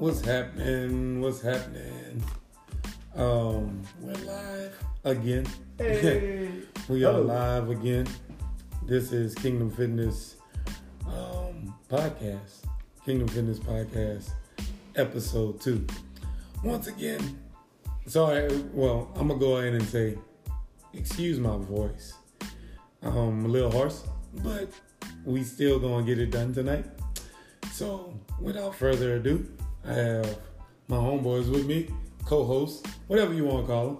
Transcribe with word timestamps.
What's 0.00 0.22
happening? 0.22 1.20
What's 1.20 1.42
happening? 1.42 2.24
Um, 3.14 3.82
we're 4.00 4.14
live 4.14 4.74
again. 5.04 5.46
Hey. 5.76 6.48
we 6.88 7.04
are 7.04 7.12
Hello. 7.12 7.24
live 7.24 7.68
again. 7.68 8.06
This 8.86 9.12
is 9.12 9.34
Kingdom 9.34 9.70
Fitness 9.70 10.36
um, 11.06 11.74
podcast. 11.90 12.64
Kingdom 13.04 13.28
Fitness 13.28 13.58
podcast, 13.58 14.30
episode 14.96 15.60
two. 15.60 15.86
Once 16.64 16.86
again, 16.86 17.38
sorry. 18.06 18.48
Well, 18.72 19.12
I'm 19.16 19.28
gonna 19.28 19.38
go 19.38 19.58
ahead 19.58 19.74
and 19.74 19.86
say, 19.86 20.16
excuse 20.94 21.38
my 21.38 21.58
voice. 21.58 22.14
Um, 23.02 23.18
I'm 23.18 23.44
a 23.44 23.48
little 23.48 23.70
hoarse, 23.70 24.04
but 24.42 24.70
we 25.26 25.44
still 25.44 25.78
gonna 25.78 26.06
get 26.06 26.18
it 26.18 26.30
done 26.30 26.54
tonight. 26.54 26.86
So, 27.70 28.18
without 28.40 28.74
further 28.74 29.16
ado, 29.16 29.46
I 29.86 29.92
have 29.92 30.38
my 30.88 30.96
homeboys 30.96 31.50
with 31.50 31.66
me, 31.66 31.88
co 32.24 32.44
hosts, 32.44 32.82
whatever 33.06 33.32
you 33.32 33.44
want 33.44 33.66
to 33.66 33.72
call 33.72 33.86
them. 33.86 33.98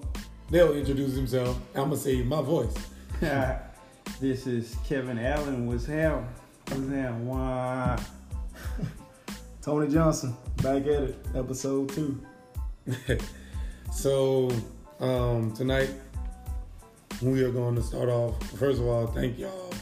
They'll 0.51 0.75
introduce 0.75 1.15
themselves. 1.15 1.59
I'm 1.75 1.84
gonna 1.84 1.97
say 1.97 2.23
my 2.23 2.43
voice. 2.43 2.75
this 4.20 4.47
is 4.47 4.77
Kevin 4.87 5.19
Allen. 5.19 5.66
What's 5.66 5.87
hell? 5.87 6.27
What's 6.69 6.89
hell? 6.91 7.15
Why? 7.15 8.03
Tony 9.62 9.89
Johnson, 9.89 10.37
back 10.56 10.83
at 10.83 11.03
it, 11.03 11.19
episode 11.34 11.89
two. 11.91 12.20
so 13.92 14.51
um, 14.98 15.53
tonight 15.53 15.91
we 17.23 17.42
are 17.42 17.51
going 17.51 17.75
to 17.77 17.83
start 17.83 18.09
off. 18.09 18.42
First 18.59 18.81
of 18.81 18.87
all, 18.87 19.06
thank 19.06 19.39
y'all 19.39 19.72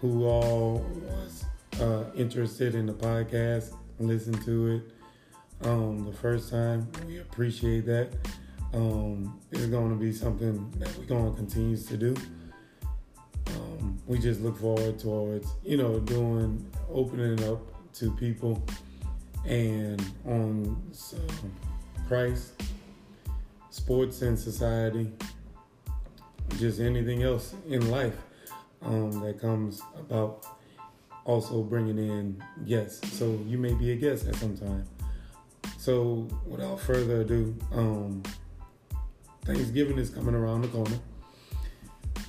who 0.00 0.24
all 0.24 0.86
was 1.02 1.44
uh, 1.80 2.04
interested 2.14 2.74
in 2.74 2.86
the 2.86 2.92
podcast, 2.92 3.74
listened 3.98 4.42
to 4.44 4.66
it 4.76 4.99
um, 5.62 6.04
the 6.04 6.12
first 6.12 6.50
time. 6.50 6.88
We 7.06 7.18
appreciate 7.18 7.86
that. 7.86 8.12
Um, 8.72 9.40
it's 9.50 9.66
going 9.66 9.90
to 9.90 9.96
be 9.96 10.12
something 10.12 10.70
that 10.78 10.96
we're 10.96 11.04
going 11.04 11.30
to 11.30 11.36
continue 11.36 11.76
to 11.76 11.96
do. 11.96 12.16
Um, 13.48 14.00
we 14.06 14.18
just 14.18 14.40
look 14.40 14.58
forward 14.58 14.98
towards 14.98 15.48
you 15.64 15.76
know 15.76 15.98
doing 16.00 16.70
opening 16.90 17.42
up 17.48 17.60
to 17.94 18.12
people 18.12 18.62
and 19.44 20.00
on 20.26 20.80
some 20.92 21.26
Christ, 22.06 22.62
sports 23.70 24.22
and 24.22 24.38
society, 24.38 25.12
just 26.58 26.80
anything 26.80 27.22
else 27.22 27.54
in 27.68 27.90
life 27.90 28.16
um, 28.82 29.20
that 29.20 29.40
comes 29.40 29.82
about. 29.98 30.46
Also 31.24 31.62
bringing 31.62 31.98
in 31.98 32.42
guests, 32.66 33.16
so 33.16 33.38
you 33.46 33.58
may 33.58 33.74
be 33.74 33.92
a 33.92 33.96
guest 33.96 34.26
at 34.26 34.34
some 34.36 34.56
time. 34.56 34.84
So 35.80 36.28
without 36.46 36.78
further 36.78 37.22
ado, 37.22 37.56
um, 37.72 38.22
Thanksgiving 39.46 39.96
is 39.96 40.10
coming 40.10 40.34
around 40.34 40.60
the 40.60 40.68
corner. 40.68 40.98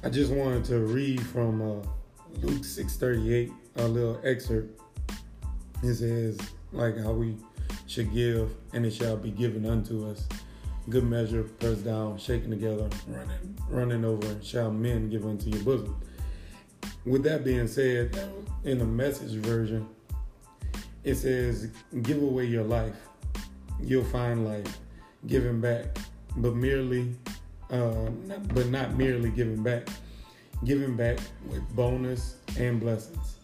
I 0.06 0.10
just 0.10 0.32
wanted 0.32 0.64
to 0.66 0.80
read 0.80 1.22
from 1.22 1.62
uh, 1.62 1.86
Luke 2.42 2.64
six 2.64 2.96
thirty 2.96 3.34
eight, 3.36 3.52
a 3.76 3.86
little 3.86 4.22
excerpt. 4.24 4.80
It 5.84 5.96
says 5.96 6.40
like 6.72 6.98
how 6.98 7.12
we 7.12 7.36
should 7.88 8.14
give, 8.14 8.56
and 8.72 8.86
it 8.86 8.92
shall 8.92 9.18
be 9.18 9.32
given 9.32 9.66
unto 9.66 10.10
us. 10.10 10.30
Good 10.90 11.04
measure, 11.04 11.44
pressed 11.44 11.84
down, 11.84 12.20
shaken 12.20 12.52
together, 12.52 12.90
running, 13.10 13.58
running 13.70 14.06
over, 14.06 14.42
shall 14.42 14.72
men 14.72 15.10
give 15.10 15.26
unto 15.26 15.50
your 15.50 15.64
bosom. 15.64 16.02
With 17.06 17.24
that 17.24 17.44
being 17.44 17.68
said, 17.68 18.18
in 18.64 18.80
the 18.80 18.86
message 18.86 19.34
version, 19.34 19.90
it 21.04 21.16
says, 21.16 21.70
Give 22.02 22.24
away 22.24 22.46
your 22.46 22.64
life, 22.64 22.96
you'll 23.84 24.04
find 24.04 24.46
life, 24.46 24.80
giving 25.28 25.60
back, 25.60 25.98
but 26.38 26.56
merely, 26.56 27.16
uh, 27.70 28.10
but 28.54 28.68
not 28.68 28.96
merely 28.96 29.30
giving 29.30 29.64
back, 29.64 29.88
giving 30.66 30.96
back 30.96 31.20
with 31.48 31.68
bonus 31.76 32.36
and 32.58 32.80
blessings. 32.80 33.38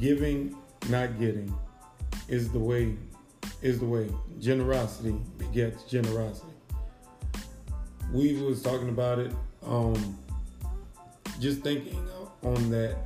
Giving, 0.00 0.56
not 0.88 1.18
getting, 1.18 1.52
is 2.28 2.50
the 2.50 2.58
way 2.58 2.96
is 3.62 3.78
the 3.78 3.86
way. 3.86 4.10
Generosity 4.40 5.16
begets 5.38 5.84
generosity. 5.84 6.52
We 8.12 8.40
was 8.42 8.62
talking 8.62 8.90
about 8.90 9.18
it 9.18 9.32
um 9.64 10.18
just 11.40 11.62
thinking 11.62 12.06
on 12.42 12.70
that. 12.70 12.96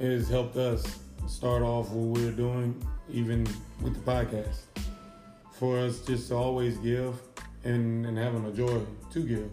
Has 0.00 0.28
helped 0.28 0.56
us 0.56 0.98
start 1.28 1.62
off 1.62 1.90
what 1.90 2.18
we're 2.18 2.32
doing 2.32 2.74
even 3.10 3.46
with 3.80 3.94
the 3.94 4.10
podcast 4.10 4.62
for 5.62 5.78
us 5.78 6.00
just 6.00 6.26
to 6.26 6.34
always 6.34 6.76
give 6.78 7.14
and, 7.62 8.04
and 8.04 8.18
having 8.18 8.44
a 8.46 8.50
joy 8.50 8.80
to 9.12 9.20
give 9.20 9.48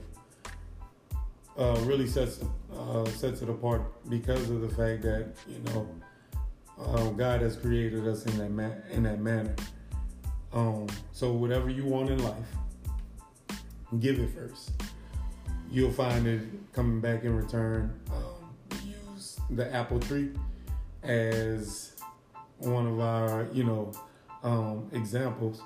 uh, 1.56 1.80
really 1.84 2.08
sets 2.08 2.40
uh, 2.76 3.06
sets 3.06 3.44
it 3.44 3.50
apart 3.50 3.84
because 4.10 4.50
of 4.50 4.62
the 4.62 4.70
fact 4.70 5.04
that 5.04 5.28
you 5.48 5.60
know 5.66 5.88
uh, 6.82 7.10
God 7.10 7.42
has 7.42 7.56
created 7.56 8.08
us 8.08 8.26
in 8.26 8.40
that 8.40 8.50
ma- 8.50 8.82
in 8.90 9.04
that 9.04 9.20
manner. 9.20 9.54
Um, 10.52 10.88
so 11.12 11.32
whatever 11.32 11.70
you 11.70 11.86
want 11.86 12.10
in 12.10 12.24
life, 12.24 12.50
give 14.00 14.18
it 14.20 14.32
first. 14.32 14.72
You'll 15.70 15.92
find 15.92 16.26
it 16.26 16.42
coming 16.74 17.02
back 17.02 17.24
in 17.24 17.36
return. 17.36 18.00
Um, 18.12 18.80
use 18.84 19.40
the 19.52 19.72
apple 19.72 20.00
tree 20.00 20.32
as 21.04 21.98
one 22.58 22.88
of 22.88 23.00
our, 23.00 23.48
you 23.54 23.64
know, 23.64 23.92
um, 24.42 24.90
examples. 24.92 25.62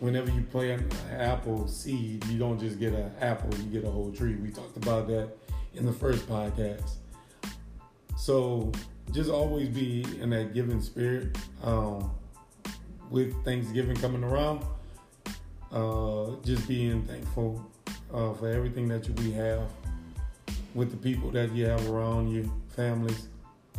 Whenever 0.00 0.30
you 0.30 0.42
plant 0.42 0.82
an 1.10 1.20
apple 1.20 1.66
seed, 1.66 2.24
you 2.26 2.38
don't 2.38 2.58
just 2.58 2.78
get 2.78 2.92
an 2.92 3.10
apple; 3.20 3.56
you 3.58 3.64
get 3.64 3.84
a 3.84 3.90
whole 3.90 4.12
tree. 4.12 4.34
We 4.36 4.50
talked 4.50 4.76
about 4.76 5.08
that 5.08 5.30
in 5.74 5.86
the 5.86 5.92
first 5.92 6.28
podcast. 6.28 6.96
So 8.16 8.72
just 9.12 9.30
always 9.30 9.68
be 9.68 10.04
in 10.20 10.30
that 10.30 10.52
giving 10.52 10.80
spirit. 10.80 11.36
Um, 11.62 12.10
with 13.10 13.44
Thanksgiving 13.44 13.96
coming 13.96 14.24
around, 14.24 14.64
uh, 15.72 16.32
just 16.44 16.66
being 16.66 17.02
thankful 17.04 17.64
uh, 18.12 18.32
for 18.34 18.48
everything 18.48 18.88
that 18.88 19.08
we 19.20 19.30
have, 19.32 19.62
with 20.74 20.90
the 20.90 20.96
people 20.96 21.30
that 21.30 21.52
you 21.52 21.66
have 21.66 21.88
around 21.88 22.30
you, 22.30 22.50
families, 22.74 23.28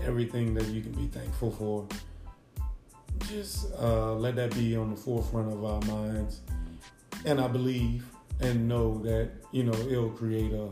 everything 0.04 0.54
that 0.54 0.68
you 0.68 0.82
can 0.82 0.92
be 0.94 1.08
thankful 1.08 1.52
for. 1.52 1.88
Just 3.20 3.68
uh, 3.80 4.14
let 4.14 4.36
that 4.36 4.54
be 4.54 4.76
on 4.76 4.92
the 4.92 4.96
forefront 4.96 5.52
of 5.52 5.64
our 5.64 5.82
minds, 5.82 6.42
and 7.26 7.42
I 7.42 7.48
believe 7.48 8.06
and 8.40 8.68
know 8.68 9.00
that 9.00 9.32
you 9.52 9.64
know 9.64 9.74
it'll 9.74 10.10
create 10.10 10.52
a 10.54 10.70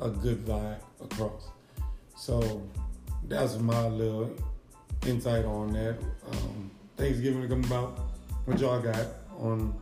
a 0.00 0.10
good 0.10 0.44
vibe 0.44 0.80
across. 1.02 1.48
So 2.16 2.62
that's 3.28 3.58
my 3.58 3.86
little 3.86 4.30
insight 5.06 5.44
on 5.44 5.72
that. 5.72 5.96
Um, 6.30 6.70
Thanksgiving 6.96 7.42
to 7.42 7.48
come 7.48 7.64
about. 7.64 7.98
What 8.44 8.58
y'all 8.58 8.80
got 8.80 9.06
on 9.38 9.74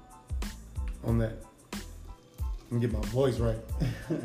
on 1.04 1.18
that? 1.18 1.32
Let 1.72 2.72
me 2.72 2.80
get 2.80 2.92
my 2.92 3.00
voice 3.08 3.38
right. 3.38 3.58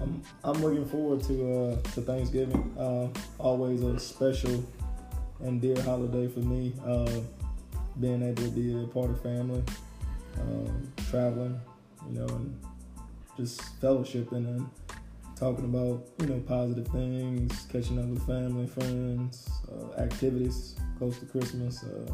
I'm 0.00 0.22
I'm 0.44 0.60
looking 0.62 0.86
forward 0.86 1.22
to 1.24 1.54
uh, 1.54 1.76
to 1.94 2.00
Thanksgiving. 2.02 2.74
Uh, 2.78 3.08
always 3.38 3.82
a 3.82 3.98
special 3.98 4.64
and 5.42 5.60
dear 5.60 5.80
holiday 5.82 6.28
for 6.28 6.40
me. 6.40 6.72
Uh, 6.84 7.20
being 8.00 8.22
able 8.22 8.42
to 8.42 8.50
be 8.50 8.82
a 8.82 8.86
part 8.86 9.10
of 9.10 9.22
family, 9.22 9.62
um, 10.40 10.92
traveling, 11.10 11.60
you 12.08 12.18
know, 12.18 12.26
and 12.26 12.58
just 13.36 13.60
fellowshipping 13.80 14.46
and 14.46 14.68
talking 15.36 15.64
about 15.64 16.02
you 16.20 16.26
know 16.26 16.40
positive 16.40 16.88
things, 16.88 17.66
catching 17.70 17.98
up 17.98 18.06
with 18.06 18.26
family, 18.26 18.66
friends, 18.66 19.50
uh, 19.70 20.00
activities 20.00 20.76
close 20.98 21.18
to 21.18 21.26
Christmas. 21.26 21.82
Uh, 21.84 22.12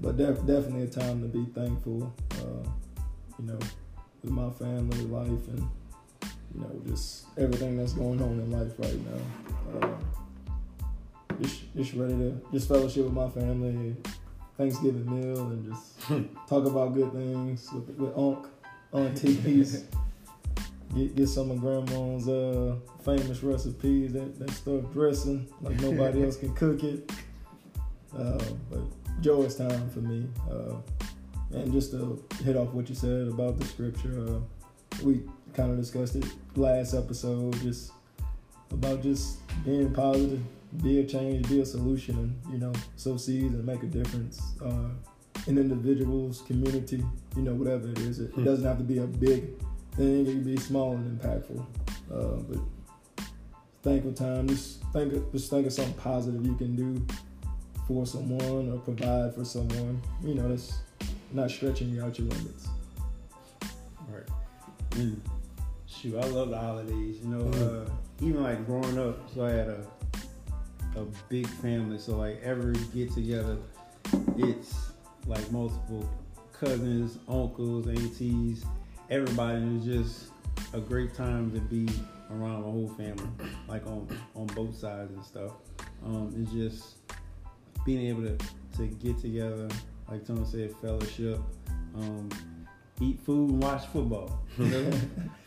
but 0.00 0.16
def- 0.16 0.46
definitely 0.46 0.82
a 0.82 0.86
time 0.86 1.20
to 1.22 1.28
be 1.28 1.44
thankful. 1.52 2.12
Uh, 2.32 2.68
you 3.38 3.46
know, 3.46 3.58
with 4.22 4.32
my 4.32 4.50
family, 4.50 5.04
life, 5.06 5.48
and 5.48 5.68
you 6.54 6.60
know, 6.60 6.82
just 6.86 7.26
everything 7.38 7.76
that's 7.76 7.92
going 7.92 8.20
on 8.20 8.40
in 8.40 8.50
life 8.50 8.72
right 8.78 8.98
now. 9.06 9.98
Just, 11.80 11.94
ready 11.94 12.12
to 12.12 12.38
just 12.52 12.68
fellowship 12.68 13.04
with 13.04 13.14
my 13.14 13.30
family, 13.30 13.96
Thanksgiving 14.58 15.06
meal, 15.06 15.46
and 15.46 15.72
just 15.72 15.98
talk 16.46 16.66
about 16.66 16.92
good 16.92 17.10
things 17.10 17.72
with 17.72 17.88
with 17.96 18.18
Unc, 18.18 18.46
aunties. 18.92 19.84
Get 20.94 21.14
get 21.14 21.28
some 21.28 21.52
of 21.52 21.60
Grandma's 21.60 22.28
uh, 22.28 22.74
famous 23.02 23.42
recipes. 23.42 24.12
That 24.12 24.38
that 24.40 24.50
stuff 24.50 24.92
dressing 24.92 25.48
like 25.62 25.80
nobody 25.80 26.22
else 26.24 26.36
can 26.36 26.52
cook 26.52 26.82
it. 26.82 27.10
Uh, 28.14 28.42
but 28.68 28.80
joyous 29.22 29.56
time 29.56 29.88
for 29.90 30.00
me. 30.00 30.28
Uh, 30.50 30.74
and 31.52 31.72
just 31.72 31.92
to 31.92 32.22
hit 32.44 32.56
off 32.56 32.74
what 32.74 32.88
you 32.88 32.94
said 32.94 33.28
about 33.28 33.58
the 33.58 33.64
scripture, 33.64 34.26
uh, 34.28 34.40
we 35.02 35.22
kind 35.54 35.70
of 35.70 35.78
discussed 35.78 36.16
it 36.16 36.26
last 36.56 36.92
episode, 36.92 37.54
just 37.62 37.92
about 38.70 39.02
just 39.02 39.38
being 39.64 39.94
positive, 39.94 40.42
be 40.82 41.00
a 41.00 41.04
change, 41.04 41.48
be 41.48 41.60
a 41.60 41.66
solution, 41.66 42.16
and 42.18 42.52
you 42.52 42.58
know, 42.58 42.72
sow 42.96 43.16
seeds 43.16 43.54
and 43.54 43.64
make 43.64 43.82
a 43.82 43.86
difference 43.86 44.40
uh, 44.64 44.88
in 45.46 45.58
individuals, 45.58 46.42
community, 46.46 47.04
you 47.36 47.42
know, 47.42 47.54
whatever 47.54 47.88
it 47.90 47.98
is. 47.98 48.20
It, 48.20 48.32
it 48.36 48.44
doesn't 48.44 48.64
have 48.64 48.78
to 48.78 48.84
be 48.84 48.98
a 48.98 49.06
big 49.06 49.50
thing; 49.92 50.26
it 50.26 50.30
can 50.32 50.44
be 50.44 50.56
small 50.56 50.92
and 50.92 51.20
impactful. 51.20 51.64
Uh, 52.12 52.36
but 52.48 52.58
thankful 53.82 54.12
time. 54.12 54.48
Just 54.48 54.82
think, 54.92 55.12
of, 55.12 55.32
just 55.32 55.50
think 55.50 55.66
of 55.66 55.72
something 55.72 55.94
positive 55.94 56.44
you 56.44 56.54
can 56.54 56.76
do 56.76 57.06
for 57.86 58.06
someone 58.06 58.72
or 58.72 58.78
provide 58.78 59.34
for 59.34 59.44
someone. 59.44 60.00
You 60.24 60.34
know, 60.34 60.48
that's 60.48 60.80
not 61.32 61.50
stretching 61.50 61.90
you 61.90 62.02
out 62.04 62.18
your 62.18 62.28
limits. 62.28 62.68
Right. 64.08 64.26
Mm. 64.90 65.18
Shoot, 65.86 66.16
I 66.16 66.26
love 66.28 66.50
the 66.50 66.58
holidays. 66.58 67.18
You 67.22 67.28
know, 67.28 67.44
Mhm. 67.44 67.86
uh, 67.86 67.90
even 68.20 68.42
like 68.42 68.64
growing 68.66 68.98
up, 68.98 69.28
so 69.34 69.44
I 69.44 69.50
had 69.50 69.68
a 69.68 69.86
a 70.96 71.04
big 71.28 71.46
family. 71.46 71.98
So 71.98 72.16
like 72.16 72.40
every 72.42 72.74
get 72.94 73.12
together, 73.12 73.56
it's 74.36 74.92
like 75.26 75.50
multiple 75.50 76.08
cousins, 76.52 77.18
uncles, 77.28 77.86
aunties, 77.88 78.64
everybody. 79.08 79.56
And 79.56 79.76
it's 79.76 79.86
just 79.86 80.30
a 80.74 80.80
great 80.80 81.14
time 81.14 81.50
to 81.52 81.60
be 81.60 81.88
around 82.30 82.62
the 82.62 82.70
whole 82.70 82.88
family, 82.96 83.28
like 83.68 83.86
on 83.86 84.08
on 84.34 84.46
both 84.48 84.76
sides 84.76 85.12
and 85.12 85.24
stuff. 85.24 85.52
Um, 86.04 86.32
it's 86.36 86.52
just 86.52 86.96
being 87.84 88.06
able 88.06 88.22
to 88.22 88.38
to 88.76 88.86
get 88.86 89.18
together, 89.18 89.68
like 90.08 90.26
Tony 90.26 90.44
said, 90.44 90.74
fellowship. 90.80 91.40
Um, 91.96 92.28
eat 93.00 93.20
food 93.20 93.50
and 93.50 93.62
watch 93.62 93.86
football. 93.86 94.40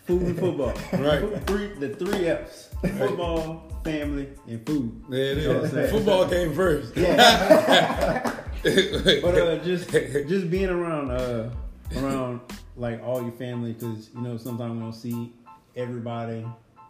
Food 0.05 0.21
and 0.23 0.37
football. 0.37 0.73
Right. 0.91 1.47
Three, 1.47 1.67
the 1.75 1.95
three 1.95 2.27
F's: 2.27 2.67
football, 2.81 3.71
family, 3.85 4.27
and 4.49 4.65
food. 4.65 5.01
There 5.07 5.31
it 5.31 5.37
You 5.37 5.53
know 5.53 5.63
is. 5.63 5.91
Football 5.91 6.27
came 6.27 6.53
first. 6.53 6.93
But 8.63 9.37
uh, 9.37 9.57
just 9.63 9.89
just 9.89 10.49
being 10.49 10.69
around 10.69 11.11
uh, 11.11 11.49
around 11.97 12.41
like 12.75 13.01
all 13.03 13.21
your 13.21 13.31
family, 13.33 13.73
because 13.73 14.09
you 14.13 14.21
know 14.21 14.35
sometimes 14.37 14.73
we 14.73 14.79
don't 14.79 14.93
see 14.93 15.33
everybody 15.75 16.45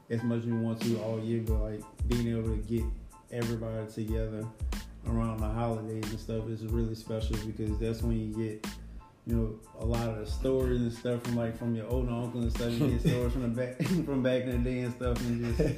as 0.09 0.23
much 0.23 0.39
as 0.39 0.45
we 0.45 0.53
want 0.53 0.81
to 0.81 0.97
all 1.01 1.19
year, 1.19 1.41
but 1.45 1.59
like 1.61 1.81
being 2.07 2.27
able 2.29 2.49
to 2.49 2.57
get 2.57 2.83
everybody 3.31 3.91
together 3.91 4.45
around 5.07 5.39
the 5.39 5.47
holidays 5.49 6.09
and 6.09 6.19
stuff 6.19 6.47
is 6.47 6.63
really 6.65 6.95
special 6.95 7.35
because 7.45 7.77
that's 7.79 8.01
when 8.01 8.19
you 8.19 8.33
get 8.35 8.67
you 9.25 9.35
know 9.35 9.59
a 9.79 9.85
lot 9.85 10.09
of 10.09 10.17
the 10.17 10.25
stories 10.25 10.81
and 10.81 10.91
stuff 10.91 11.23
from 11.23 11.35
like 11.35 11.57
from 11.57 11.75
your 11.75 11.87
older 11.87 12.11
uncle 12.11 12.41
and 12.41 12.51
stuff. 12.51 12.71
You 12.73 12.89
get 12.89 13.01
stories 13.07 13.31
from 13.31 13.43
the 13.43 13.47
back 13.47 13.77
from 14.05 14.21
back 14.21 14.43
in 14.43 14.63
the 14.63 14.69
day 14.69 14.79
and 14.81 14.93
stuff, 14.93 15.19
and 15.21 15.57
just 15.57 15.77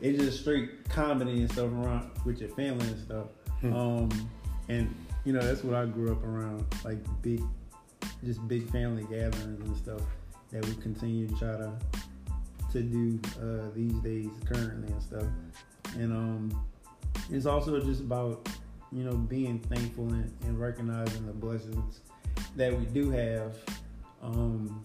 it's 0.00 0.22
just 0.22 0.40
straight 0.40 0.88
comedy 0.88 1.40
and 1.40 1.50
stuff 1.50 1.70
around 1.72 2.10
with 2.24 2.40
your 2.40 2.50
family 2.50 2.86
and 2.86 2.98
stuff. 2.98 3.26
Um, 3.64 4.30
and 4.68 4.94
you 5.24 5.32
know 5.32 5.40
that's 5.40 5.62
what 5.62 5.74
I 5.74 5.86
grew 5.86 6.12
up 6.12 6.24
around, 6.24 6.64
like 6.84 6.98
big, 7.22 7.42
just 8.24 8.46
big 8.48 8.70
family 8.70 9.02
gatherings 9.04 9.60
and 9.60 9.76
stuff 9.76 10.00
that 10.52 10.64
we 10.64 10.74
continue 10.76 11.28
to 11.28 11.34
try 11.36 11.52
to 11.52 11.72
to 12.72 12.82
do 12.82 13.20
uh, 13.40 13.68
these 13.74 13.94
days 14.00 14.30
currently 14.46 14.92
and 14.92 15.02
stuff. 15.02 15.26
And 15.94 16.12
um, 16.12 16.66
it's 17.30 17.46
also 17.46 17.78
just 17.80 18.00
about 18.00 18.48
you 18.90 19.04
know 19.04 19.16
being 19.16 19.58
thankful 19.58 20.08
and, 20.08 20.32
and 20.44 20.58
recognizing 20.58 21.26
the 21.26 21.32
blessings 21.32 22.00
that 22.56 22.76
we 22.76 22.84
do 22.86 23.10
have, 23.10 23.56
um, 24.22 24.82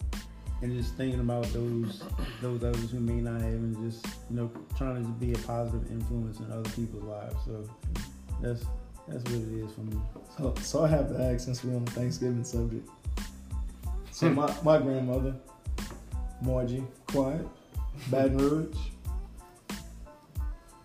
and 0.62 0.78
just 0.78 0.96
thinking 0.96 1.20
about 1.20 1.46
those 1.54 2.04
those 2.42 2.64
others 2.64 2.92
who 2.92 3.00
may 3.00 3.22
not 3.22 3.42
have, 3.42 3.44
and 3.44 3.92
just 3.92 4.06
you 4.30 4.38
know 4.38 4.52
trying 4.78 5.04
to 5.04 5.10
be 5.12 5.34
a 5.34 5.38
positive 5.40 5.90
influence 5.92 6.40
in 6.40 6.52
other 6.52 6.70
people's 6.72 7.04
lives. 7.04 7.36
So 7.46 7.70
that's 8.42 8.66
that's 9.08 9.24
what 9.24 9.42
it 9.42 9.64
is 9.64 9.72
for 9.74 9.82
me. 9.82 9.98
So, 10.38 10.54
so 10.62 10.84
I 10.86 10.88
have 10.88 11.10
to 11.10 11.22
ask 11.22 11.46
since 11.46 11.64
we're 11.64 11.76
on 11.76 11.86
the 11.86 11.92
Thanksgiving 11.92 12.44
subject. 12.44 12.88
So 14.12 14.30
my, 14.30 14.54
my 14.64 14.78
grandmother, 14.78 15.34
Margie 16.42 16.84
Quiet, 17.08 17.48
Baton 18.10 18.38
Rouge, 18.50 18.78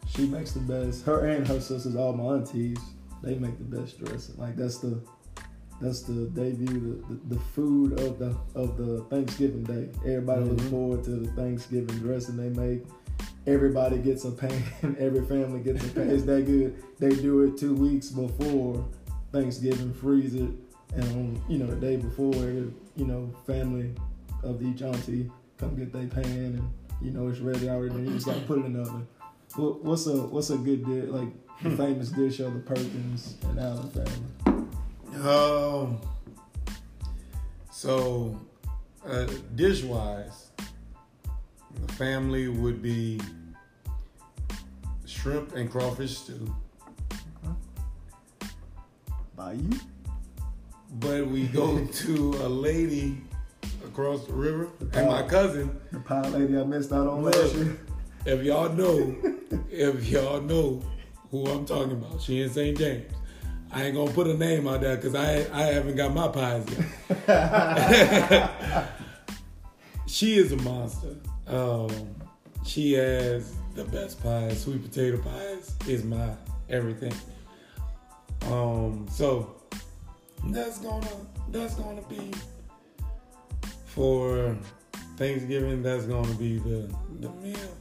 she 0.08 0.26
makes 0.26 0.52
the 0.52 0.60
best. 0.60 1.04
Her 1.04 1.26
and 1.26 1.46
her 1.46 1.60
sisters, 1.60 1.96
all 1.96 2.12
my 2.12 2.36
aunties, 2.36 2.78
they 3.22 3.34
make 3.34 3.58
the 3.58 3.64
best 3.64 4.02
dressing. 4.02 4.36
Like 4.38 4.56
that's 4.56 4.78
the 4.78 5.00
that's 5.80 6.02
the 6.02 6.26
debut, 6.28 7.04
the, 7.08 7.34
the, 7.34 7.40
food 7.40 8.00
of 8.00 8.18
the 8.18 8.34
of 8.54 8.76
the 8.76 9.04
Thanksgiving 9.10 9.62
day. 9.64 9.88
Everybody 10.00 10.44
looks 10.44 10.62
Mhm. 10.64 10.70
forward 10.70 11.04
to 11.04 11.10
the 11.10 11.28
Thanksgiving 11.32 11.98
dressing 11.98 12.36
they 12.36 12.48
make. 12.50 12.84
Everybody 13.46 13.98
gets 13.98 14.24
a 14.24 14.30
pan. 14.32 14.62
Every 14.98 15.24
family 15.26 15.60
gets 15.60 15.84
a 15.84 15.88
pan. 15.90 16.10
It's 16.10 16.24
that 16.24 16.46
good. 16.46 16.76
They 16.98 17.10
do 17.10 17.42
it 17.42 17.56
two 17.58 17.74
weeks 17.74 18.08
before 18.08 18.84
Thanksgiving, 19.32 19.92
freeze 19.94 20.34
it, 20.34 20.50
and 20.94 21.04
on 21.04 21.42
you 21.48 21.58
know 21.58 21.66
the 21.66 21.76
day 21.76 21.96
before, 21.96 22.34
you 22.34 22.72
know 22.96 23.30
family 23.46 23.92
of 24.42 24.62
each 24.62 24.82
auntie 24.82 25.30
come 25.58 25.76
get 25.76 25.92
their 25.92 26.06
pan, 26.06 26.24
and 26.24 26.70
you 27.02 27.10
know 27.10 27.28
it's 27.28 27.40
ready 27.40 27.68
already. 27.68 27.94
And 27.96 28.06
you 28.08 28.14
just 28.14 28.26
gotta 28.26 28.40
put 28.40 28.58
it 28.60 28.64
in 28.66 28.72
the 28.72 28.80
oven. 28.80 29.06
What, 29.56 29.84
what's 29.84 30.06
a 30.06 30.16
what's 30.22 30.50
a 30.50 30.56
good 30.56 30.84
dish 30.86 31.08
like 31.10 31.28
the 31.62 31.70
famous 31.76 32.08
dish 32.10 32.40
of 32.40 32.52
the 32.54 32.60
Perkins 32.60 33.36
and 33.44 33.58
Allen 33.60 33.88
family? 33.90 34.45
Um. 35.24 36.00
So, 37.70 38.40
uh, 39.06 39.26
dish 39.54 39.82
wise, 39.82 40.50
the 41.86 41.92
family 41.92 42.48
would 42.48 42.80
be 42.80 43.20
shrimp 45.04 45.54
and 45.54 45.70
crawfish 45.70 46.16
stew. 46.18 46.54
By 49.36 49.52
you? 49.52 49.70
But 50.94 51.26
we 51.26 51.46
go 51.48 51.84
to 51.92 52.30
a 52.42 52.48
lady 52.48 53.20
across 53.84 54.26
the 54.26 54.32
river, 54.32 54.68
and 54.94 55.08
my 55.08 55.22
cousin. 55.22 55.78
The 55.92 56.00
pie 56.00 56.28
lady 56.28 56.58
I 56.58 56.64
missed 56.64 56.92
out 56.92 57.06
on 57.06 57.24
last 57.24 57.54
year. 57.54 57.78
If 58.24 58.42
y'all 58.42 58.72
know, 58.72 59.14
if 59.70 60.08
y'all 60.08 60.40
know 60.40 60.82
who 61.30 61.46
I'm 61.46 61.64
talking 61.66 61.92
about, 61.92 62.20
she 62.20 62.42
in 62.42 62.50
St. 62.50 62.76
James. 62.78 63.12
I 63.76 63.84
ain't 63.84 63.94
gonna 63.94 64.10
put 64.10 64.26
a 64.26 64.32
name 64.32 64.66
out 64.66 64.80
there 64.80 64.96
because 64.96 65.14
I 65.14 65.46
I 65.52 65.64
haven't 65.64 65.96
got 65.96 66.14
my 66.14 66.28
pies 66.28 66.64
yet. 67.28 68.88
she 70.06 70.38
is 70.38 70.50
a 70.52 70.56
monster. 70.56 71.14
Um, 71.46 71.90
she 72.64 72.94
has 72.94 73.54
the 73.74 73.84
best 73.84 74.22
pies. 74.22 74.62
Sweet 74.62 74.82
potato 74.82 75.18
pies 75.18 75.74
is 75.86 76.04
my 76.04 76.30
everything. 76.70 77.12
Um, 78.50 79.06
so 79.10 79.56
that's 80.46 80.78
gonna 80.78 81.12
that's 81.50 81.74
gonna 81.74 82.00
be 82.08 82.32
for 83.84 84.56
Thanksgiving. 85.18 85.82
That's 85.82 86.06
gonna 86.06 86.32
be 86.36 86.56
the 86.60 86.90
the 87.20 87.28
meal. 87.28 87.76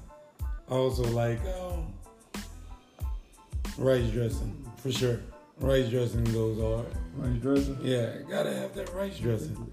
Also 0.70 1.06
like 1.12 1.40
um, 1.46 1.94
rice 3.78 4.10
dressing 4.10 4.70
for 4.76 4.92
sure. 4.92 5.22
Rice 5.60 5.90
dressing 5.90 6.24
goes 6.26 6.60
hard. 6.60 6.88
Rice 7.16 7.42
dressing. 7.42 7.78
Yeah, 7.82 8.18
gotta 8.30 8.54
have 8.54 8.74
that 8.76 8.94
rice 8.94 9.18
dressing. 9.20 9.72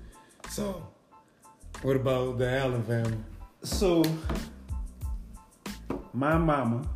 So, 0.48 0.86
what 1.82 1.96
about 1.96 2.38
the 2.38 2.48
Allen 2.50 2.82
family? 2.84 3.18
So, 3.62 4.02
my 6.12 6.36
mama, 6.38 6.86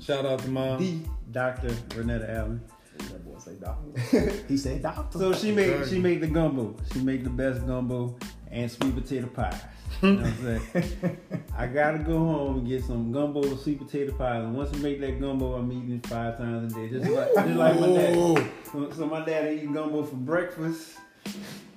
Shout 0.00 0.26
out 0.26 0.40
to 0.40 0.48
mom. 0.48 0.78
the 0.78 0.98
Dr. 1.30 1.68
Renetta 1.68 2.28
Allen. 2.28 2.60
That 2.98 3.24
boy 3.24 3.38
say 3.38 3.54
doctor. 3.54 4.42
he 4.48 4.56
said 4.56 4.82
doctor. 4.82 5.18
So 5.18 5.32
she 5.32 5.52
made 5.52 5.88
she 5.88 5.98
made 5.98 6.20
the 6.20 6.26
gumbo. 6.26 6.76
She 6.92 7.00
made 7.00 7.24
the 7.24 7.30
best 7.30 7.66
gumbo 7.66 8.16
and 8.50 8.70
sweet 8.70 8.94
potato 8.94 9.28
pie. 9.28 9.58
You 10.04 10.16
know 10.16 10.22
what 10.22 10.26
I'm 10.26 10.60
saying? 10.60 11.18
I 11.56 11.66
gotta 11.66 11.98
go 11.98 12.18
home 12.18 12.58
and 12.58 12.68
get 12.68 12.84
some 12.84 13.10
gumbo 13.10 13.42
and 13.42 13.58
sweet 13.58 13.78
potato 13.78 14.12
pie. 14.12 14.36
And 14.36 14.54
once 14.54 14.70
I 14.74 14.76
make 14.78 15.00
that 15.00 15.18
gumbo, 15.18 15.54
I'm 15.54 15.72
eating 15.72 15.92
it 15.92 16.06
five 16.06 16.36
times 16.36 16.72
a 16.72 16.76
day. 16.76 16.88
Just 16.90 17.10
like, 17.10 17.34
just 17.34 17.48
like 17.48 17.80
my 17.80 17.86
dad. 17.86 18.50
So, 18.70 18.90
so 18.90 19.06
my 19.06 19.24
dad 19.24 19.52
eat 19.52 19.72
gumbo 19.72 20.02
for 20.02 20.16
breakfast, 20.16 20.98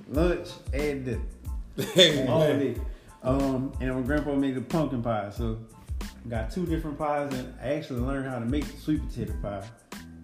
lunch, 0.10 0.50
and 0.74 1.05
dinner. 1.05 1.22
Hey, 1.93 2.27
all 2.27 2.41
day. 2.41 2.75
Um, 3.24 3.72
and 3.79 3.96
my 3.96 4.01
grandpa 4.01 4.36
made 4.36 4.55
the 4.55 4.62
pumpkin 4.62 5.01
pie. 5.01 5.29
So 5.29 5.60
got 6.27 6.51
two 6.51 6.65
different 6.65 6.98
pies, 6.98 7.34
and 7.34 7.53
I 7.62 7.75
actually 7.75 8.01
learned 8.01 8.27
how 8.27 8.39
to 8.39 8.46
make 8.46 8.65
the 8.65 8.77
sweet 8.77 9.07
potato 9.07 9.34
pie. 9.41 9.63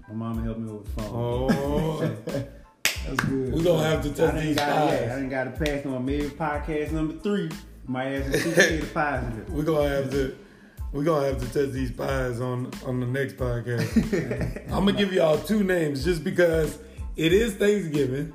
My 0.09 0.13
mama 0.13 0.41
helped 0.41 0.59
me 0.59 0.71
with 0.71 0.95
the 0.95 1.01
phone. 1.01 1.49
Oh, 1.53 1.99
That's 3.05 3.23
good. 3.25 3.53
we 3.53 3.63
gonna 3.63 3.83
have 3.83 4.01
to 4.03 4.09
I 4.09 4.13
test 4.13 4.43
these 4.43 4.55
got 4.55 4.91
yeah, 4.91 5.11
I 5.11 5.15
didn't 5.15 5.29
got 5.29 5.43
to 5.43 5.51
pass 5.51 5.85
on 5.85 6.05
maybe 6.05 6.29
podcast 6.29 6.91
number 6.91 7.19
three. 7.19 7.49
Might 7.85 8.05
have 8.05 8.23
some 8.25 8.41
sweet 8.41 8.55
potato 8.55 8.85
pies 8.93 9.23
in 9.25 9.39
it. 9.41 9.49
We 9.49 9.63
gonna 9.63 9.89
have 9.89 10.11
to. 10.11 10.37
we're 10.91 11.03
gonna 11.03 11.27
have 11.27 11.39
to 11.39 11.45
test 11.45 11.73
these 11.73 11.91
pies 11.91 12.39
on 12.39 12.71
on 12.85 12.99
the 12.99 13.05
next 13.05 13.37
podcast. 13.37 14.63
I'm 14.71 14.85
gonna 14.85 14.93
give 14.93 15.11
y'all 15.11 15.37
two 15.37 15.63
names 15.63 16.03
just 16.03 16.23
because 16.23 16.79
it 17.15 17.33
is 17.33 17.55
Thanksgiving, 17.55 18.33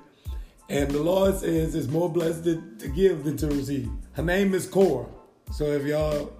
and 0.69 0.91
the 0.91 1.03
Lord 1.03 1.37
says 1.37 1.75
it's 1.75 1.89
more 1.89 2.11
blessed 2.11 2.45
to, 2.45 2.63
to 2.79 2.89
give 2.89 3.25
than 3.25 3.37
to 3.39 3.47
receive. 3.47 3.91
Her 4.13 4.23
name 4.23 4.55
is 4.55 4.67
Cora. 4.67 5.07
So 5.53 5.65
if 5.65 5.85
y'all 5.87 6.33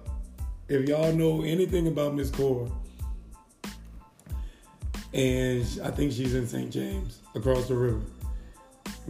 if 0.67 0.87
y'all 0.87 1.11
know 1.13 1.41
anything 1.41 1.87
about 1.87 2.13
Miss 2.13 2.29
Cora, 2.29 2.69
and 5.13 5.65
I 5.83 5.89
think 5.89 6.11
she's 6.11 6.35
in 6.35 6.47
St. 6.47 6.71
James 6.71 7.19
across 7.33 7.67
the 7.67 7.75
river. 7.75 8.01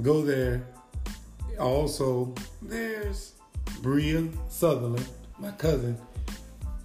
Go 0.02 0.22
there. 0.22 0.66
Also, 1.60 2.34
there's 2.62 3.34
Bria 3.82 4.28
Sutherland, 4.50 5.08
my 5.38 5.52
cousin. 5.52 5.98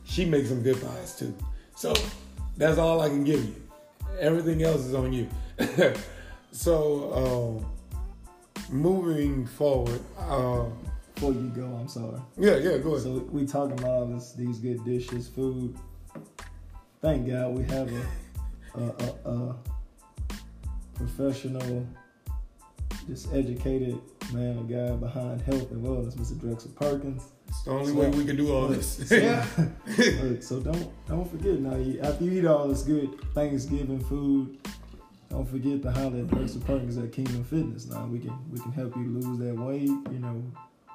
She 0.05 0.25
makes 0.25 0.49
some 0.49 0.63
good 0.63 0.81
pies 0.81 1.19
too. 1.19 1.35
So 1.77 1.93
that's 2.57 2.79
all 2.79 3.01
I 3.01 3.09
can 3.09 3.25
give 3.25 3.43
you. 3.45 3.55
Everything 4.21 4.63
else 4.63 4.83
is 4.83 4.95
on 4.95 5.13
you. 5.13 5.29
so 6.53 7.61
um, 7.61 7.67
moving 8.71 9.47
forward, 9.47 10.01
uh, 10.19 10.65
Before 11.15 11.33
you 11.33 11.49
go, 11.55 11.65
I'm 11.81 11.89
sorry. 11.89 12.21
yeah, 12.39 12.57
yeah, 12.57 12.79
go 12.79 12.91
ahead. 12.91 13.03
So 13.03 13.27
we 13.31 13.47
talking 13.47 13.79
about 13.79 13.91
all 13.91 14.07
this, 14.07 14.33
these 14.33 14.59
good 14.59 14.85
dishes, 14.85 15.29
food. 15.29 15.77
Thank 17.01 17.27
God 17.29 17.57
we 17.57 17.65
have 17.65 17.91
a, 17.93 18.81
a, 18.81 18.85
a, 19.25 19.31
a 19.31 19.57
professional, 20.95 21.87
just 23.07 23.33
educated 23.33 24.01
man, 24.33 24.59
a 24.59 24.63
guy 24.63 24.97
behind 24.97 25.41
health 25.43 25.71
and 25.71 25.85
wellness, 25.85 26.17
Mr. 26.17 26.41
Drexel 26.41 26.71
Perkins. 26.73 27.25
it's 27.49 27.63
the 27.63 27.71
only 27.71 27.93
way 27.93 28.09
we 28.09 28.25
can 28.25 28.37
do 28.37 28.53
all 28.55 28.69
this. 28.69 29.11
Yeah. 29.11 29.47
Look, 30.23 30.43
so 30.43 30.61
don't 30.61 30.91
don't 31.07 31.31
forget 31.31 31.61
now. 31.61 31.77
You, 31.77 32.01
after 32.01 32.25
you 32.25 32.41
eat 32.41 32.47
all 32.47 32.69
this 32.69 32.83
good 32.83 33.21
Thanksgiving 33.35 34.01
food, 34.01 34.59
don't 35.31 35.49
forget 35.49 35.83
to 35.83 35.91
holler 35.91 36.19
at 36.19 36.29
Drexel 36.29 36.61
Perkins 36.63 36.97
at 36.99 37.13
Kingdom 37.13 37.45
Fitness. 37.45 37.87
Now 37.87 38.07
we 38.07 38.19
can 38.19 38.39
we 38.51 38.59
can 38.59 38.73
help 38.73 38.97
you 38.97 39.05
lose 39.05 39.39
that 39.39 39.55
weight. 39.55 39.89
You 39.89 40.19
know, 40.21 40.43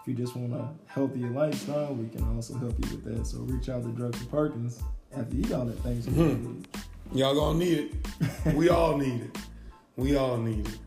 if 0.01 0.08
you 0.08 0.13
just 0.13 0.36
want 0.36 0.54
a 0.54 0.70
healthier 0.88 1.30
lifestyle, 1.30 1.94
we 1.94 2.10
can 2.10 2.24
also 2.36 2.56
help 2.58 2.74
you 2.84 2.96
with 2.96 3.04
that. 3.06 3.25
So 3.25 3.39
reach 3.39 3.70
out 3.70 3.84
to 3.84 3.89
Drexel 3.89 4.28
Perkins 4.28 4.82
after 5.16 5.36
you 5.36 5.44
eat 5.44 5.54
all 5.54 5.66
that 5.66 5.80
Thanksgiving 5.80 6.38
mm-hmm. 6.38 6.46
food. 6.46 6.68
Y'all 7.13 7.36
gonna 7.36 7.60
need 7.60 7.92
it. 8.46 8.56
We 8.56 8.70
all 8.70 8.98
need 8.98 9.22
it. 9.22 9.38
We 9.96 10.16
all 10.16 10.38
need 10.38 10.68
it. 10.68 10.80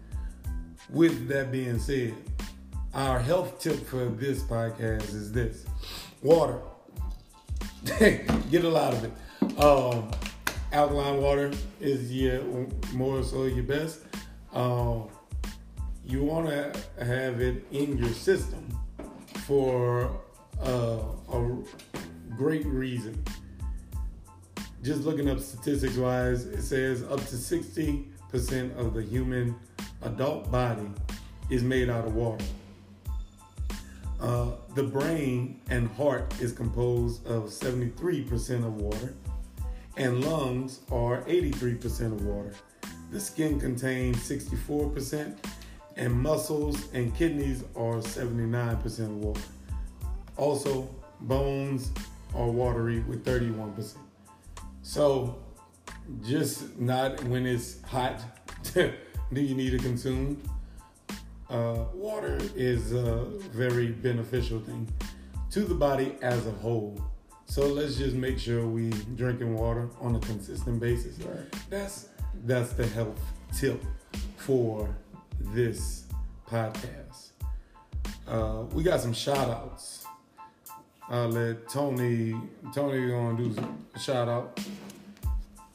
With 0.93 1.29
that 1.29 1.51
being 1.51 1.79
said, 1.79 2.15
our 2.95 3.19
health 3.19 3.59
tip 3.59 3.87
for 3.87 4.05
this 4.05 4.43
podcast 4.43 5.15
is 5.15 5.33
this 5.33 5.65
water. 6.23 6.61
Get 7.99 8.65
a 8.65 8.69
lot 8.69 8.93
of 8.93 9.05
it. 9.05 9.59
Um, 9.59 10.11
alkaline 10.73 11.21
water 11.21 11.51
is 11.81 12.13
your 12.13 12.43
more 12.93 13.23
so 13.23 13.45
your 13.45 13.65
best. 13.65 14.01
Um, 14.53 15.09
you 16.05 16.23
want 16.23 16.49
to 16.49 17.05
have 17.05 17.41
it 17.41 17.67
in 17.73 17.97
your 17.97 18.11
system 18.11 18.79
for 19.47 20.11
uh, 20.63 20.99
a 21.33 21.57
great 22.37 22.67
reason 22.67 23.25
just 24.83 25.03
looking 25.03 25.31
up 25.31 25.39
statistics 25.39 25.97
wise, 25.97 26.45
it 26.45 26.63
says 26.63 27.05
up 27.05 27.21
to 27.21 27.37
60% 27.37 28.77
of 28.77 28.95
the 28.95 29.03
human 29.03 29.55
adult 30.05 30.51
body 30.51 30.89
is 31.51 31.63
made 31.63 31.89
out 31.91 32.05
of 32.05 32.15
water. 32.15 32.45
Uh, 34.21 34.53
the 34.75 34.83
brain 34.83 35.61
and 35.69 35.89
heart 35.91 36.33
is 36.41 36.53
composed 36.53 37.27
of 37.27 37.45
73% 37.45 38.65
of 38.65 38.81
water, 38.81 39.15
and 39.97 40.25
lungs 40.25 40.81
are 40.91 41.23
83% 41.23 42.13
of 42.13 42.25
water. 42.25 42.55
The 43.11 43.21
skin 43.21 43.59
contains 43.59 44.17
64%, 44.19 45.37
and 45.97 46.13
muscles 46.15 46.91
and 46.95 47.15
kidneys 47.15 47.65
are 47.75 47.97
79% 47.97 48.99
of 49.01 49.17
water. 49.17 49.41
Also, 50.37 50.89
bones 51.21 51.91
are 52.35 52.49
watery 52.49 53.01
with 53.01 53.25
31%. 53.25 53.97
So, 54.83 55.39
just 56.25 56.79
not 56.81 57.23
when 57.25 57.47
it's 57.47 57.83
hot 57.83 58.23
do 59.33 59.41
you 59.41 59.55
need 59.55 59.71
to 59.71 59.79
consume. 59.79 60.43
Uh, 61.49 61.85
water 61.95 62.39
is 62.57 62.93
a 62.93 63.25
very 63.53 63.89
beneficial 63.89 64.61
thing 64.61 64.89
to 65.51 65.61
the 65.61 65.75
body 65.75 66.17
as 66.23 66.47
a 66.47 66.51
whole. 66.51 66.99
So 67.47 67.67
let's 67.67 67.97
just 67.97 68.17
make 68.17 68.39
sure 68.39 68.67
we 68.67 68.91
drinking 69.17 69.55
water 69.55 69.91
on 70.01 70.17
a 70.17 70.21
consistent 70.21 70.81
basis. 70.81 71.19
Right. 71.19 71.45
That's 71.69 72.09
that's 72.45 72.73
the 72.73 72.87
health 72.87 73.21
tip 73.55 73.83
for 74.37 74.89
this 75.39 76.07
podcast. 76.49 77.33
Uh, 78.27 78.65
we 78.73 78.83
got 78.83 79.01
some 79.01 79.13
shout 79.13 79.51
outs. 79.51 80.07
I'll 81.11 81.29
let 81.29 81.69
Tony 81.69 82.35
Tony 82.75 83.09
gonna 83.09 83.37
do 83.37 83.53
some 83.53 83.87
shout 84.01 84.29
out. 84.29 84.59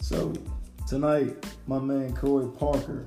So 0.01 0.33
tonight, 0.87 1.45
my 1.67 1.77
man 1.77 2.15
Corey 2.15 2.49
Parker. 2.57 3.05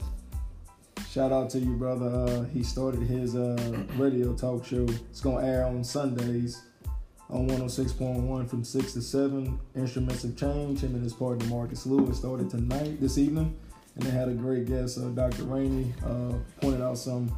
Shout 1.10 1.32
out 1.32 1.50
to 1.50 1.58
you, 1.58 1.72
brother. 1.72 2.06
Uh, 2.06 2.44
he 2.44 2.62
started 2.62 3.00
his 3.00 3.34
uh, 3.34 3.82
radio 3.96 4.32
talk 4.32 4.64
show. 4.64 4.86
It's 5.10 5.20
gonna 5.20 5.44
air 5.44 5.64
on 5.64 5.82
Sundays 5.82 6.62
on 7.28 7.48
106.1 7.48 8.48
from 8.48 8.62
6 8.62 8.92
to 8.92 9.02
7. 9.02 9.58
Instruments 9.74 10.22
of 10.22 10.36
Change. 10.36 10.84
Him 10.84 10.94
and 10.94 11.02
his 11.02 11.12
partner 11.12 11.44
Marcus 11.46 11.84
Lewis 11.84 12.18
started 12.18 12.48
tonight, 12.48 13.00
this 13.00 13.18
evening, 13.18 13.58
and 13.96 14.04
they 14.04 14.10
had 14.12 14.28
a 14.28 14.34
great 14.34 14.66
guest, 14.66 14.98
uh, 14.98 15.08
Dr. 15.08 15.42
Rainey, 15.42 15.92
uh, 16.06 16.34
pointed 16.60 16.80
out 16.80 16.96
some 16.96 17.36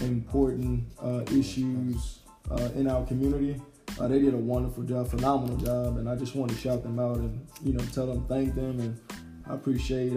important 0.00 0.82
uh, 1.00 1.22
issues 1.30 2.18
uh, 2.50 2.70
in 2.74 2.88
our 2.90 3.06
community. 3.06 3.62
They 4.00 4.18
did 4.18 4.34
a 4.34 4.38
wonderful 4.38 4.82
job, 4.82 5.08
phenomenal 5.08 5.56
job, 5.56 5.98
and 5.98 6.08
I 6.08 6.16
just 6.16 6.34
want 6.34 6.50
to 6.50 6.58
shout 6.58 6.82
them 6.82 6.98
out 6.98 7.18
and 7.18 7.46
you 7.62 7.74
know 7.74 7.84
tell 7.92 8.08
them 8.08 8.26
thank 8.26 8.56
them, 8.56 8.80
and 8.80 9.00
I 9.48 9.54
appreciate 9.54 10.14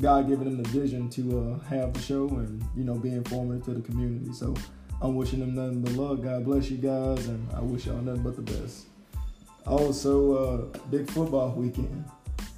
God 0.00 0.28
giving 0.28 0.44
them 0.44 0.62
the 0.62 0.68
vision 0.68 1.08
to 1.10 1.40
uh, 1.40 1.64
have 1.68 1.92
the 1.92 2.00
show 2.00 2.28
and 2.28 2.62
you 2.76 2.84
know 2.84 2.94
be 2.94 3.10
informative 3.10 3.64
to 3.66 3.74
the 3.74 3.80
community. 3.80 4.32
So 4.32 4.54
I'm 5.00 5.16
wishing 5.16 5.40
them 5.40 5.54
nothing 5.54 5.82
but 5.82 5.92
love. 5.92 6.22
God 6.22 6.44
bless 6.44 6.70
you 6.70 6.78
guys, 6.78 7.26
and 7.28 7.48
I 7.54 7.60
wish 7.60 7.86
y'all 7.86 8.00
nothing 8.00 8.22
but 8.22 8.36
the 8.36 8.42
best. 8.42 8.86
Also, 9.66 10.32
uh, 10.32 10.78
big 10.90 11.10
football 11.10 11.50
weekend, 11.50 12.04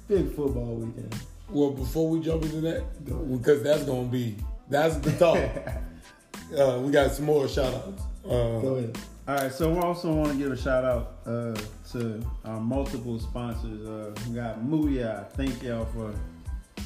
big 0.07 0.27
football 0.35 0.75
weekend. 0.75 1.15
Well, 1.49 1.71
before 1.71 2.09
we 2.09 2.21
jump 2.21 2.43
into 2.43 2.61
that, 2.61 2.83
because 3.05 3.61
that's 3.63 3.83
gonna 3.83 4.07
be 4.07 4.37
that's 4.69 4.95
the 4.97 5.11
talk. 5.13 5.37
uh, 6.57 6.79
we 6.79 6.91
got 6.91 7.11
some 7.11 7.25
more 7.25 7.47
shout 7.47 7.73
outs. 7.73 8.03
Uh, 8.23 8.59
Go 8.59 8.75
ahead. 8.75 8.97
All 9.27 9.35
right, 9.35 9.51
so 9.51 9.69
we 9.69 9.79
also 9.79 10.11
want 10.11 10.31
to 10.31 10.37
give 10.37 10.51
a 10.51 10.57
shout 10.57 10.83
out 10.83 11.17
uh, 11.25 11.55
to 11.91 12.25
our 12.43 12.59
multiple 12.59 13.19
sponsors. 13.19 13.87
Uh, 13.87 14.13
we 14.27 14.35
got 14.35 14.61
Mooyah. 14.61 15.31
Thank 15.33 15.61
y'all 15.61 15.85
for 15.85 16.13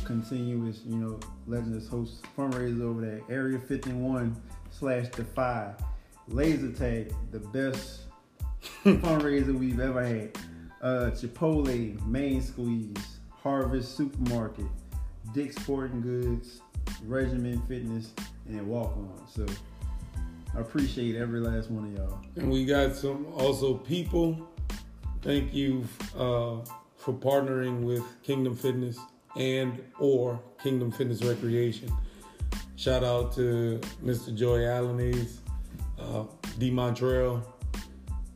continuous, 0.06 0.82
you 0.86 0.96
know, 0.96 1.20
letting 1.48 1.76
us 1.76 1.88
host 1.88 2.24
fundraisers 2.38 2.82
over 2.82 3.02
there. 3.02 3.22
Area 3.30 3.60
51 3.60 4.36
slash 4.72 5.08
Defy. 5.10 5.74
Laser 6.28 6.72
Tag, 6.72 7.14
the 7.32 7.40
best 7.40 8.02
fundraiser 8.84 9.54
we've 9.54 9.80
ever 9.80 10.04
had. 10.04 10.38
Uh, 10.82 11.12
Chipotle, 11.12 12.04
Main 12.06 12.42
Squeeze, 12.42 13.20
Harvest 13.30 13.96
Supermarket, 13.96 14.66
Dick's 15.34 15.56
Sporting 15.58 16.02
Goods, 16.02 16.62
Regimen 17.06 17.62
Fitness, 17.68 18.12
and 18.48 18.66
Walk 18.68 18.96
On. 18.98 19.24
So 19.32 19.46
I 20.56 20.62
appreciate 20.62 21.16
every 21.16 21.40
last 21.40 21.70
one 21.70 21.86
of 21.86 21.98
y'all. 21.98 22.22
And 22.36 22.50
we 22.50 22.66
got 22.66 22.96
some 22.96 23.28
also 23.34 23.76
people. 23.76 24.50
Thank 25.22 25.54
you 25.54 25.88
uh, 26.16 26.58
for 26.98 27.14
partnering 27.14 27.82
with 27.82 28.04
Kingdom 28.24 28.56
Fitness 28.56 28.98
and 29.36 29.82
or 30.00 30.40
Kingdom 30.62 30.92
Fitness 30.92 31.24
Recreation. 31.24 31.92
Shout 32.76 33.04
out 33.04 33.34
to 33.36 33.80
Mr. 34.04 34.36
Joy 34.36 34.60
Alaniz, 34.60 35.38
uh, 36.00 36.26
D. 36.60 36.72
Montreal. 36.72 37.42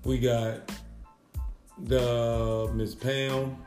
We 0.06 0.18
got 0.18 0.72
the 1.78 2.70
Miss 2.74 2.96
Pam, 2.96 3.58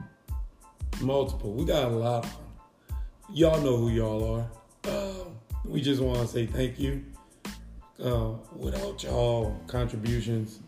multiple. 1.00 1.52
We 1.52 1.64
got 1.64 1.84
a 1.84 1.88
lot 1.88 2.24
of 2.24 2.32
them. 2.32 2.96
Y'all 3.34 3.60
know 3.60 3.76
who 3.76 3.90
y'all 3.90 4.34
are. 4.34 4.50
Uh, 4.90 5.24
we 5.64 5.80
just 5.80 6.00
want 6.00 6.18
to 6.20 6.26
say 6.26 6.46
thank 6.46 6.78
you. 6.78 7.04
Uh, 8.02 8.32
without 8.56 9.02
y'all 9.02 9.60
contributions, 9.68 10.60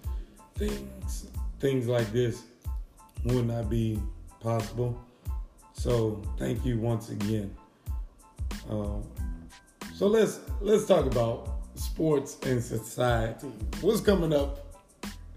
things 0.55 1.27
things 1.59 1.89
like 1.89 2.13
this 2.13 2.45
would 3.25 3.47
not 3.47 3.69
be 3.69 4.01
possible. 4.41 5.04
So 5.75 6.23
thank 6.39 6.65
you 6.65 6.79
once 6.79 7.11
again. 7.11 7.55
Um, 8.71 9.03
so 9.95 10.07
let's 10.07 10.41
let's 10.61 10.87
talk 10.87 11.07
about 11.07 11.51
sports 11.75 12.39
and 12.45 12.63
society. 12.63 13.49
What's 13.81 14.01
coming 14.01 14.33
up 14.33 14.83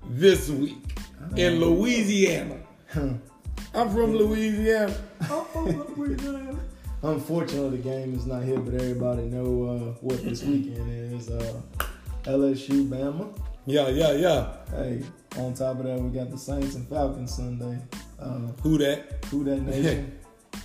this 0.09 0.49
week 0.49 0.77
in 1.35 1.59
Louisiana? 1.59 2.57
I'm 2.95 3.89
from 3.89 4.15
Louisiana. 4.15 4.95
I'm 5.21 5.45
from 5.45 5.95
Louisiana. 5.95 6.59
Unfortunately, 7.03 7.77
the 7.77 7.83
game 7.83 8.15
is 8.15 8.25
not 8.25 8.43
here, 8.43 8.57
but 8.59 8.73
everybody 8.73 9.23
know 9.23 9.63
uh, 9.69 9.79
what 10.01 10.23
this 10.23 10.43
weekend 10.43 11.13
is. 11.13 11.29
Uh, 11.29 11.61
LSU, 12.23 12.87
Bama. 12.89 13.37
Yeah, 13.65 13.89
yeah, 13.89 14.13
yeah. 14.13 14.55
Hey, 14.71 15.03
on 15.37 15.53
top 15.53 15.79
of 15.79 15.83
that, 15.85 15.99
we 15.99 16.09
got 16.09 16.31
the 16.31 16.37
Saints 16.37 16.75
and 16.75 16.87
Falcons 16.87 17.35
Sunday. 17.35 17.79
Uh, 18.19 18.47
Who 18.63 18.77
that? 18.79 19.25
who 19.25 19.43
that 19.43 19.61
nation? 19.61 20.16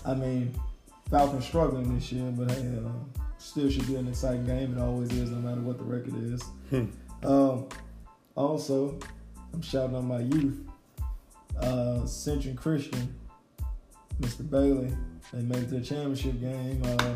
I 0.04 0.14
mean, 0.14 0.54
Falcons 1.10 1.44
struggling 1.44 1.94
this 1.94 2.10
year, 2.10 2.30
but 2.36 2.50
hey, 2.50 2.78
uh, 2.84 3.20
still 3.38 3.70
should 3.70 3.86
be 3.86 3.96
an 3.96 4.08
exciting 4.08 4.44
game. 4.46 4.76
It 4.76 4.80
always 4.80 5.12
is, 5.12 5.30
no 5.30 5.38
matter 5.38 5.60
what 5.60 5.78
the 5.78 5.84
record 5.84 6.14
is. 6.22 6.42
Hmm. 6.70 6.86
um, 7.24 7.68
also, 8.34 8.98
I'm 9.52 9.62
shouting 9.62 9.96
out 9.96 10.04
my 10.04 10.20
youth. 10.20 10.58
Uh, 11.60 12.06
Central 12.06 12.54
Christian, 12.54 13.14
Mr. 14.20 14.48
Bailey, 14.48 14.96
they 15.32 15.42
made 15.42 15.58
it 15.58 15.68
to 15.68 15.78
the 15.78 15.80
championship 15.82 16.40
game. 16.40 16.82
Uh, 16.82 17.14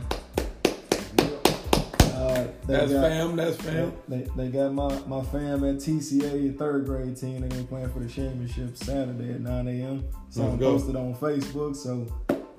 uh, 2.16 2.46
That's 2.66 2.92
got- 2.92 3.02
fam. 3.02 3.36
That's 3.36 3.56
fam. 3.56 3.92
They, 4.08 4.26
they 4.36 4.48
got 4.48 4.72
my, 4.72 4.88
my 5.06 5.22
fam 5.22 5.64
at 5.64 5.76
TCA 5.76 6.56
third 6.58 6.86
grade 6.86 7.16
team. 7.16 7.40
They're 7.40 7.48
gonna 7.48 7.62
be 7.62 7.66
playing 7.68 7.90
for 7.90 8.00
the 8.00 8.08
championship 8.08 8.76
Saturday 8.76 9.32
at 9.32 9.40
9 9.40 9.68
a.m. 9.68 10.04
So 10.30 10.42
I'm 10.46 10.58
posted 10.58 10.96
on 10.96 11.14
Facebook. 11.14 11.76
So 11.76 12.06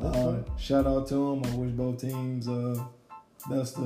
uh, 0.02 0.36
shout 0.58 0.86
out 0.88 1.08
to 1.08 1.16
them. 1.16 1.42
I 1.46 1.56
wish 1.58 1.72
both 1.72 2.00
teams 2.02 2.48
uh, 2.48 2.84
best 3.50 3.78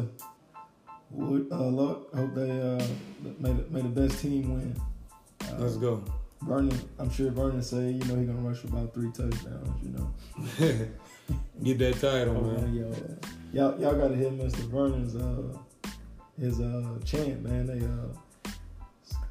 would, 1.11 1.47
uh, 1.51 1.55
luck. 1.63 2.13
Hope 2.15 2.33
they 2.35 2.49
uh, 2.51 2.83
the, 3.23 3.65
may 3.69 3.81
the 3.81 3.89
best 3.89 4.19
team 4.21 4.53
win. 4.53 4.75
Uh, 5.43 5.55
Let's 5.59 5.77
go. 5.77 6.03
Vernon, 6.43 6.77
I'm 6.97 7.11
sure 7.11 7.29
Vernon 7.31 7.61
say, 7.61 7.91
you 7.91 8.03
know, 8.05 8.15
he 8.15 8.25
gonna 8.25 8.39
rush 8.41 8.57
for 8.57 8.67
about 8.67 8.93
three 8.93 9.11
touchdowns. 9.11 9.83
You 9.83 9.89
know. 9.91 10.87
Get 11.63 11.77
that 11.79 11.99
title, 12.01 12.37
Oh, 12.37 12.41
man. 12.41 12.73
man, 12.73 12.75
yo, 13.53 13.69
y'all, 13.69 13.79
y'all 13.79 13.93
gotta 13.93 14.15
hit 14.15 14.37
Mr. 14.37 14.67
Vernon's 14.69 15.15
uh 15.15 15.57
his 16.39 16.59
uh 16.59 16.97
chant, 17.05 17.43
man. 17.43 17.67
They 17.67 17.85
uh 17.85 18.17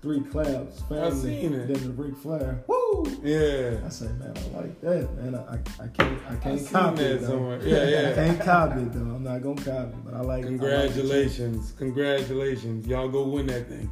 three 0.02 0.20
claps, 0.20 0.80
family, 0.82 1.10
seen 1.40 1.52
it. 1.52 1.66
then 1.68 1.82
the 1.82 1.90
Ric 2.02 2.16
Flair. 2.16 2.62
Woo! 2.66 3.04
Yeah. 3.22 3.80
I 3.84 3.88
say, 3.90 4.06
man, 4.18 4.32
I 4.36 4.56
like 4.56 4.80
that, 4.80 5.14
man. 5.16 5.34
I, 5.34 5.54
I, 5.54 5.84
I 5.84 5.88
can't 5.88 6.18
I 6.28 6.32
I 6.32 6.36
can't 6.36 6.58
seen 6.60 6.68
copy 6.68 6.96
that 6.96 7.10
it 7.12 7.20
though. 7.20 7.26
somewhere. 7.28 7.60
Yeah, 7.64 8.10
I 8.10 8.14
can't 8.14 8.40
copy 8.40 8.80
it 8.80 8.92
though. 8.92 9.14
I'm 9.14 9.22
not 9.24 9.42
gonna 9.42 9.62
copy, 9.62 9.92
it, 9.92 10.04
but 10.04 10.14
I 10.14 10.20
like. 10.20 10.22
I 10.22 10.26
like 10.26 10.42
the. 10.42 10.48
Congratulations. 10.48 11.72
Congratulations. 11.78 12.86
Y'all 12.86 13.08
go 13.08 13.24
win 13.28 13.46
that 13.46 13.68
thing. 13.68 13.90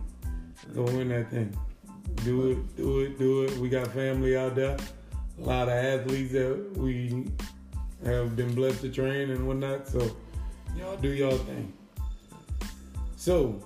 Go 0.75 0.83
win 0.85 1.09
that 1.09 1.31
thing. 1.31 1.57
Do 2.25 2.51
it, 2.51 2.77
do 2.77 3.01
it, 3.01 3.19
do 3.19 3.45
it. 3.45 3.57
We 3.59 3.69
got 3.69 3.89
family 3.93 4.37
out 4.37 4.55
there. 4.55 4.77
A 5.39 5.43
lot 5.43 5.69
of 5.69 5.75
athletes 5.75 6.33
that 6.33 6.73
we 6.77 7.27
have 8.05 8.35
been 8.35 8.55
blessed 8.55 8.81
to 8.81 8.89
train 8.91 9.31
and 9.31 9.47
whatnot. 9.47 9.87
So 9.87 10.01
y'all 10.77 10.97
do 10.97 11.11
y'all 11.11 11.37
thing. 11.39 11.73
So, 13.17 13.61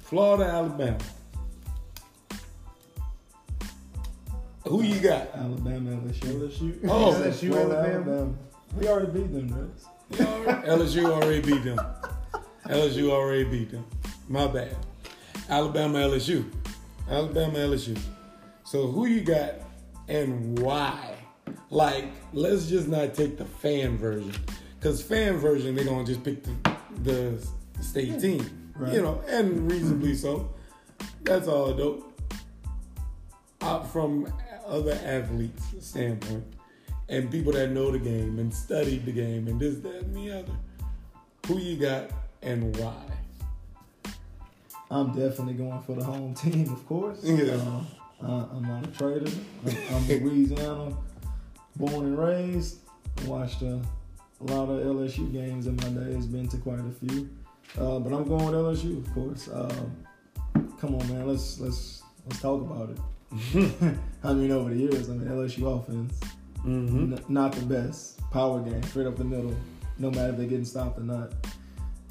Florida, 0.00 0.44
Alabama. 0.44 0.98
Who 4.68 4.82
you 4.82 4.98
got? 5.00 5.28
Alabama, 5.34 5.90
LSU. 5.90 6.48
LSU. 6.48 6.78
Oh, 6.88 7.12
LSU, 7.12 7.48
Florida, 7.52 7.92
Alabama. 7.94 8.34
We 8.76 8.88
already 8.88 9.12
beat 9.12 9.32
them, 9.32 9.50
Drex. 9.50 10.64
LSU 10.66 11.04
already 11.04 11.40
beat 11.40 11.62
them. 11.62 11.80
LSU 12.66 13.10
already 13.10 13.44
beat 13.44 13.70
them. 13.70 13.86
My 14.28 14.48
bad. 14.48 14.76
Alabama, 15.48 15.98
LSU. 15.98 16.50
Alabama, 17.08 17.58
LSU. 17.58 17.96
So 18.64 18.88
who 18.88 19.06
you 19.06 19.20
got 19.20 19.54
and 20.08 20.58
why? 20.58 21.14
Like, 21.70 22.06
let's 22.32 22.66
just 22.66 22.88
not 22.88 23.14
take 23.14 23.38
the 23.38 23.44
fan 23.44 23.96
version. 23.96 24.32
Because 24.78 25.00
fan 25.00 25.36
version, 25.36 25.76
they're 25.76 25.84
going 25.84 26.04
to 26.04 26.12
just 26.12 26.24
pick 26.24 26.42
the, 26.42 26.76
the 27.02 27.48
state 27.80 28.20
team. 28.20 28.72
Right. 28.74 28.94
You 28.94 29.02
know, 29.02 29.22
and 29.28 29.70
reasonably 29.70 30.16
so. 30.16 30.52
That's 31.22 31.46
all 31.46 31.72
dope. 31.72 32.12
Uh, 33.60 33.82
from 33.84 34.32
other 34.66 34.98
athletes' 35.04 35.64
standpoint 35.80 36.44
and 37.08 37.30
people 37.30 37.52
that 37.52 37.70
know 37.70 37.90
the 37.90 37.98
game 37.98 38.38
and 38.38 38.52
studied 38.52 39.04
the 39.04 39.12
game 39.12 39.46
and 39.48 39.60
this, 39.60 39.76
that, 39.78 40.02
and 40.02 40.16
the 40.16 40.38
other. 40.38 40.52
Who 41.46 41.58
you 41.58 41.76
got 41.76 42.10
and 42.42 42.76
why? 42.76 42.94
I'm 44.90 45.08
definitely 45.08 45.54
going 45.54 45.80
for 45.82 45.94
the 45.94 46.04
home 46.04 46.34
team, 46.34 46.72
of 46.72 46.86
course. 46.86 47.18
Yeah. 47.22 47.54
Uh, 47.54 47.80
uh, 48.22 48.46
I'm 48.52 48.62
not 48.62 48.84
a 48.84 48.90
traitor. 48.92 49.30
I'm, 49.66 49.76
I'm 49.94 50.08
Louisiana, 50.24 50.96
born 51.76 52.06
and 52.06 52.18
raised. 52.18 52.78
Watched 53.26 53.62
a, 53.62 53.80
a 54.40 54.44
lot 54.44 54.68
of 54.68 54.84
LSU 54.84 55.32
games 55.32 55.66
in 55.66 55.76
my 55.76 55.88
days. 55.88 56.26
Been 56.26 56.48
to 56.48 56.56
quite 56.58 56.80
a 56.80 56.90
few, 56.90 57.28
uh, 57.78 57.98
but 57.98 58.12
I'm 58.12 58.24
going 58.24 58.46
with 58.46 58.54
LSU, 58.54 59.06
of 59.06 59.14
course. 59.14 59.48
Um, 59.52 59.96
come 60.78 60.94
on, 60.94 61.08
man. 61.08 61.26
Let's 61.26 61.58
let's 61.60 62.02
let's 62.26 62.40
talk 62.40 62.60
about 62.60 62.90
it. 62.90 62.98
I 64.24 64.32
mean, 64.32 64.50
over 64.50 64.70
the 64.70 64.76
years, 64.76 65.08
I 65.10 65.12
mean, 65.14 65.28
LSU 65.28 65.78
offense 65.80 66.18
Mm-hmm. 66.66 67.14
N- 67.14 67.24
not 67.28 67.52
the 67.52 67.64
best. 67.64 68.18
Power 68.32 68.60
game, 68.60 68.82
straight 68.84 69.06
up 69.06 69.16
the 69.16 69.24
middle, 69.24 69.54
no 69.98 70.10
matter 70.10 70.30
if 70.30 70.36
they're 70.36 70.46
getting 70.46 70.64
stopped 70.64 70.98
or 70.98 71.02
not. 71.02 71.32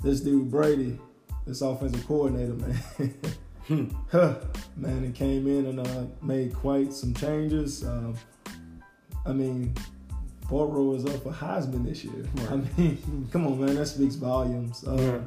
This 0.01 0.21
dude 0.21 0.49
Brady, 0.49 0.97
this 1.45 1.62
offensive 1.62 2.06
coordinator, 2.08 2.54
man, 3.69 3.95
huh, 4.12 4.36
man, 4.78 5.04
he 5.04 5.12
came 5.12 5.45
in 5.47 5.65
and 5.65 5.80
uh, 5.80 6.06
made 6.21 6.54
quite 6.54 6.93
some 6.93 7.13
changes. 7.13 7.84
Um, 7.84 8.15
I 9.25 9.34
mean, 9.34 9.73
Burrow 10.49 10.93
is 10.93 11.06
up 11.06 11.21
for 11.23 11.32
Heisman 11.32 11.86
this 11.86 12.04
year. 12.06 12.23
I 12.49 12.56
mean, 12.56 13.28
come 13.32 13.47
on, 13.47 13.60
man, 13.60 13.75
that 13.75 13.88
speaks 13.88 14.15
volumes. 14.15 14.84
Uh, 14.88 14.95
Yeah. 14.95 15.19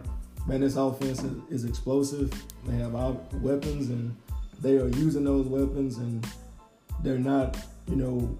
Man, 0.46 0.62
this 0.62 0.76
offense 0.76 1.22
is, 1.22 1.36
is 1.50 1.64
explosive. 1.66 2.32
They 2.66 2.76
have 2.76 2.94
weapons, 3.42 3.90
and 3.90 4.16
they 4.60 4.76
are 4.76 4.88
using 4.88 5.24
those 5.24 5.46
weapons, 5.46 5.98
and 5.98 6.26
they're 7.02 7.18
not, 7.18 7.56
you 7.86 7.96
know, 7.96 8.38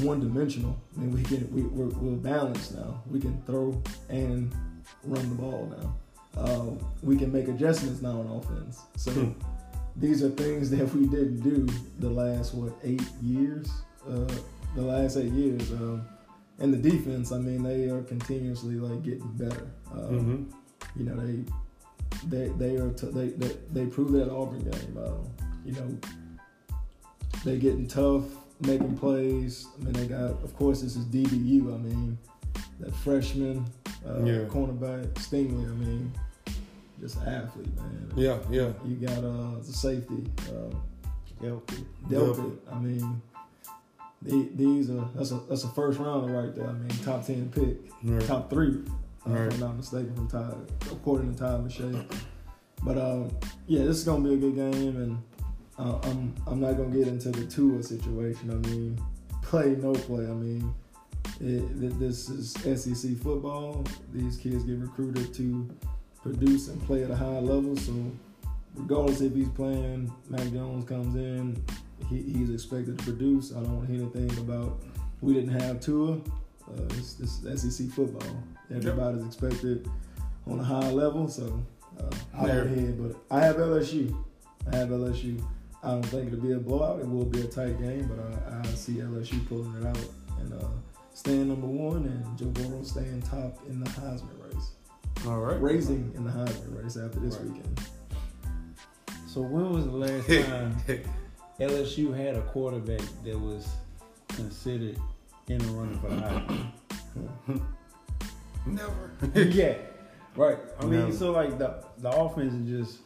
one 0.00 0.20
dimensional. 0.20 0.76
I 0.96 1.00
mean, 1.00 1.12
we 1.12 1.22
can 1.22 1.52
we, 1.52 1.62
we're, 1.62 1.88
we're 1.98 2.16
balanced 2.16 2.74
now. 2.74 3.02
We 3.10 3.20
can 3.20 3.40
throw 3.42 3.80
and 4.08 4.54
run 5.04 5.28
the 5.28 5.34
ball 5.34 5.72
now. 5.78 5.94
Uh, 6.40 6.66
we 7.02 7.16
can 7.16 7.32
make 7.32 7.48
adjustments 7.48 8.00
now 8.00 8.20
on 8.20 8.26
offense. 8.28 8.80
So 8.96 9.10
Hmm. 9.10 9.32
these 9.96 10.22
are 10.22 10.30
things 10.30 10.70
that 10.74 10.94
we 10.94 11.06
didn't 11.06 11.40
do 11.40 11.66
the 11.98 12.08
last 12.10 12.54
what 12.54 12.74
eight 12.84 13.02
years. 13.22 13.68
Uh, 14.08 14.26
the 14.76 14.82
last 14.82 15.16
eight 15.16 15.32
years. 15.32 15.70
Um, 15.72 16.06
and 16.60 16.72
the 16.74 16.90
defense, 16.90 17.30
I 17.32 17.38
mean, 17.38 17.62
they 17.62 17.88
are 17.88 18.02
continuously 18.02 18.74
like 18.76 19.02
getting 19.02 19.30
better. 19.32 19.70
Um, 19.92 19.98
Mm-hmm. 19.98 21.00
you 21.00 21.04
know 21.06 21.16
they 21.26 21.44
they 22.28 22.48
they 22.56 22.76
are 22.76 22.90
t- 22.92 23.10
they, 23.10 23.28
they 23.28 23.56
they 23.72 23.86
prove 23.86 24.12
that 24.12 24.30
Auburn 24.30 24.62
game. 24.70 24.96
Uh, 24.98 25.18
you 25.68 25.74
know 25.74 25.98
they 27.44 27.58
getting 27.58 27.86
tough, 27.86 28.24
making 28.60 28.96
plays. 28.96 29.66
I 29.80 29.84
mean 29.84 29.92
they 29.92 30.06
got 30.06 30.30
of 30.42 30.56
course 30.56 30.80
this 30.80 30.96
is 30.96 31.04
DBU. 31.06 31.74
I 31.74 31.78
mean 31.78 32.18
that 32.80 32.94
freshman 32.96 33.66
uh, 34.08 34.22
Yeah. 34.24 34.44
cornerback 34.46 35.12
Stingley. 35.14 35.64
I 35.70 35.74
mean 35.74 36.12
just 37.00 37.16
an 37.18 37.28
athlete, 37.28 37.76
man. 37.76 38.12
Yeah, 38.16 38.38
yeah. 38.50 38.72
You 38.84 38.96
got 38.96 39.18
uh 39.22 39.58
the 39.58 39.72
safety. 39.72 40.24
Uh, 40.48 40.74
Delphi. 41.40 41.76
Delpit. 42.08 42.56
I 42.72 42.78
mean, 42.80 43.22
the- 44.22 44.50
these 44.56 44.90
are 44.90 45.08
that's 45.14 45.30
a 45.30 45.40
that's 45.48 45.62
a 45.64 45.68
first 45.68 46.00
rounder 46.00 46.32
right 46.32 46.52
there. 46.54 46.66
I 46.66 46.72
mean, 46.72 46.88
top 47.04 47.24
ten 47.24 47.48
pick, 47.50 47.76
Right. 48.02 48.20
top 48.26 48.50
three, 48.50 48.82
uh, 49.24 49.30
Right. 49.30 49.46
if 49.46 49.54
I'm 49.54 49.60
not 49.60 49.76
mistaken, 49.76 50.12
from 50.16 50.26
Ty, 50.28 50.54
according 50.90 51.34
to 51.34 51.38
Ty 51.38 51.58
Michelle. 51.58 52.04
But 52.82 52.98
um, 52.98 53.28
yeah, 53.68 53.84
this 53.84 53.98
is 53.98 54.04
gonna 54.04 54.24
be 54.28 54.34
a 54.34 54.36
good 54.36 54.56
game, 54.56 54.96
and 54.96 55.18
uh, 55.78 55.98
I'm 56.02 56.34
I'm 56.46 56.60
not 56.60 56.76
gonna 56.76 56.94
get 56.96 57.08
into 57.08 57.30
the 57.30 57.46
Tua 57.46 57.82
situation. 57.82 58.50
I 58.50 58.54
mean, 58.68 59.00
play 59.42 59.76
no 59.80 59.92
play. 59.92 60.24
I 60.24 60.34
mean, 60.34 60.74
it, 61.40 61.98
this 61.98 62.28
is 62.28 62.52
SEC 62.52 63.16
football. 63.18 63.84
These 64.12 64.36
kids 64.38 64.64
get 64.64 64.78
recruited 64.78 65.32
to 65.34 65.68
produce 66.22 66.68
and 66.68 66.82
play 66.84 67.04
at 67.04 67.10
a 67.10 67.16
high 67.16 67.38
level. 67.38 67.76
So 67.76 67.92
regardless 68.74 69.20
if 69.20 69.34
he's 69.34 69.48
playing, 69.50 70.12
Mac 70.28 70.50
Jones 70.52 70.84
comes 70.84 71.14
in, 71.14 71.62
he, 72.08 72.22
he's 72.22 72.50
expected 72.50 72.98
to 72.98 73.04
produce. 73.04 73.52
I 73.52 73.60
don't 73.60 73.76
want 73.76 73.88
to 73.88 73.94
hear 73.94 74.02
anything 74.02 74.38
about 74.38 74.80
we 75.20 75.34
didn't 75.34 75.58
have 75.60 75.80
Tua. 75.80 76.14
Uh, 76.14 76.82
this, 76.88 77.14
this 77.14 77.42
is 77.44 77.76
SEC 77.76 77.88
football. 77.90 78.42
Everybody's 78.74 79.24
expected 79.24 79.88
on 80.46 80.60
a 80.60 80.64
high 80.64 80.90
level, 80.90 81.28
so 81.28 81.64
uh, 81.98 82.10
I 82.36 82.46
There. 82.46 82.64
don't 82.64 82.78
hear. 82.78 82.92
But 82.92 83.16
I 83.34 83.40
have 83.44 83.56
LSU. 83.56 84.14
I 84.70 84.76
have 84.76 84.88
LSU. 84.90 85.42
I 85.82 85.90
don't 85.92 86.02
think 86.06 86.32
it'll 86.32 86.40
be 86.44 86.52
a 86.52 86.58
blowout. 86.58 87.00
It 87.00 87.08
will 87.08 87.24
be 87.24 87.40
a 87.40 87.44
tight 87.46 87.80
game, 87.80 88.08
but 88.08 88.18
I, 88.52 88.58
I 88.60 88.62
see 88.74 88.94
LSU 88.94 89.46
pulling 89.48 89.74
it 89.80 89.86
out 89.86 89.98
and 90.40 90.52
uh, 90.54 90.66
staying 91.14 91.48
number 91.48 91.66
one, 91.68 92.04
and 92.06 92.38
Joe 92.38 92.46
Burrow 92.46 92.82
staying 92.82 93.22
top 93.22 93.58
in 93.68 93.80
the 93.80 93.90
Heisman 93.90 94.42
race, 94.52 94.70
All 95.26 95.38
right. 95.38 95.60
raising 95.62 96.12
in 96.16 96.24
the 96.24 96.30
Heisman 96.30 96.82
race 96.82 96.96
after 96.96 97.20
this 97.20 97.36
Right. 97.36 97.44
weekend. 97.50 97.80
So 99.28 99.42
when 99.42 99.72
was 99.72 99.84
the 99.84 99.92
last 99.92 100.26
time 100.48 100.76
LSU 101.60 102.12
had 102.16 102.34
a 102.36 102.42
quarterback 102.42 103.02
that 103.24 103.38
was 103.38 103.68
considered 104.28 104.98
in 105.48 105.58
the 105.58 105.66
running 105.72 105.98
for 106.00 106.08
the 106.08 106.16
Heisman? 106.16 107.62
Never. 108.66 109.12
yeah, 109.50 109.74
right. 110.36 110.58
I 110.80 110.84
mean, 110.86 111.08
No. 111.08 111.10
so 111.10 111.30
like 111.32 111.56
the 111.58 111.84
the 111.98 112.10
offense 112.10 112.52
is 112.52 112.68
just 112.86 112.98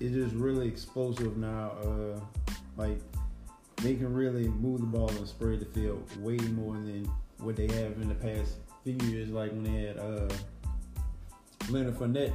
is 0.00 0.12
just 0.12 0.34
really 0.34 0.68
explosive 0.68 1.36
now. 1.36 1.72
Uh, 1.82 2.20
like 2.76 2.98
they 3.82 3.94
can 3.94 4.12
really 4.12 4.48
move 4.48 4.80
the 4.80 4.86
ball 4.86 5.08
and 5.10 5.26
spread 5.26 5.60
the 5.60 5.66
field 5.66 6.08
way 6.20 6.36
more 6.36 6.74
than 6.74 7.10
what 7.38 7.56
they 7.56 7.66
have 7.66 8.00
in 8.00 8.08
the 8.08 8.14
past 8.14 8.54
few 8.84 8.96
years, 9.08 9.30
like 9.30 9.50
when 9.52 9.64
they 9.64 9.82
had 9.82 9.98
uh, 9.98 10.28
Leonard 11.70 11.96
Fournette 11.96 12.32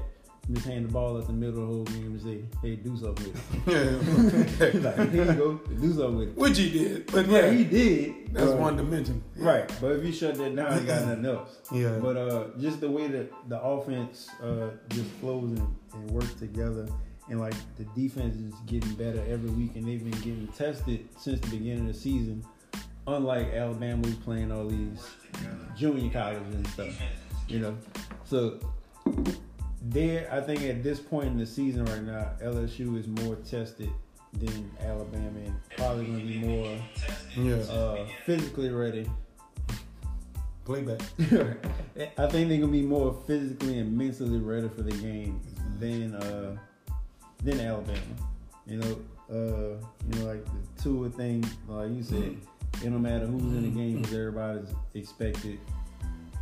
just 0.54 0.65
hand 0.65 0.86
the 0.86 0.91
ball 0.91 1.17
at 1.17 1.28
the 1.28 1.34
middle 1.34 1.62
of 1.62 1.67
the 1.67 1.74
whole 1.74 1.84
game 1.84 2.06
and 2.06 2.22
say, 2.22 2.39
"Hey, 2.62 2.76
do 2.78 2.96
something 2.96 3.34
with 3.65 4.62
it." 4.62 4.76
like, 4.84 5.12
here 5.12 5.26
you 5.26 5.34
go, 5.34 5.54
do 5.56 5.93
something 5.93 6.17
with 6.17 6.28
it. 6.30 6.38
Which 6.38 6.58
he 6.58 6.70
did, 6.72 7.12
but 7.12 7.28
Yeah, 7.28 7.46
yeah, 7.46 7.52
he 7.52 7.63
did. 7.65 8.34
that's 8.34 8.52
one 8.52 8.78
dimension. 8.78 9.22
Right, 9.36 9.70
but 9.82 9.93
if 9.93 10.06
you 10.06 10.12
shut 10.13 10.36
that 10.36 10.56
down, 10.56 10.80
you 10.80 10.88
got 10.88 11.06
nothing 11.06 11.26
else. 11.26 11.58
Yeah, 11.72 12.00
But 12.02 12.15
uh, 12.15 12.46
just 12.60 12.80
the 12.80 12.89
way 12.89 13.08
that 13.08 13.32
the 13.50 13.62
offense 13.62 14.30
uh, 14.41 14.70
just 14.89 15.10
flows 15.20 15.52
and, 15.52 15.76
and 15.93 16.12
works 16.12 16.34
together, 16.36 16.88
and 17.30 17.40
like 17.40 17.56
the 17.78 17.84
defense 18.00 18.36
is 18.36 18.54
getting 18.66 18.94
better 18.96 19.24
every 19.28 19.50
week, 19.50 19.76
and 19.76 19.88
they've 19.88 20.04
been 20.04 20.20
getting 20.22 20.48
tested 20.56 21.08
since 21.18 21.40
the 21.42 21.50
beginning 21.50 21.82
of 21.82 21.88
the 21.88 22.00
season. 22.00 22.44
Unlike 23.06 23.54
Alabama, 23.54 24.06
who's 24.06 24.16
playing 24.16 24.52
all 24.52 24.68
these 24.68 25.08
junior 25.78 26.12
colleges 26.12 26.56
and 26.56 26.68
stuff, 26.68 27.02
you 27.48 27.60
know. 27.60 27.78
So 28.26 28.60
there, 29.82 30.28
I 30.32 30.42
think 30.42 30.63
at 30.63 30.84
this 30.84 31.00
point 31.00 31.28
in 31.28 31.38
the 31.38 31.46
season 31.46 31.86
right 31.86 32.04
now, 32.04 32.32
LSU 32.42 33.00
is 33.00 33.08
more 33.08 33.36
tested 33.36 33.90
than 34.34 34.70
Alabama, 34.82 35.40
and 35.46 35.56
probably 35.78 36.06
going 36.06 36.20
to 36.20 36.26
be 36.26 36.38
more 36.40 36.78
yeah. 37.38 37.56
uh, 37.74 38.06
physically 38.26 38.70
ready 38.70 39.10
Playback. 40.68 41.00
I 42.18 42.28
think 42.28 42.50
they're 42.50 42.60
gonna 42.60 42.68
be 42.68 42.82
more 42.82 43.18
physically 43.26 43.80
and 43.80 43.98
mentally 43.98 44.38
ready 44.38 44.68
for 44.68 44.82
the 44.82 44.92
game 44.92 45.40
than 45.80 46.13
uh 46.13 46.58
than 47.43 47.60
Alabama. 47.60 48.00
You 48.65 48.78
know, 48.78 48.97
uh, 49.30 49.78
you 50.10 50.19
know, 50.19 50.26
like 50.26 50.43
the 50.45 50.84
Tua 50.84 51.10
thing, 51.10 51.45
like 51.67 51.89
you 51.91 52.04
said, 52.04 52.38
it 52.84 52.84
don't 52.84 53.02
matter 53.02 53.26
who's 53.26 53.41
in 53.41 53.63
the 53.63 53.69
game 53.69 54.02
because 54.02 54.15
everybody's 54.15 54.73
expected 54.93 55.60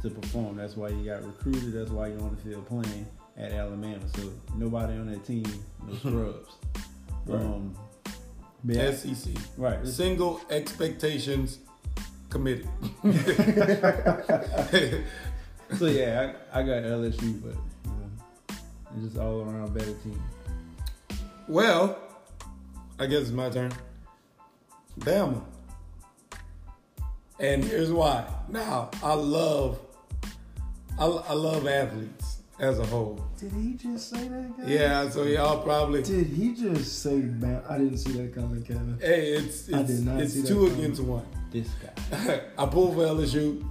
to 0.01 0.10
perform. 0.10 0.58
That's 0.58 0.75
why 0.75 0.89
you 0.89 1.05
got 1.05 1.23
recruited. 1.23 1.73
That's 1.73 1.91
why 1.91 2.08
you're 2.08 2.21
on 2.21 2.36
the 2.36 2.41
field 2.41 2.65
playing 2.67 3.05
at 3.38 3.51
Alabama. 3.51 3.99
So 4.15 4.31
nobody 4.55 4.93
on 4.93 5.12
that 5.12 5.23
team, 5.25 5.45
no 5.88 5.95
scrubs. 5.95 6.51
Right. 7.25 7.41
Um, 7.41 7.75
yeah, 8.67 8.91
SEC. 8.93 9.34
right. 9.58 9.86
Single 9.86 10.41
expectations 10.49 11.60
committed. 12.29 12.67
So 15.73 15.88
yeah, 15.88 16.34
I, 16.53 16.60
I 16.60 16.63
got 16.63 16.84
LSU, 16.84 17.41
but 17.41 17.55
you 17.86 17.91
know, 17.91 18.55
it's 18.95 19.05
just 19.05 19.17
all 19.17 19.41
around 19.41 19.73
better 19.73 19.93
team. 19.95 20.21
Well, 21.47 21.97
I 22.99 23.05
guess 23.05 23.23
it's 23.23 23.31
my 23.31 23.49
turn. 23.49 23.71
Bama. 24.99 25.43
And 27.39 27.63
here's 27.63 27.91
why. 27.91 28.25
Now, 28.47 28.89
I 29.03 29.13
love, 29.13 29.79
I, 30.97 31.05
I 31.05 31.34
love 31.34 31.67
athletes 31.67 32.38
as 32.60 32.79
a 32.79 32.86
whole. 32.86 33.19
Did 33.38 33.51
he 33.51 33.73
just 33.73 34.10
say 34.10 34.27
that? 34.29 34.58
Guy? 34.58 34.63
Yeah, 34.65 35.10
so 35.10 35.23
y'all 35.23 35.62
probably. 35.62 36.01
Did 36.01 36.27
he 36.27 36.53
just 36.53 37.01
say 37.03 37.19
Bam? 37.19 37.62
I 37.69 37.77
didn't 37.77 37.97
see 37.97 38.13
that 38.13 38.34
coming, 38.34 38.63
Kevin. 38.63 38.97
Hey, 39.01 39.34
it's 39.34 39.71
I 39.73 39.81
it's, 39.81 39.89
did 39.89 40.05
not 40.05 40.21
it's 40.21 40.34
see 40.34 40.43
two 40.43 40.67
coming. 40.67 40.79
against 40.79 41.01
one. 41.01 41.25
This 41.51 41.67
guy. 41.84 42.41
I 42.58 42.65
pulled 42.67 42.95
for 42.95 43.01
LSU, 43.01 43.67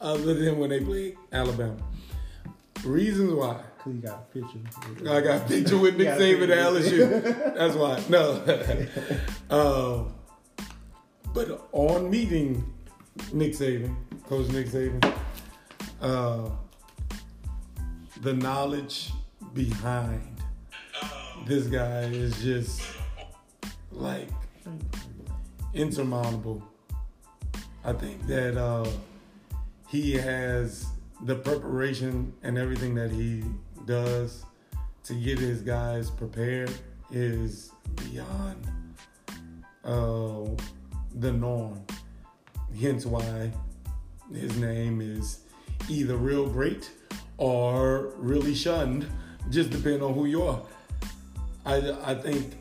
other 0.00 0.34
than 0.34 0.58
when 0.58 0.68
they 0.70 0.80
played 0.80 1.16
Alabama. 1.32 1.76
Reasons 2.84 3.32
why. 3.32 3.62
Cause 3.82 3.92
he 3.94 3.98
got 3.98 4.28
a 4.30 4.38
picture. 4.38 5.10
I 5.10 5.20
got 5.20 5.42
a 5.42 5.44
picture 5.48 5.76
with 5.76 5.96
Nick 5.98 6.08
Saban 6.08 6.50
at. 6.50 6.72
LSU. 6.72 7.54
That's 7.56 7.74
why. 7.74 8.00
No. 8.08 8.40
um, 9.50 10.14
but 11.34 11.68
on 11.72 12.08
meeting 12.08 12.64
Nick 13.32 13.52
Saban, 13.52 13.96
Coach 14.28 14.48
Nick 14.50 14.68
Saban, 14.68 15.12
uh, 16.00 16.48
the 18.20 18.34
knowledge 18.34 19.10
behind 19.52 20.36
this 21.46 21.66
guy 21.66 22.02
is 22.02 22.40
just 22.40 22.82
like 23.90 24.28
insurmountable. 25.74 26.62
I 27.84 27.92
think 27.94 28.28
that 28.28 28.56
uh, 28.56 28.88
he 29.88 30.12
has 30.12 30.86
the 31.22 31.34
preparation 31.34 32.32
and 32.42 32.58
everything 32.58 32.94
that 32.94 33.10
he 33.10 33.42
does 33.86 34.44
to 35.04 35.14
get 35.14 35.38
his 35.38 35.62
guys 35.62 36.10
prepared 36.10 36.70
is 37.10 37.72
beyond 37.96 38.66
uh, 39.84 40.44
the 41.16 41.32
norm. 41.32 41.84
Hence 42.80 43.04
why 43.04 43.50
his 44.32 44.56
name 44.56 45.00
is 45.00 45.40
either 45.88 46.16
real 46.16 46.48
great 46.48 46.90
or 47.36 48.12
really 48.16 48.54
shunned, 48.54 49.06
just 49.50 49.70
depending 49.70 50.02
on 50.02 50.14
who 50.14 50.26
you 50.26 50.42
are. 50.44 50.62
I, 51.66 51.92
I 52.04 52.14
think 52.14 52.54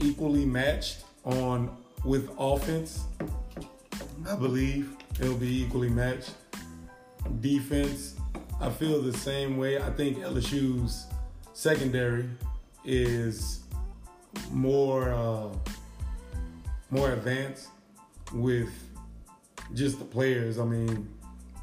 equally 0.00 0.44
matched 0.44 1.04
on 1.24 1.76
with 2.04 2.30
offense. 2.38 3.04
I 4.28 4.36
believe 4.36 4.96
it'll 5.18 5.34
be 5.34 5.62
equally 5.62 5.88
matched. 5.88 6.34
Defense, 7.40 8.19
I 8.62 8.68
feel 8.68 9.00
the 9.00 9.16
same 9.16 9.56
way. 9.56 9.80
I 9.80 9.88
think 9.88 10.18
LSU's 10.18 11.06
secondary 11.54 12.28
is 12.84 13.60
more 14.50 15.10
uh, 15.10 15.48
more 16.90 17.12
advanced 17.12 17.68
with 18.34 18.68
just 19.72 19.98
the 19.98 20.04
players. 20.04 20.58
I 20.58 20.66
mean, 20.66 21.08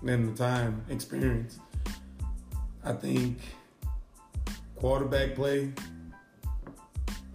and 0.08 0.36
the 0.36 0.44
time 0.44 0.84
experience. 0.90 1.60
I 2.84 2.94
think 2.94 3.42
quarterback 4.76 5.36
play. 5.36 5.74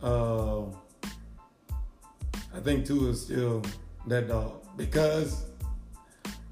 Uh, 0.03 0.63
I 2.53 2.59
think 2.65 2.85
Tua 2.85 3.11
is 3.11 3.23
still 3.23 3.63
that 4.09 4.27
dog 4.27 4.55
because 4.77 5.45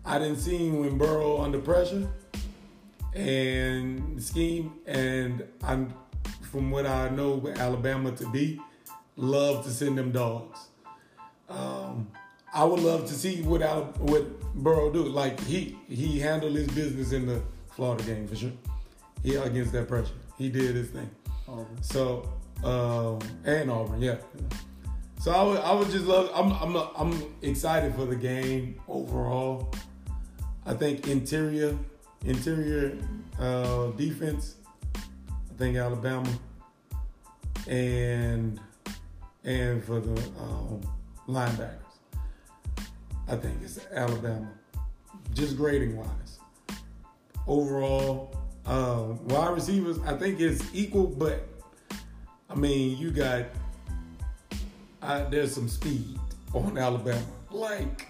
I 0.04 0.20
didn't 0.20 0.38
see 0.38 0.68
him 0.68 0.78
when 0.78 0.96
Burrow 0.96 1.40
under 1.40 1.58
pressure 1.58 2.08
and 3.14 4.22
scheme, 4.22 4.74
and 4.86 5.44
I'm 5.62 5.92
from 6.42 6.70
what 6.70 6.86
I 6.86 7.08
know 7.08 7.52
Alabama 7.56 8.12
to 8.12 8.28
be, 8.30 8.60
love 9.16 9.64
to 9.64 9.70
send 9.70 9.98
them 9.98 10.12
dogs. 10.12 10.68
Um, 11.48 12.10
I 12.52 12.64
would 12.64 12.80
love 12.80 13.06
to 13.06 13.14
see 13.14 13.42
what 13.42 13.62
Al- 13.62 13.94
what 13.98 14.40
Burrow 14.54 14.90
do. 14.92 15.04
Like 15.04 15.40
he 15.40 15.76
he 15.88 16.18
handled 16.18 16.54
his 16.56 16.68
business 16.68 17.12
in 17.12 17.26
the 17.26 17.42
Florida 17.70 18.02
game 18.04 18.26
for 18.26 18.36
sure. 18.36 18.52
He 19.22 19.36
against 19.36 19.72
that 19.72 19.88
pressure, 19.88 20.14
he 20.38 20.48
did 20.48 20.74
his 20.74 20.88
thing. 20.88 21.10
So 21.82 22.28
um, 22.64 23.18
and 23.44 23.70
Auburn, 23.70 24.02
yeah. 24.02 24.16
So 25.20 25.32
I 25.32 25.42
would, 25.42 25.58
I 25.58 25.72
would 25.74 25.90
just 25.90 26.06
love. 26.06 26.30
I'm, 26.34 26.52
I'm, 26.52 26.88
I'm 26.96 27.34
excited 27.42 27.94
for 27.94 28.06
the 28.06 28.16
game 28.16 28.80
overall. 28.88 29.70
I 30.64 30.74
think 30.74 31.08
interior, 31.08 31.76
interior 32.24 32.96
uh, 33.38 33.88
defense. 33.88 34.56
I 34.94 35.54
think 35.58 35.76
Alabama, 35.76 36.28
and 37.66 38.60
and 39.44 39.84
for 39.84 40.00
the 40.00 40.20
um, 40.38 40.80
linebackers, 41.28 41.98
I 43.28 43.36
think 43.36 43.58
it's 43.62 43.78
Alabama. 43.92 44.50
Just 45.34 45.56
grading 45.56 45.96
wise, 45.96 46.40
overall, 47.46 48.34
uh, 48.66 49.14
wide 49.24 49.54
receivers. 49.54 49.98
I 50.00 50.16
think 50.16 50.40
it's 50.40 50.64
equal, 50.74 51.06
but 51.06 51.46
I 52.48 52.54
mean, 52.54 52.98
you 52.98 53.10
got 53.10 53.46
I, 55.02 55.22
there's 55.22 55.54
some 55.54 55.68
speed 55.68 56.18
on 56.52 56.76
Alabama, 56.76 57.24
like 57.50 58.06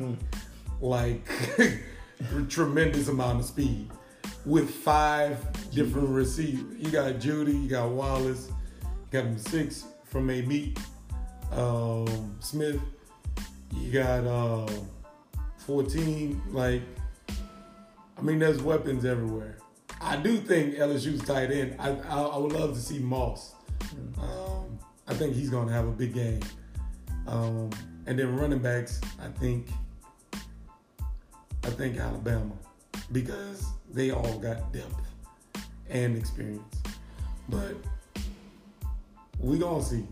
like 0.80 1.28
tremendous 2.48 3.08
amount 3.08 3.40
of 3.40 3.46
speed 3.46 3.90
with 4.44 4.70
five 4.70 5.38
different 5.70 6.08
receivers. 6.08 6.78
You 6.78 6.90
got 6.90 7.14
Jeudy, 7.14 7.62
you 7.62 7.68
got 7.68 7.90
Wallace, 7.90 8.48
you 8.48 8.86
got 9.10 9.24
them 9.24 9.38
six 9.38 9.84
from 10.04 10.30
a 10.30 10.42
meet, 10.42 10.78
um, 11.52 12.36
Smith. 12.40 12.80
You 13.76 13.92
got 13.92 14.24
uh, 14.24 14.68
14. 15.58 16.42
Like, 16.50 16.82
I 18.18 18.22
mean, 18.22 18.38
there's 18.38 18.62
weapons 18.62 19.04
everywhere. 19.04 19.58
I 20.00 20.16
do 20.16 20.38
think 20.38 20.76
LSU's 20.76 21.22
tight 21.22 21.50
end. 21.50 21.76
I, 21.78 21.90
I, 21.90 22.22
I 22.22 22.36
would 22.38 22.52
love 22.52 22.74
to 22.74 22.80
see 22.80 22.98
Moss. 22.98 23.54
Um, 24.18 24.78
I 25.06 25.14
think 25.14 25.34
he's 25.34 25.50
going 25.50 25.68
to 25.68 25.74
have 25.74 25.86
a 25.86 25.92
big 25.92 26.14
game. 26.14 26.40
Um, 27.26 27.70
and 28.06 28.18
then 28.18 28.36
running 28.36 28.58
backs, 28.58 29.00
I 29.22 29.28
think, 29.38 29.68
I 31.64 31.70
think 31.70 31.98
Alabama 31.98 32.52
because 33.12 33.66
they 33.92 34.10
all 34.10 34.38
got 34.38 34.72
depth 34.72 34.94
and 35.88 36.16
experience. 36.16 36.82
But 37.48 37.74
we 39.38 39.58
gonna 39.58 39.82
see. 39.82 40.06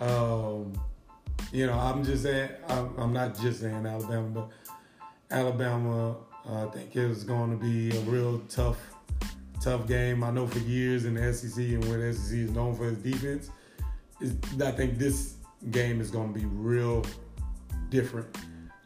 Um, 0.00 0.72
you 1.52 1.66
know, 1.66 1.78
I'm 1.78 2.04
just 2.04 2.22
saying. 2.22 2.50
I'm, 2.68 2.92
I'm 2.98 3.12
not 3.12 3.38
just 3.38 3.60
saying 3.60 3.86
Alabama, 3.86 4.28
but 4.28 4.50
Alabama 5.30 6.16
I 6.48 6.66
think 6.66 6.94
was 6.94 7.24
going 7.24 7.50
to 7.50 7.56
be 7.56 7.96
a 7.96 8.00
real 8.00 8.40
tough, 8.48 8.78
tough 9.60 9.86
game. 9.86 10.24
I 10.24 10.30
know 10.30 10.46
for 10.46 10.58
years 10.60 11.04
in 11.04 11.14
the 11.14 11.32
SEC 11.32 11.56
and 11.58 11.84
where 11.84 11.98
the 11.98 12.14
SEC 12.16 12.38
is 12.38 12.50
known 12.50 12.74
for 12.74 12.88
its 12.88 12.98
defense, 12.98 13.50
is 14.20 14.34
I 14.60 14.72
think 14.72 14.98
this 14.98 15.36
game 15.70 16.00
is 16.00 16.10
going 16.10 16.32
to 16.32 16.38
be 16.38 16.46
real 16.46 17.04
different. 17.90 18.36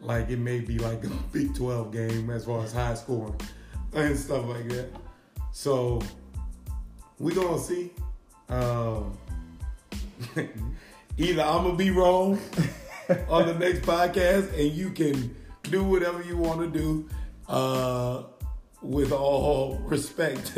Like 0.01 0.31
it 0.31 0.39
may 0.39 0.61
be 0.61 0.79
like 0.79 1.05
a 1.05 1.09
Big 1.33 1.55
12 1.55 1.93
game 1.93 2.31
as 2.31 2.45
far 2.45 2.65
as 2.65 2.73
high 2.73 2.95
scoring 2.95 3.35
and 3.93 4.17
stuff 4.17 4.47
like 4.47 4.69
that. 4.69 4.89
So 5.53 6.01
we 7.19 7.35
gonna 7.35 7.59
see. 7.59 7.93
Um, 8.49 9.17
either 11.17 11.43
I'm 11.43 11.65
gonna 11.65 11.77
be 11.77 11.91
wrong 11.91 12.39
on 13.29 13.47
the 13.47 13.55
next 13.55 13.81
podcast, 13.81 14.53
and 14.53 14.73
you 14.73 14.91
can 14.91 15.35
do 15.63 15.83
whatever 15.85 16.23
you 16.23 16.37
want 16.37 16.61
to 16.61 16.79
do 16.79 17.09
uh, 17.49 18.25
with 18.83 19.13
all 19.13 19.79
respect. 19.79 20.53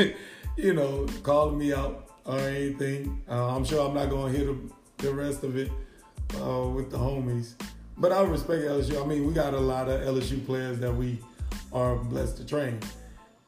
you 0.57 0.75
know, 0.75 1.07
calling 1.23 1.57
me 1.57 1.73
out 1.73 2.11
or 2.25 2.39
anything. 2.41 3.23
Uh, 3.29 3.57
I'm 3.57 3.65
sure 3.65 3.87
I'm 3.87 3.95
not 3.95 4.11
gonna 4.11 4.33
hit 4.33 4.49
the 4.99 5.15
rest 5.15 5.45
of 5.45 5.57
it 5.57 5.71
uh, 6.41 6.69
with 6.69 6.91
the 6.91 6.99
homies. 6.99 7.55
But 7.99 8.13
I 8.13 8.23
respect 8.23 8.63
LSU. 8.63 9.03
I 9.03 9.07
mean, 9.07 9.27
we 9.27 9.33
got 9.33 9.55
a 9.55 9.59
lot 9.61 9.89
of 9.89 10.01
LSU 10.03 10.45
players 10.47 10.79
that 10.79 10.95
we 10.95 11.19
are 11.73 11.97
blessed 11.97 12.37
to 12.39 12.45
train 12.47 12.79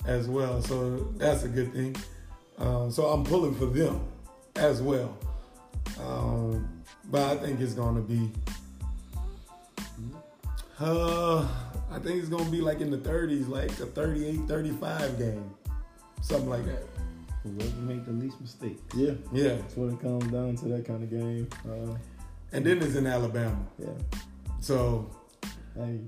as 0.06 0.28
well. 0.28 0.60
So 0.62 0.96
that's 1.16 1.44
a 1.44 1.48
good 1.48 1.72
thing. 1.72 1.94
Um, 2.58 2.90
so 2.90 3.06
I'm 3.06 3.24
pulling 3.24 3.54
for 3.54 3.66
them 3.66 4.00
as 4.56 4.82
well. 4.82 5.16
Um, 6.04 6.82
but 7.10 7.22
I 7.22 7.36
think 7.40 7.60
it's 7.60 7.74
going 7.74 7.94
to 7.96 8.02
be, 8.02 8.30
uh, 10.80 11.46
I 11.90 11.98
think 11.98 12.18
it's 12.20 12.28
going 12.28 12.44
to 12.44 12.50
be 12.50 12.60
like 12.60 12.80
in 12.80 12.90
the 12.90 12.98
30s, 12.98 13.48
like 13.48 13.70
a 13.80 13.86
38 13.86 14.40
35 14.48 15.18
game. 15.18 15.50
Something 16.22 16.50
like 16.50 16.64
that. 16.66 16.82
Whoever 17.42 17.76
make 17.80 18.04
the 18.04 18.12
least 18.12 18.40
mistake. 18.40 18.78
Yeah, 18.94 19.12
Yeah. 19.32 19.54
that's 19.54 19.76
what 19.76 19.92
it 19.92 20.00
comes 20.00 20.26
down 20.30 20.56
to. 20.56 20.64
That 20.68 20.84
kind 20.84 21.02
of 21.02 21.10
game. 21.10 21.48
Uh, 21.66 21.94
And 22.52 22.64
then 22.66 22.82
it's 22.82 22.96
in 22.96 23.06
Alabama. 23.06 23.56
yeah. 23.78 23.88
So, 24.60 25.10
Hey, 25.74 26.00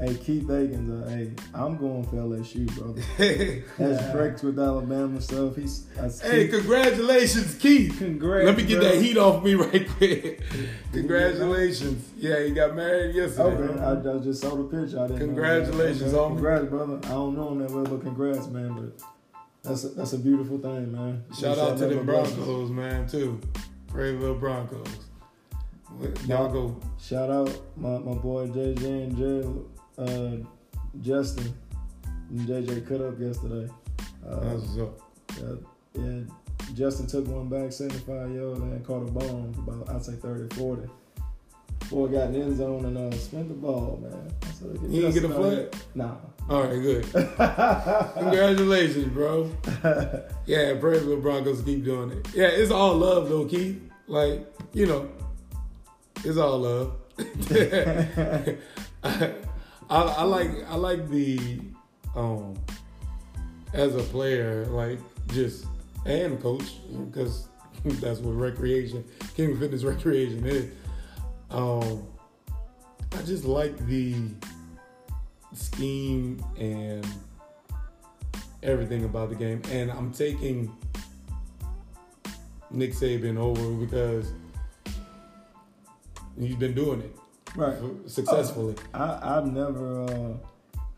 hey, 0.00 0.14
Keith 0.16 0.50
Akins. 0.50 0.90
Uh, 0.90 1.08
hey, 1.08 1.30
I'm 1.54 1.76
going 1.76 2.04
for 2.04 2.16
LSU, 2.16 2.66
brother. 2.76 3.00
hey, 3.16 3.62
That's 3.78 4.02
Brex 4.14 4.42
with 4.42 4.58
Alabama 4.58 5.20
stuff. 5.20 5.56
He's 5.56 5.84
that's 5.94 6.20
congratulations, 6.20 7.54
Keith. 7.56 7.94
Congrats. 7.98 8.46
Let 8.46 8.56
me 8.56 8.64
get 8.64 8.80
bro. 8.80 8.88
that 8.88 9.00
heat 9.02 9.16
off 9.16 9.44
me 9.44 9.54
right 9.54 9.88
quick. 9.88 10.42
Congratulations. 10.92 12.08
Yeah, 12.16 12.42
he 12.42 12.50
got 12.50 12.74
married 12.74 13.14
yesterday. 13.14 13.42
Okay, 13.42 13.80
I, 13.80 13.92
I 13.92 14.18
just 14.18 14.40
saw 14.40 14.56
the 14.56 14.64
picture. 14.64 14.98
I 15.00 15.06
didn't. 15.06 15.18
Congratulations, 15.18 16.12
know 16.12 16.28
that. 16.28 16.34
Congrats, 16.34 16.64
brother. 16.66 16.98
I 17.04 17.08
don't 17.08 17.36
know 17.36 17.52
him 17.52 17.58
that 17.60 17.70
well, 17.70 17.84
but 17.84 18.00
congrats, 18.00 18.48
man. 18.48 18.74
But 18.74 19.06
that's 19.62 19.84
a, 19.84 19.88
that's 19.90 20.14
a 20.14 20.18
beautiful 20.18 20.58
thing, 20.58 20.90
man. 20.92 21.24
Shout 21.38 21.42
We 21.42 21.48
out 21.48 21.56
shall 21.56 21.78
to 21.78 21.86
the 21.86 21.94
never 21.94 22.04
bless 22.04 22.28
us. 22.28 22.34
Broncos, 22.34 22.70
man, 22.70 23.06
too. 23.06 23.40
Brave 23.88 24.18
Broncos. 24.40 24.88
Y'all 26.26 26.48
go. 26.50 26.80
Shout 27.00 27.30
out 27.30 27.50
my, 27.76 27.98
my 27.98 28.14
boy 28.14 28.48
JJ 28.48 28.84
and 28.84 29.16
Jay, 29.16 30.02
uh, 30.02 30.36
Justin. 31.00 31.54
And 32.30 32.40
JJ 32.40 32.88
cut 32.88 33.00
up 33.00 33.18
yesterday. 33.20 33.70
Uh, 34.26 34.40
That's 34.40 34.62
what's 34.62 34.78
up. 34.78 35.00
yeah, 35.94 36.02
yeah, 36.02 36.20
Justin 36.74 37.06
took 37.06 37.26
one 37.28 37.48
back, 37.48 37.72
75 37.72 38.32
yards, 38.34 38.60
and 38.60 38.84
caught 38.84 39.02
a 39.06 39.10
ball 39.12 39.52
about, 39.58 39.94
I'd 39.94 40.04
say 40.04 40.12
30, 40.14 40.54
40. 40.54 40.88
Boy 41.90 42.06
got 42.08 42.28
in 42.28 42.32
the 42.32 42.40
end 42.40 42.56
zone 42.56 42.86
and 42.86 42.96
uh, 42.96 43.16
spent 43.16 43.48
the 43.48 43.54
ball, 43.54 44.00
man. 44.02 44.32
So 44.58 44.70
He 44.88 45.00
didn't 45.02 45.12
get 45.12 45.24
a 45.24 45.28
flag? 45.28 45.74
Nah. 45.94 46.16
All 46.48 46.62
right, 46.64 46.80
good. 46.80 47.04
Congratulations, 48.14 49.06
bro. 49.12 49.50
Yeah, 50.46 50.74
Brave 50.74 51.22
Broncos 51.22 51.62
keep 51.62 51.84
doing 51.84 52.10
it. 52.12 52.28
Yeah, 52.34 52.48
it's 52.48 52.70
all 52.70 52.94
love, 52.96 53.28
though, 53.30 53.46
Keith. 53.46 53.80
Like, 54.06 54.46
you 54.74 54.84
know, 54.86 55.08
it's 56.24 56.38
all 56.38 56.58
love. 56.58 56.96
I, 59.04 59.34
I 59.90 60.22
like 60.24 60.50
I 60.68 60.74
like 60.76 61.08
the 61.08 61.60
um 62.16 62.54
as 63.72 63.94
a 63.94 64.02
player 64.02 64.64
like 64.66 64.98
just 65.28 65.66
and 66.06 66.40
coach 66.40 66.74
because 67.06 67.48
that's 67.84 68.20
what 68.20 68.32
recreation 68.32 69.04
King 69.36 69.58
Fitness 69.58 69.84
recreation 69.92 70.44
is. 70.46 70.70
Um, 71.50 72.06
I 73.12 73.22
just 73.22 73.44
like 73.44 73.76
the 73.86 74.16
scheme 75.52 76.44
and 76.58 77.06
everything 78.62 79.04
about 79.04 79.28
the 79.28 79.36
game, 79.36 79.62
and 79.70 79.90
I'm 79.90 80.12
taking 80.12 80.74
Nick 82.70 82.92
Saban 82.92 83.38
over 83.38 83.70
because 83.84 84.32
he's 86.38 86.56
been 86.56 86.74
doing 86.74 87.00
it 87.02 87.16
right. 87.56 87.76
successfully. 88.06 88.74
I, 88.92 89.36
I've 89.36 89.46
never 89.46 90.02
uh, 90.02 90.32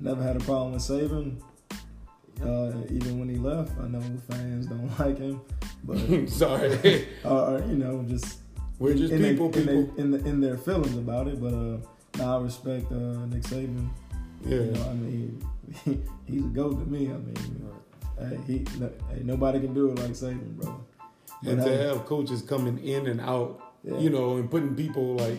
never 0.01 0.23
had 0.23 0.37
a 0.37 0.41
problem 0.41 0.73
with 0.73 0.83
Saban. 0.83 1.41
Uh, 2.43 2.73
even 2.91 3.19
when 3.19 3.29
he 3.31 3.37
left, 3.37 3.73
I 3.81 3.89
know 3.89 4.03
fans 4.29 4.67
don't 4.67 4.99
like 4.99 5.19
him, 5.19 5.41
but 5.85 5.97
Sorry, 6.29 7.09
or, 7.25 7.63
you 7.67 7.77
know, 7.77 8.03
just 8.07 8.41
we're 8.79 8.95
just 8.95 9.13
in, 9.13 9.23
people. 9.23 9.49
they, 9.49 9.61
people. 9.61 9.75
In, 9.75 9.87
they, 9.95 10.03
in, 10.03 10.11
the, 10.11 10.29
in 10.29 10.41
their 10.41 10.59
feelings 10.59 10.97
about 10.99 11.29
it. 11.29 11.41
But 11.41 11.55
uh, 11.55 11.79
now 12.19 12.39
I 12.39 12.43
respect 12.43 12.93
uh, 12.93 13.25
Nick 13.27 13.43
Saban. 13.43 13.89
yeah, 14.45 14.57
You 14.57 14.71
know, 14.73 14.83
I 14.91 14.93
mean, 14.93 15.47
he, 15.85 15.99
he's 16.27 16.45
a 16.45 16.49
goat 16.49 16.79
to 16.79 16.91
me. 16.91 17.09
I 17.09 17.17
mean, 17.17 17.71
hey, 18.19 18.39
he, 18.47 18.65
nobody 19.23 19.61
can 19.61 19.73
do 19.73 19.89
it 19.93 19.99
like 19.99 20.11
Saban, 20.11 20.57
brother. 20.57 20.77
and 21.43 21.59
But, 21.59 21.65
to 21.65 21.71
hey, 21.71 21.85
have 21.87 22.05
coaches 22.05 22.43
coming 22.43 22.79
in 22.81 23.07
and 23.07 23.21
out, 23.23 23.66
yeah, 23.87 23.99
you 23.99 24.11
know, 24.11 24.37
and 24.37 24.51
putting 24.51 24.75
people 24.75 25.15
like, 25.17 25.39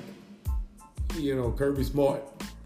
you 1.17 1.35
know, 1.35 1.51
Kirby 1.51 1.83
Smart. 1.83 2.23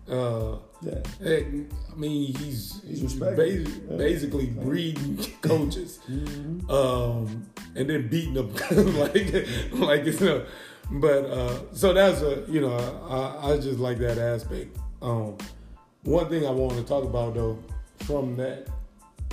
Uh, 0.10 0.58
yeah, 0.82 0.96
eh, 1.24 1.44
I 1.91 1.96
mean, 1.96 2.34
he's, 2.36 2.82
He's 2.82 2.82
he's 2.84 3.04
respected. 3.04 3.65
bas- 3.65 3.74
Yeah. 3.89 3.98
basically 3.98 4.46
breeding 4.48 5.17
coaches. 5.41 6.00
Mhm. 6.10 6.70
um, 6.70 7.46
and 7.76 7.89
then 7.89 8.08
beating 8.10 8.34
them 8.34 8.54
like 8.98 9.48
like 9.74 10.06
you 10.06 10.20
know. 10.26 10.46
But 10.94 11.26
uh, 11.26 11.58
so 11.74 11.94
that's 11.94 12.22
a 12.22 12.44
you 12.50 12.60
know 12.62 12.76
I, 13.10 13.52
I 13.54 13.58
just 13.58 13.80
like 13.80 14.00
that 14.00 14.17
aspect. 14.17 14.76
Um, 15.02 15.38
one 16.04 16.28
thing 16.30 16.46
I 16.46 16.52
want 16.52 16.76
to 16.78 16.84
talk 16.84 17.04
about 17.06 17.36
though 17.36 17.58
from 18.00 18.36
that, 18.38 18.67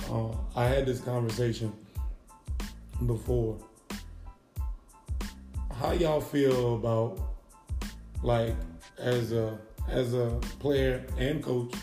uh, 0.09 0.31
I 0.55 0.65
had 0.65 0.85
this 0.85 1.01
conversation 1.01 1.73
before. 3.05 3.57
How 5.79 5.93
y'all 5.93 6.19
feel 6.19 6.75
about 6.75 7.17
like 8.21 8.53
as 8.97 9.31
a 9.31 9.57
as 9.87 10.13
a 10.13 10.37
player 10.59 11.05
and 11.17 11.41
coach? 11.41 11.73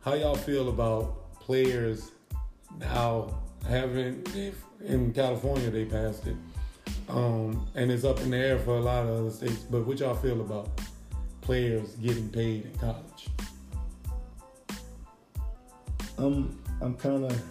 How 0.00 0.14
y'all 0.14 0.36
feel 0.36 0.68
about 0.68 1.34
players 1.40 2.12
now 2.78 3.42
having 3.66 4.22
they've- 4.32 4.64
in 4.84 5.12
California 5.12 5.70
they 5.70 5.86
passed 5.86 6.28
it, 6.28 6.36
um, 7.08 7.66
and 7.74 7.90
it's 7.90 8.04
up 8.04 8.20
in 8.20 8.30
the 8.30 8.36
air 8.36 8.60
for 8.60 8.76
a 8.76 8.80
lot 8.80 9.04
of 9.04 9.18
other 9.18 9.30
states. 9.30 9.64
But 9.68 9.84
what 9.88 9.98
y'all 9.98 10.14
feel 10.14 10.40
about 10.40 10.68
players 11.40 11.96
getting 11.96 12.28
paid 12.28 12.66
in 12.66 12.78
college? 12.78 13.28
I'm 16.16 16.56
I'm 16.80 16.94
kind 16.94 17.24
of 17.24 17.42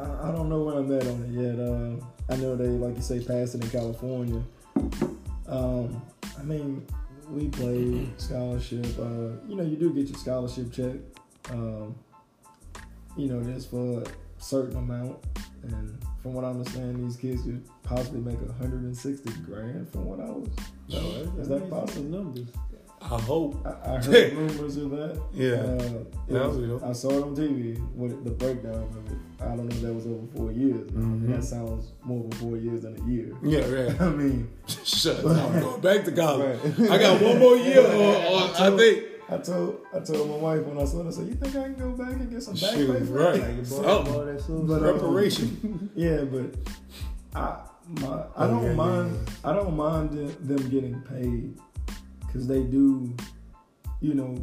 I, 0.00 0.28
I 0.28 0.32
don't 0.32 0.48
know 0.48 0.62
where 0.62 0.76
I'm 0.76 0.92
at 0.92 1.06
on 1.06 1.22
it 1.24 1.30
yet. 1.30 1.58
Uh, 1.58 2.32
I 2.32 2.36
know 2.36 2.56
they 2.56 2.68
like 2.68 2.96
you 2.96 3.02
say 3.02 3.18
passed 3.20 3.54
it 3.54 3.64
in 3.64 3.70
California. 3.70 4.42
Um, 5.46 6.02
I 6.38 6.42
mean, 6.42 6.86
we 7.28 7.48
play 7.48 8.08
scholarship. 8.16 8.86
Uh, 8.98 9.36
you 9.48 9.56
know, 9.56 9.62
you 9.62 9.76
do 9.76 9.92
get 9.92 10.08
your 10.08 10.18
scholarship 10.18 10.72
check. 10.72 10.96
Um, 11.50 11.94
you 13.16 13.28
know, 13.28 13.42
just 13.42 13.70
for 13.70 14.02
a 14.02 14.06
certain 14.38 14.76
amount. 14.76 15.18
And 15.62 15.98
from 16.22 16.34
what 16.34 16.44
I 16.44 16.48
understand, 16.48 17.04
these 17.04 17.16
kids 17.16 17.42
could 17.42 17.62
possibly 17.82 18.20
make 18.20 18.40
160 18.40 19.30
grand. 19.44 19.90
From 19.90 20.06
what 20.06 20.20
I 20.20 20.30
was, 20.30 20.48
is 21.38 21.48
that 21.48 21.68
possible? 21.68 22.04
numbers? 22.04 22.48
I 23.02 23.18
hope. 23.20 23.66
I, 23.66 23.94
I 23.94 23.98
heard 23.98 24.32
rumors 24.34 24.76
of 24.76 24.90
that. 24.90 25.20
Yeah. 25.32 25.52
Uh, 25.54 26.04
That 26.28 26.48
was-. 26.48 26.82
I 26.82 26.92
saw 26.92 27.10
it 27.10 27.22
on 27.22 27.34
TV. 27.34 27.78
with 27.94 28.24
the 28.24 28.30
breakdown 28.30 28.74
of 28.74 29.10
it. 29.12 29.18
I 29.40 29.56
don't 29.56 29.68
know 29.68 29.74
if 29.74 29.80
that 29.82 29.94
was 29.94 30.06
over 30.06 30.26
four 30.36 30.52
years. 30.52 30.90
Mhm. 30.90 31.28
That 31.34 31.42
sounds 31.42 31.92
more 32.02 32.22
than 32.22 32.32
four 32.32 32.56
years 32.58 32.82
than 32.82 33.00
a 33.00 33.04
year. 33.10 33.32
Yeah, 33.42 33.66
right. 33.68 34.00
I 34.08 34.10
mean, 34.10 34.50
Shut 34.84 35.24
up. 35.24 35.36
I'm 35.54 35.60
going 35.60 35.80
back 35.80 36.04
to 36.04 36.12
college. 36.12 36.58
right. 36.78 36.90
I 36.90 36.98
got 36.98 37.22
one 37.22 37.38
more 37.38 37.56
year, 37.56 37.80
or, 37.80 38.16
or 38.16 38.40
I 38.58 38.76
think. 38.76 39.04
I 39.30 39.38
told 39.38 39.78
I 39.94 40.00
told 40.00 40.28
my 40.28 40.36
wife 40.36 40.66
when 40.66 40.76
I 40.78 40.84
saw 40.84 41.00
it, 41.02 41.06
I 41.06 41.10
said, 41.10 41.28
"You 41.28 41.34
think 41.34 41.54
I 41.56 41.62
can 41.62 41.76
go 41.76 41.92
back 41.92 42.12
and 42.14 42.28
get 42.30 42.42
some 42.42 42.54
back 42.54 42.74
pay 42.74 42.84
right. 42.84 43.40
it?" 43.40 43.64
Something. 43.66 44.66
But, 44.66 44.82
uh, 44.82 44.90
Preparation. 44.92 45.88
Yeah, 45.94 46.24
but 46.24 46.54
I 47.34 47.60
my 47.86 48.08
I 48.08 48.44
Oh, 48.44 48.48
don't 48.48 48.62
yeah, 48.64 48.68
yeah, 48.70 48.74
mind 48.74 49.30
I 49.44 49.52
don't 49.52 49.76
mind 49.76 50.10
them 50.10 50.68
getting 50.68 51.00
paid 51.02 51.56
because 52.32 52.46
they 52.46 52.62
do, 52.62 53.14
you 54.00 54.14
know, 54.14 54.36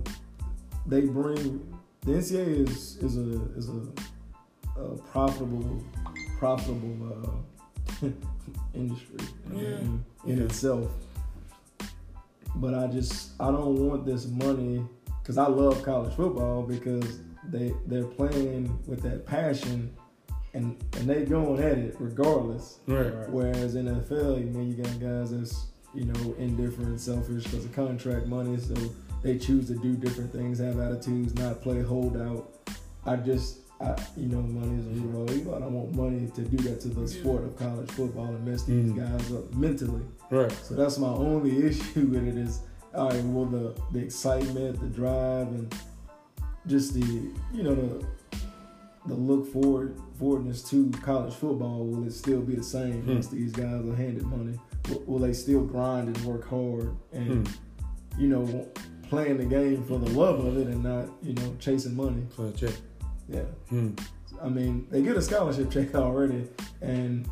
they 0.86 1.02
bring 1.02 1.68
the 2.02 2.14
NCAA 2.14 2.68
is 2.70 2.98
is 2.98 3.18
a 3.18 3.42
is 3.56 3.70
a, 3.70 4.80
a 4.82 4.98
profitable 4.98 5.84
profitable 6.38 7.44
uh, 8.04 8.08
industry 8.74 9.18
Yeah. 9.54 9.62
in, 9.80 10.06
in 10.26 10.38
Yeah. 10.38 10.44
itself. 10.46 10.92
But 12.56 12.74
I 12.74 12.88
just 12.88 13.32
I 13.40 13.52
don't 13.52 13.76
want 13.88 14.06
this 14.06 14.28
money 14.28 14.84
because 15.22 15.38
I 15.38 15.48
love 15.48 15.84
college 15.84 16.14
football 16.16 16.64
because 16.64 17.20
they 17.50 17.74
they're 17.86 18.06
playing 18.06 18.78
with 18.88 19.02
that 19.04 19.26
passion 19.26 19.94
and 20.54 20.78
and 20.98 21.08
they 21.10 21.24
going 21.26 21.62
at 21.62 21.78
it 21.78 21.96
regardless. 22.00 22.80
Right. 22.88 23.14
Right. 23.14 23.30
Whereas 23.30 23.76
in 23.76 23.86
NFL, 23.86 24.40
you 24.40 24.50
know, 24.52 24.62
you 24.62 24.74
got 24.82 25.00
guys 25.00 25.32
that's 25.32 25.68
you 25.94 26.06
know 26.06 26.36
indifferent, 26.38 27.00
selfish 27.00 27.44
because 27.46 27.66
of 27.66 27.74
contract 27.74 28.28
money, 28.28 28.58
so 28.58 28.76
they 29.24 29.38
choose 29.38 29.68
to 29.68 29.76
do 29.76 29.96
different 29.96 30.32
things, 30.32 30.60
have 30.60 30.80
attitudes, 30.80 31.34
not 31.36 31.62
play 31.62 31.82
holdout. 31.82 32.54
I 33.06 33.16
just, 33.16 33.60
I, 33.82 33.96
you 34.16 34.28
know, 34.28 34.42
money 34.42 34.80
is 34.80 34.86
a 34.88 35.02
hero. 35.02 35.26
but 35.50 35.64
I 35.64 35.68
want 35.68 35.96
money 35.96 36.30
to 36.36 36.42
do 36.42 36.58
that 36.70 36.82
to 36.82 36.90
the 36.90 37.08
sport 37.08 37.44
of 37.44 37.56
college 37.58 37.90
football 37.92 38.26
and 38.26 38.46
mess 38.46 38.64
these 38.64 38.92
Mm. 38.92 38.98
guys 38.98 39.32
up 39.34 39.54
mentally. 39.56 40.04
Right. 40.30 40.52
So 40.64 40.76
that's 40.76 40.98
my 40.98 41.08
only 41.08 41.66
issue 41.68 42.08
with 42.08 42.28
it 42.28 42.38
is, 42.38 42.60
all 42.94 43.10
right, 43.10 43.24
well, 43.24 43.46
the 43.46 43.82
the 43.92 44.00
excitement, 44.00 44.80
the 44.80 44.88
drive, 44.88 45.48
and 45.48 45.74
just 46.68 46.94
the 46.94 47.32
you 47.54 47.64
know 47.64 47.76
the 47.76 48.06
the 49.08 49.14
look 49.16 49.52
forward 49.54 49.98
forwardness 50.20 50.62
to 50.70 50.92
college 51.02 51.34
football. 51.34 51.86
Will 51.86 52.06
it 52.06 52.12
still 52.12 52.42
be 52.42 52.56
the 52.56 52.64
same 52.64 53.02
Hmm. 53.04 53.14
once 53.14 53.28
these 53.30 53.52
guys 53.54 53.86
are 53.88 53.96
handed 53.96 54.24
money? 54.26 54.60
Will, 55.06 55.20
they 55.20 55.34
still 55.34 55.64
grind 55.64 56.08
and 56.16 56.26
work 56.26 56.48
hard 56.48 56.96
and 57.14 57.48
Hmm. 57.48 58.22
you 58.22 58.28
know 58.30 58.68
playing 59.10 59.38
the 59.38 59.46
game 59.46 59.84
for 59.86 59.98
the 60.00 60.10
love 60.12 60.44
of 60.46 60.58
it 60.58 60.68
and 60.68 60.84
not 60.84 61.08
you 61.22 61.34
know 61.34 61.56
chasing 61.60 61.96
money? 61.96 62.24
So 62.36 62.52
check. 62.52 62.74
Yeah. 63.30 63.42
Hmm. 63.70 63.92
I 64.42 64.50
mean, 64.50 64.88
they 64.92 65.02
get 65.02 65.18
a 65.18 65.22
scholarship 65.22 65.72
check 65.72 65.96
already, 65.96 66.48
and 66.82 67.28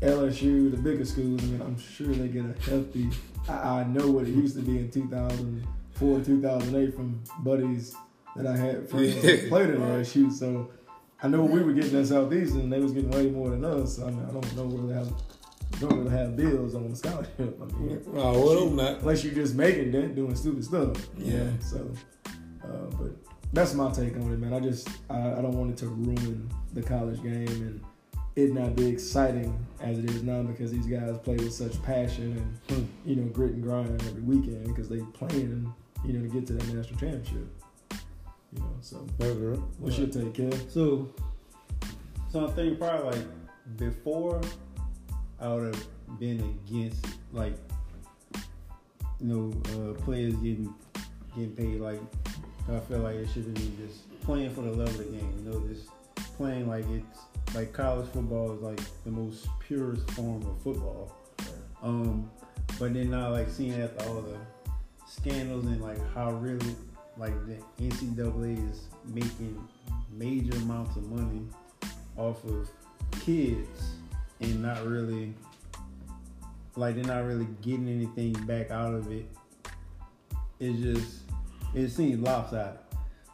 LSU, 0.00 0.70
the 0.70 0.76
bigger 0.76 1.04
schools, 1.04 1.42
I 1.42 1.46
mean, 1.46 1.60
I'm 1.62 1.78
sure 1.78 2.08
they 2.08 2.28
get 2.28 2.44
a 2.44 2.70
healthy. 2.70 3.10
I, 3.48 3.80
I 3.80 3.84
know 3.84 4.10
what 4.10 4.24
it 4.26 4.30
used 4.30 4.56
to 4.56 4.62
be 4.62 4.78
in 4.78 4.90
2004, 4.90 6.20
2008 6.20 6.94
from 6.94 7.22
buddies 7.40 7.94
that 8.36 8.46
I 8.46 8.56
had 8.56 8.88
friends 8.88 9.20
that 9.22 9.48
played 9.48 9.70
at 9.70 9.78
LSU. 9.78 10.32
So 10.32 10.70
I 11.22 11.28
know 11.28 11.42
we 11.44 11.62
were 11.62 11.72
getting 11.72 11.98
at 11.98 12.06
Southeastern, 12.06 12.60
and 12.62 12.72
they 12.72 12.80
was 12.80 12.92
getting 12.92 13.10
way 13.10 13.30
more 13.30 13.50
than 13.50 13.64
us. 13.64 14.00
I 14.00 14.10
mean, 14.10 14.24
I 14.28 14.32
don't 14.32 14.56
know 14.56 14.64
really 14.64 14.94
have 15.80 15.88
don't 15.88 15.98
really 16.04 16.16
have 16.16 16.36
bills 16.36 16.74
on 16.74 16.90
the 16.90 16.96
scholarship. 16.96 17.38
I 17.62 17.64
mean, 17.78 18.00
Oh, 18.14 18.32
well, 18.44 18.58
hope 18.58 18.72
not. 18.72 18.98
unless 19.00 19.24
you're 19.24 19.34
just 19.34 19.54
making 19.54 19.92
that 19.92 20.14
doing 20.14 20.34
stupid 20.34 20.64
stuff. 20.64 20.96
Yeah. 21.16 21.48
So, 21.60 21.90
uh, 22.64 22.68
but 22.98 23.12
that's 23.52 23.74
my 23.74 23.90
take 23.92 24.16
on 24.16 24.32
it, 24.32 24.38
man. 24.38 24.52
I 24.52 24.60
just 24.60 24.88
I, 25.10 25.32
I 25.32 25.42
don't 25.42 25.56
want 25.56 25.70
it 25.70 25.76
to 25.78 25.88
ruin 25.88 26.48
the 26.74 26.82
college 26.82 27.22
game 27.22 27.46
and 27.46 27.80
it 28.36 28.52
not 28.52 28.76
be 28.76 28.86
exciting 28.86 29.56
as 29.80 29.98
it 29.98 30.10
is 30.10 30.22
now 30.22 30.42
because 30.42 30.70
these 30.70 30.86
guys 30.86 31.16
play 31.24 31.36
with 31.36 31.54
such 31.54 31.82
passion 31.82 32.58
and 32.68 32.78
Hmm. 32.78 32.84
you 33.08 33.16
know 33.16 33.28
grit 33.28 33.52
and 33.52 33.62
grind 33.62 34.02
every 34.02 34.20
weekend 34.22 34.64
because 34.66 34.88
they 34.90 34.98
playing 35.14 35.72
you 36.04 36.12
know 36.12 36.20
to 36.22 36.28
get 36.28 36.46
to 36.48 36.52
that 36.52 36.66
national 36.74 36.98
championship. 37.00 37.48
You 38.52 38.60
know, 38.60 38.70
so 38.80 39.06
That's 39.18 39.34
right. 39.36 39.58
what's 39.78 39.96
your 39.98 40.06
take, 40.08 40.32
Kev? 40.34 40.70
So, 40.70 41.08
so 42.30 42.46
I 42.46 42.50
think 42.52 42.78
probably 42.78 43.10
like 43.18 43.26
before, 43.76 44.40
I 45.40 45.48
would 45.52 45.74
have 45.74 45.86
been 46.18 46.40
against 46.66 47.06
like, 47.32 47.54
you 49.20 49.26
know, 49.26 49.52
uh, 49.74 49.94
players 50.02 50.34
getting 50.36 50.74
getting 51.34 51.54
paid. 51.54 51.80
Like, 51.80 52.00
I 52.70 52.78
feel 52.80 53.00
like 53.00 53.16
it 53.16 53.28
should 53.32 53.52
been 53.54 53.76
just 53.76 54.20
playing 54.22 54.54
for 54.54 54.62
the 54.62 54.72
love 54.72 54.88
of 54.88 54.98
the 54.98 55.04
game. 55.04 55.32
You 55.44 55.50
know, 55.50 55.68
just 55.68 55.88
playing 56.36 56.68
like 56.68 56.84
it's 56.90 57.54
like 57.54 57.72
college 57.72 58.08
football 58.10 58.52
is 58.52 58.62
like 58.62 58.80
the 59.04 59.10
most 59.10 59.48
purest 59.60 60.10
form 60.12 60.42
of 60.46 60.60
football. 60.62 61.12
Um, 61.82 62.30
but 62.78 62.94
then 62.94 63.10
now 63.10 63.30
like 63.30 63.48
seeing 63.48 63.80
after 63.80 64.04
all 64.08 64.22
the 64.22 64.38
scandals 65.06 65.64
and 65.66 65.80
like 65.80 65.98
how 66.14 66.32
really 66.32 66.74
like 67.16 67.32
the 67.46 67.56
NCAA 67.80 68.70
is 68.70 68.88
making 69.06 69.66
major 70.12 70.56
amounts 70.58 70.96
of 70.96 71.10
money 71.10 71.46
off 72.16 72.42
of 72.44 72.68
kids 73.20 73.96
and 74.40 74.62
not 74.62 74.84
really 74.86 75.34
like 76.76 76.94
they're 76.94 77.04
not 77.04 77.24
really 77.24 77.46
getting 77.62 77.88
anything 77.88 78.32
back 78.46 78.70
out 78.70 78.94
of 78.94 79.10
it. 79.10 79.26
It 80.60 80.74
just 80.76 81.22
it 81.74 81.88
seems 81.88 82.20
lopsided. 82.20 82.78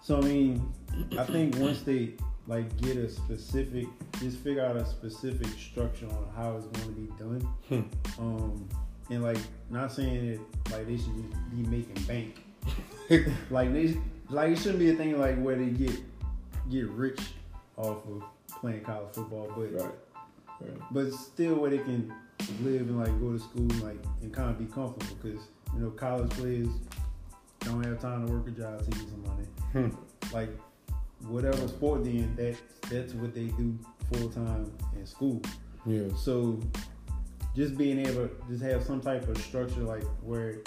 So 0.02 0.18
I 0.18 0.20
mean, 0.22 0.72
I 1.18 1.24
think 1.24 1.56
once 1.58 1.82
they 1.82 2.14
like 2.46 2.76
get 2.80 2.96
a 2.96 3.08
specific, 3.08 3.86
just 4.20 4.38
figure 4.38 4.64
out 4.64 4.76
a 4.76 4.84
specific 4.84 5.48
structure 5.58 6.06
on 6.06 6.28
how 6.36 6.56
it's 6.56 6.66
going 6.66 6.94
to 6.94 7.00
be 7.00 7.06
done. 7.18 7.40
Hmm. 7.68 8.20
Um, 8.20 8.68
and 9.10 9.22
like 9.22 9.38
not 9.70 9.92
saying 9.92 10.32
that 10.32 10.72
like 10.72 10.86
they 10.86 10.96
should 10.96 11.16
just 11.16 11.50
be 11.50 11.62
making 11.68 12.02
bank. 12.06 12.42
like 13.50 13.72
they 13.72 13.96
like 14.30 14.50
it 14.50 14.58
shouldn't 14.58 14.78
be 14.78 14.90
a 14.90 14.94
thing 14.94 15.18
like 15.18 15.40
where 15.40 15.56
they 15.56 15.66
get 15.66 15.92
get 16.70 16.88
rich 16.88 17.20
off 17.76 17.98
of 18.06 18.22
playing 18.60 18.82
college 18.82 19.12
football, 19.12 19.52
but 19.56 19.72
Right. 19.72 19.92
Right. 20.62 20.80
but 20.90 21.12
still 21.12 21.54
where 21.56 21.70
they 21.70 21.78
can 21.78 22.12
live 22.62 22.82
and 22.82 22.98
like 22.98 23.18
go 23.20 23.32
to 23.32 23.38
school 23.38 23.70
and 23.70 23.82
like 23.82 23.98
and 24.22 24.32
kind 24.32 24.50
of 24.50 24.58
be 24.58 24.64
comfortable 24.66 25.16
because 25.22 25.42
you 25.74 25.80
know 25.80 25.90
college 25.90 26.30
players 26.30 26.68
don't 27.60 27.84
have 27.84 28.00
time 28.00 28.26
to 28.26 28.32
work 28.32 28.46
a 28.48 28.50
job 28.50 28.78
to 28.84 28.90
get 28.90 29.08
some 29.08 29.22
money. 29.26 29.46
Hmm. 29.72 30.34
Like 30.34 30.50
whatever 31.28 31.68
sport 31.68 32.04
then 32.04 32.34
that 32.36 32.56
that's 32.90 33.14
what 33.14 33.34
they 33.34 33.44
do 33.46 33.78
full 34.12 34.28
time 34.28 34.72
in 34.98 35.06
school. 35.06 35.40
Yeah. 35.86 36.08
So 36.16 36.60
just 37.54 37.76
being 37.76 37.98
able 38.00 38.28
to 38.28 38.30
just 38.50 38.62
have 38.62 38.82
some 38.82 39.00
type 39.00 39.28
of 39.28 39.38
structure 39.38 39.80
like 39.82 40.04
where 40.22 40.58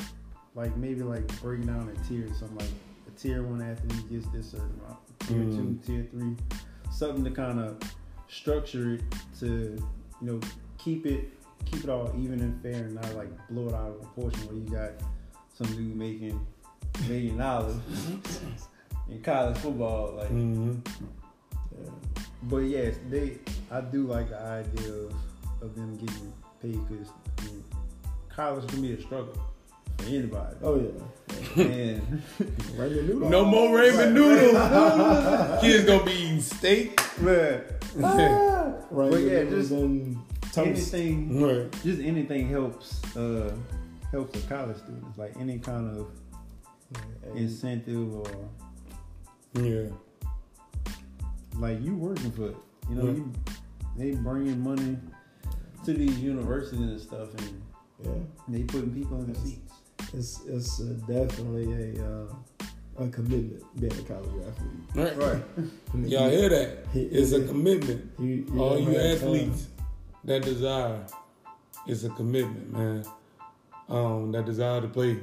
like 0.56 0.76
maybe 0.78 1.02
like 1.02 1.28
breaking 1.42 1.68
down 1.68 1.90
a 1.90 2.08
tier 2.08 2.28
something 2.40 2.58
like 2.58 2.70
a 3.08 3.12
tier 3.20 3.44
one 3.44 3.62
athlete 3.62 4.10
gets 4.10 4.28
this 4.28 4.52
certain 4.52 4.72
amount, 4.82 5.00
tier 5.20 5.38
Mm. 5.40 5.84
two, 5.84 5.88
tier 5.88 6.08
three, 6.12 6.36
something 6.92 7.24
to 7.26 7.32
kind 7.32 7.60
of 7.60 7.78
structure 8.28 8.96
it 8.96 9.02
to 9.40 9.46
you 10.22 10.28
know 10.28 10.40
keep 10.78 11.06
it 11.06 11.30
keep 11.66 11.84
it 11.84 11.90
all 11.90 12.12
even 12.18 12.40
and 12.42 12.62
fair 12.62 12.84
and 12.86 12.96
not 12.96 13.16
like 13.16 13.30
blow 13.50 13.68
it 13.68 13.74
out 13.74 13.90
of 13.90 14.02
proportion 14.02 14.40
where 14.48 14.56
you 14.56 14.70
got 14.70 14.92
some 15.54 15.68
dude 15.76 15.96
making 15.96 16.46
million 17.08 17.38
dollars 17.38 17.76
in 19.10 19.22
college 19.22 19.58
football 19.58 20.14
like 20.18 20.28
hmm 20.30 20.76
Yeah. 21.72 21.90
but 22.44 22.58
yes, 22.58 22.96
they. 23.10 23.38
I 23.72 23.82
do 23.82 24.04
like 24.08 24.30
the 24.30 24.40
idea 24.40 24.94
of, 24.94 25.14
of 25.62 25.76
them 25.76 25.98
getting 25.98 26.32
paid 26.62 26.80
because 26.88 27.10
I 27.40 27.46
mean, 27.46 27.64
college 28.30 28.68
can 28.70 28.82
be 28.82 28.94
a 28.94 29.02
struggle 29.02 29.34
for 29.34 29.42
anybody. 30.04 30.56
Oh 30.64 30.80
yeah. 30.80 31.64
and 31.64 32.24
Raymond 32.78 33.08
Noodle. 33.10 33.30
No 33.30 33.46
more 33.46 33.78
Raymond 33.78 34.14
noodles. 34.14 34.54
Kids 35.62 35.86
gonna 35.86 36.04
be 36.06 36.12
eating 36.12 36.42
steak. 36.42 37.00
man, 37.20 37.64
Raymond 37.96 38.82
But 38.92 39.22
yeah, 39.22 39.44
just 39.46 39.72
anything, 39.72 41.42
Right. 41.42 41.72
just 41.84 42.02
anything 42.02 42.50
helps. 42.50 43.04
Uh, 43.16 43.54
helps 44.12 44.40
the 44.40 44.48
college 44.48 44.78
students. 44.78 45.18
Like 45.18 45.36
any 45.40 45.60
kind 45.60 45.98
of 45.98 46.08
incentive 47.36 48.14
or 48.16 48.26
Yeah. 49.62 49.88
like 51.58 51.82
you 51.82 51.96
working 51.96 52.32
for 52.32 52.48
it. 52.50 52.58
You 52.90 52.96
know, 52.96 53.06
Yeah. 53.06 53.12
you 53.14 53.32
they 53.98 54.12
bringing 54.12 54.60
money 54.62 54.98
to 55.86 55.94
these 55.94 56.20
universities 56.20 56.80
and 56.82 57.00
stuff, 57.02 57.30
and 57.36 57.62
Yeah. 58.04 58.12
they 58.50 58.64
putting 58.64 58.94
people 58.94 59.20
in 59.22 59.34
the 59.34 59.40
seats. 59.40 59.65
It's 60.18 60.42
it's 60.48 60.80
uh, 60.82 60.94
definitely 61.08 61.98
a 61.98 62.04
uh, 62.06 62.34
a 63.04 63.08
commitment 63.10 63.64
being 63.80 63.92
a 63.92 64.02
college 64.04 64.32
athlete. 64.48 65.18
Right. 65.18 65.44
I 65.94 65.98
mean, 65.98 66.10
Y'all 66.12 66.30
hear 66.30 66.50
that? 66.50 66.86
He- 66.94 67.02
It's 67.02 67.34
a 67.34 67.46
commitment. 67.46 68.12
You, 68.20 68.46
you 68.52 68.60
All 68.64 68.80
you 68.80 68.86
have 68.92 68.96
time. 68.96 69.12
athletes 69.30 69.68
that 70.24 70.44
desire 70.44 71.06
is 71.88 72.06
a 72.06 72.10
commitment, 72.10 72.72
man. 72.72 73.06
Um, 73.90 74.32
that 74.32 74.46
desire 74.46 74.82
to 74.82 74.88
play 74.88 75.20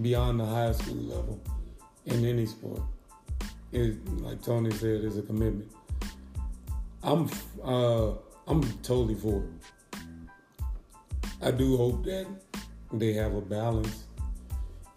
beyond 0.00 0.40
the 0.40 0.46
high 0.46 0.72
school 0.72 0.96
level 0.96 1.40
in 2.06 2.24
any 2.24 2.46
sport 2.46 2.82
is, 3.72 3.96
like 4.20 4.42
Tony 4.42 4.70
said, 4.72 5.04
is 5.04 5.18
a 5.18 5.22
commitment. 5.22 5.70
I'm, 7.02 7.30
uh, 7.62 8.12
I'm 8.48 8.62
totally 8.82 9.14
for 9.14 9.44
it. 9.44 9.98
I 11.42 11.50
do 11.52 11.76
hope 11.76 12.04
that 12.04 12.26
they 12.92 13.12
have 13.14 13.34
a 13.34 13.40
balance 13.40 14.04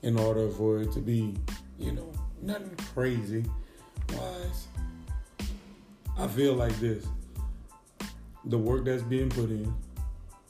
in 0.02 0.18
order 0.18 0.50
for 0.50 0.82
it 0.82 0.92
to 0.94 1.00
be, 1.00 1.36
you 1.80 1.92
know, 1.92 2.12
nothing 2.42 2.76
crazy 2.94 3.46
wise. 4.14 4.68
I 6.18 6.28
feel 6.28 6.54
like 6.54 6.78
this 6.80 7.06
the 8.46 8.58
work 8.58 8.86
that's 8.86 9.04
being 9.04 9.30
put 9.30 9.50
in, 9.50 9.74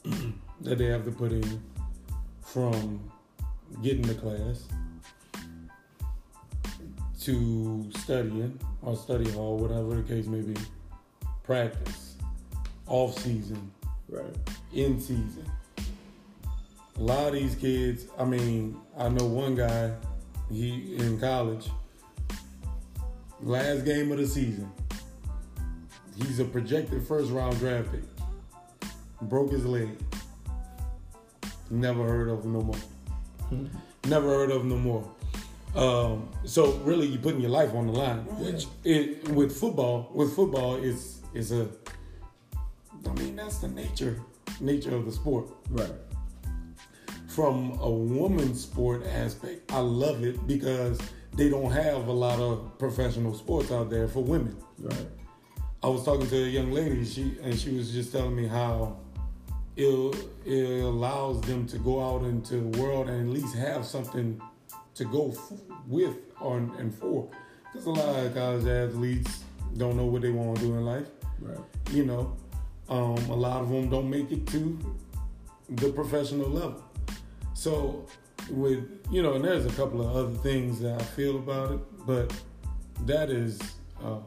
that 0.62 0.78
they 0.78 0.86
have 0.86 1.04
to 1.04 1.12
put 1.12 1.32
in 1.32 1.62
from 2.42 3.00
getting 3.82 4.02
to 4.04 4.14
class 4.14 4.64
to 7.20 7.90
studying 7.98 8.58
or 8.82 8.96
study 8.96 9.30
hall, 9.30 9.56
whatever 9.56 9.94
the 9.94 10.02
case 10.02 10.26
may 10.26 10.40
be, 10.42 10.54
practice, 11.42 12.16
off 12.86 13.18
season, 13.18 13.70
Right. 14.08 14.36
in 14.74 15.00
season. 15.00 15.50
A 16.96 17.02
lot 17.02 17.28
of 17.28 17.32
these 17.34 17.56
kids, 17.56 18.06
I 18.18 18.24
mean, 18.24 18.80
I 18.96 19.08
know 19.08 19.26
one 19.26 19.56
guy, 19.56 19.92
he 20.50 20.96
in 20.96 21.18
college, 21.18 21.68
last 23.40 23.84
game 23.84 24.12
of 24.12 24.18
the 24.18 24.26
season. 24.26 24.70
He's 26.16 26.38
a 26.38 26.44
projected 26.44 27.06
first 27.06 27.30
round 27.32 27.58
draft 27.58 27.90
pick. 27.90 28.02
Broke 29.22 29.50
his 29.50 29.66
leg. 29.66 29.88
Never 31.70 32.06
heard 32.06 32.28
of 32.28 32.44
him 32.44 32.52
no 32.52 32.60
more. 32.60 33.70
Never 34.06 34.28
heard 34.28 34.50
of 34.52 34.62
him 34.62 34.68
no 34.68 34.76
more. 34.76 35.10
Um, 35.74 36.28
so 36.44 36.74
really, 36.84 37.08
you're 37.08 37.20
putting 37.20 37.40
your 37.40 37.50
life 37.50 37.74
on 37.74 37.86
the 37.86 37.92
line. 37.92 38.18
Which 38.38 38.66
it, 38.84 39.28
with 39.30 39.58
football, 39.58 40.10
with 40.14 40.34
football, 40.36 40.76
is 40.76 41.22
is 41.34 41.50
a. 41.50 41.68
I 43.08 43.12
mean, 43.14 43.34
that's 43.34 43.58
the 43.58 43.68
nature 43.68 44.20
nature 44.60 44.94
of 44.94 45.04
the 45.04 45.12
sport. 45.12 45.48
Right. 45.70 45.90
From 47.34 47.76
a 47.80 47.90
woman's 47.90 48.62
sport 48.62 49.04
aspect, 49.04 49.72
I 49.72 49.80
love 49.80 50.22
it 50.22 50.46
because 50.46 51.00
they 51.32 51.48
don't 51.48 51.72
have 51.72 52.06
a 52.06 52.12
lot 52.12 52.38
of 52.38 52.78
professional 52.78 53.34
sports 53.34 53.72
out 53.72 53.90
there 53.90 54.06
for 54.06 54.22
women. 54.22 54.56
Right. 54.78 55.08
I 55.82 55.88
was 55.88 56.04
talking 56.04 56.28
to 56.28 56.36
a 56.36 56.46
young 56.46 56.70
lady, 56.70 57.04
she 57.04 57.36
and 57.42 57.58
she 57.58 57.70
was 57.74 57.90
just 57.90 58.12
telling 58.12 58.36
me 58.36 58.46
how 58.46 58.98
it, 59.74 60.16
it 60.46 60.84
allows 60.84 61.40
them 61.40 61.66
to 61.66 61.78
go 61.78 62.00
out 62.00 62.22
into 62.22 62.70
the 62.70 62.80
world 62.80 63.08
and 63.08 63.28
at 63.28 63.34
least 63.34 63.56
have 63.56 63.84
something 63.84 64.40
to 64.94 65.04
go 65.04 65.32
f- 65.32 65.58
with 65.88 66.14
or 66.40 66.58
and 66.58 66.94
for. 66.94 67.28
Because 67.64 67.86
a 67.86 67.90
lot 67.90 68.26
of 68.26 68.32
college 68.32 68.66
athletes 68.66 69.42
don't 69.76 69.96
know 69.96 70.06
what 70.06 70.22
they 70.22 70.30
want 70.30 70.56
to 70.58 70.62
do 70.62 70.72
in 70.74 70.84
life. 70.84 71.08
Right. 71.40 71.58
You 71.90 72.04
know, 72.04 72.36
um, 72.88 73.16
a 73.28 73.34
lot 73.34 73.60
of 73.60 73.70
them 73.70 73.90
don't 73.90 74.08
make 74.08 74.30
it 74.30 74.46
to 74.46 74.78
the 75.68 75.90
professional 75.90 76.48
level. 76.48 76.80
So, 77.54 78.06
with 78.50 78.84
you 79.10 79.22
know, 79.22 79.34
and 79.34 79.44
there's 79.44 79.66
a 79.66 79.70
couple 79.70 80.02
of 80.02 80.14
other 80.14 80.36
things 80.38 80.80
that 80.80 81.00
I 81.00 81.04
feel 81.04 81.36
about 81.36 81.72
it, 81.72 81.80
but 82.06 82.34
that 83.06 83.30
is, 83.30 83.60
uh, 84.02 84.18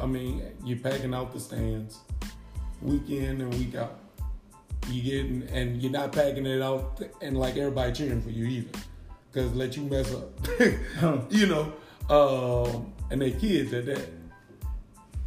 I 0.00 0.06
mean, 0.06 0.42
you're 0.64 0.78
packing 0.78 1.14
out 1.14 1.32
the 1.32 1.40
stands 1.40 2.00
week 2.82 3.08
in 3.08 3.40
and 3.40 3.54
week 3.54 3.74
out. 3.74 3.98
You 4.88 5.02
getting 5.02 5.42
and 5.48 5.80
you're 5.82 5.92
not 5.92 6.12
packing 6.12 6.44
it 6.44 6.60
out 6.60 7.00
and 7.22 7.38
like 7.38 7.56
everybody 7.56 7.92
cheering 7.92 8.20
for 8.20 8.30
you 8.30 8.44
either, 8.44 8.78
because 9.32 9.54
let 9.54 9.76
you 9.76 9.84
mess 9.84 10.12
up, 10.14 10.30
you 11.30 11.46
know. 11.46 11.72
Um, 12.10 12.92
and 13.10 13.22
they 13.22 13.30
kids 13.30 13.72
at 13.72 13.86
that, 13.86 14.08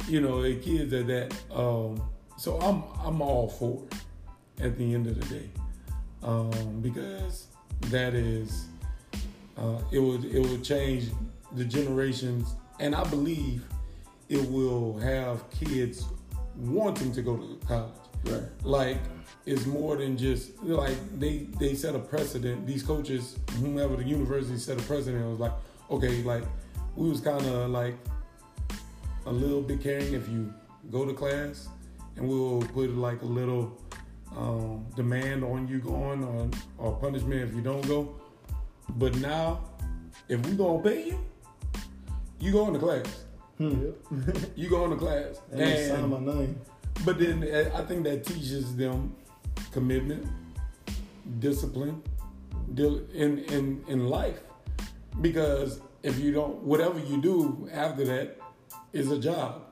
you 0.06 0.20
know, 0.20 0.42
they 0.42 0.56
kids 0.56 0.92
at 0.92 1.08
that. 1.08 1.34
Um, 1.52 2.00
so 2.36 2.58
I'm 2.60 2.84
I'm 3.04 3.20
all 3.20 3.48
for 3.48 3.82
it 3.90 4.64
at 4.64 4.78
the 4.78 4.94
end 4.94 5.08
of 5.08 5.20
the 5.20 5.34
day, 5.34 5.50
um, 6.22 6.80
because 6.80 7.46
that 7.90 8.14
is 8.14 8.66
uh, 9.56 9.78
it 9.90 9.98
would 9.98 10.24
it 10.24 10.40
will 10.40 10.60
change 10.60 11.06
the 11.52 11.64
generations, 11.64 12.54
and 12.80 12.94
I 12.94 13.04
believe 13.04 13.64
it 14.28 14.48
will 14.50 14.98
have 14.98 15.48
kids 15.50 16.04
wanting 16.56 17.12
to 17.12 17.22
go 17.22 17.36
to 17.36 17.58
college. 17.66 17.92
Right. 18.24 18.42
Like 18.62 18.98
it's 19.46 19.64
more 19.64 19.96
than 19.96 20.16
just 20.16 20.62
like 20.62 20.96
they 21.18 21.46
they 21.58 21.74
set 21.74 21.94
a 21.94 21.98
precedent. 21.98 22.66
These 22.66 22.82
coaches, 22.82 23.38
whomever 23.60 23.96
the 23.96 24.04
university 24.04 24.58
set 24.58 24.78
a 24.78 24.82
precedent, 24.82 25.24
it 25.24 25.28
was 25.28 25.38
like 25.38 25.52
okay, 25.90 26.22
like 26.22 26.44
we 26.96 27.08
was 27.08 27.20
kind 27.20 27.44
of 27.46 27.70
like 27.70 27.96
a 29.26 29.32
little 29.32 29.62
bit 29.62 29.80
caring 29.80 30.14
if 30.14 30.28
you 30.28 30.52
go 30.90 31.04
to 31.04 31.12
class, 31.12 31.68
and 32.16 32.28
we'll 32.28 32.62
put 32.74 32.90
like 32.90 33.22
a 33.22 33.26
little 33.26 33.78
um, 34.36 34.86
demand 34.96 35.44
on 35.44 35.66
you 35.68 35.78
going 35.78 36.24
on 36.24 36.50
or 36.78 36.92
punishment 36.96 37.42
if 37.48 37.54
you 37.54 37.60
don't 37.62 37.86
go. 37.86 38.14
But 38.96 39.16
now, 39.16 39.60
if 40.28 40.44
we 40.46 40.52
gonna 40.56 40.82
pay 40.82 41.08
you, 41.08 41.18
you 42.40 42.52
go 42.52 42.66
into 42.66 42.78
class. 42.78 43.24
Hmm. 43.58 43.90
You 44.56 44.68
go 44.70 44.84
into 44.84 44.96
class, 44.96 45.40
And 45.50 45.60
they 45.60 45.88
sign 45.88 46.08
my 46.10 46.20
name. 46.20 46.60
but 47.04 47.18
then 47.18 47.42
uh, 47.42 47.70
I 47.76 47.82
think 47.84 48.04
that 48.04 48.24
teaches 48.24 48.76
them 48.76 49.14
commitment, 49.72 50.26
discipline, 51.40 52.02
in 52.76 53.38
in 53.50 53.84
in 53.88 54.08
life. 54.08 54.40
Because 55.20 55.80
if 56.02 56.18
you 56.18 56.32
don't, 56.32 56.62
whatever 56.62 56.98
you 57.00 57.20
do 57.20 57.68
after 57.72 58.04
that 58.04 58.38
is 58.92 59.10
a 59.10 59.18
job. 59.18 59.62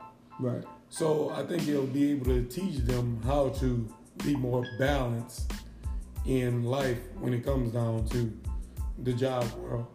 Right. 0.41 0.65
So 0.89 1.31
I 1.31 1.45
think 1.45 1.67
you'll 1.67 1.87
be 1.87 2.11
able 2.13 2.27
to 2.27 2.43
teach 2.45 2.79
them 2.79 3.21
how 3.25 3.51
to 3.61 3.89
be 4.25 4.35
more 4.37 4.65
balanced 4.79 5.53
in 6.25 6.65
life 6.65 6.99
when 7.21 7.33
it 7.33 7.45
comes 7.45 7.73
down 7.73 8.05
to 8.09 8.33
the 9.03 9.13
job 9.13 9.45
world. 9.55 9.87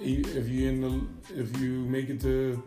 If 0.00 0.48
you 0.48 0.68
in 0.68 0.80
the, 0.80 1.06
if 1.34 1.60
you 1.60 1.80
make 1.84 2.08
it 2.08 2.20
to 2.22 2.62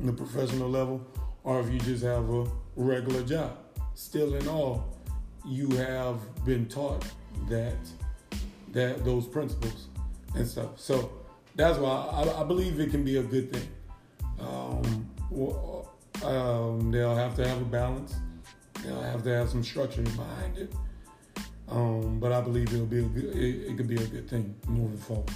the 0.00 0.12
professional 0.12 0.68
level, 0.68 1.06
or 1.44 1.60
if 1.60 1.70
you 1.72 1.78
just 1.80 2.04
have 2.04 2.28
a 2.30 2.46
regular 2.76 3.22
job, 3.22 3.58
still 3.94 4.34
in 4.34 4.48
all, 4.48 4.98
you 5.44 5.68
have 5.70 6.44
been 6.44 6.66
taught 6.66 7.04
that 7.48 7.76
that 8.72 9.04
those 9.04 9.26
principles 9.26 9.88
and 10.34 10.46
stuff. 10.46 10.80
So 10.80 11.12
that's 11.54 11.78
why 11.78 11.90
I, 11.90 12.40
I 12.40 12.44
believe 12.44 12.80
it 12.80 12.90
can 12.90 13.04
be 13.04 13.18
a 13.18 13.22
good 13.22 13.52
thing. 13.52 13.68
Um, 14.40 15.10
um, 16.24 16.90
they'll 16.90 17.14
have 17.14 17.34
to 17.36 17.46
have 17.46 17.60
a 17.60 17.64
balance. 17.64 18.14
They'll 18.82 19.02
have 19.02 19.22
to 19.24 19.30
have 19.30 19.48
some 19.48 19.62
structure 19.62 20.02
behind 20.02 20.58
it. 20.58 20.72
Um, 21.68 22.18
but 22.18 22.32
I 22.32 22.40
believe 22.40 22.72
it'll 22.72 22.86
be 22.86 22.98
a 22.98 23.02
good, 23.02 23.36
it, 23.36 23.70
it 23.70 23.76
could 23.76 23.88
be 23.88 23.96
a 23.96 24.06
good 24.06 24.28
thing 24.28 24.54
moving 24.66 24.98
forward. 24.98 25.30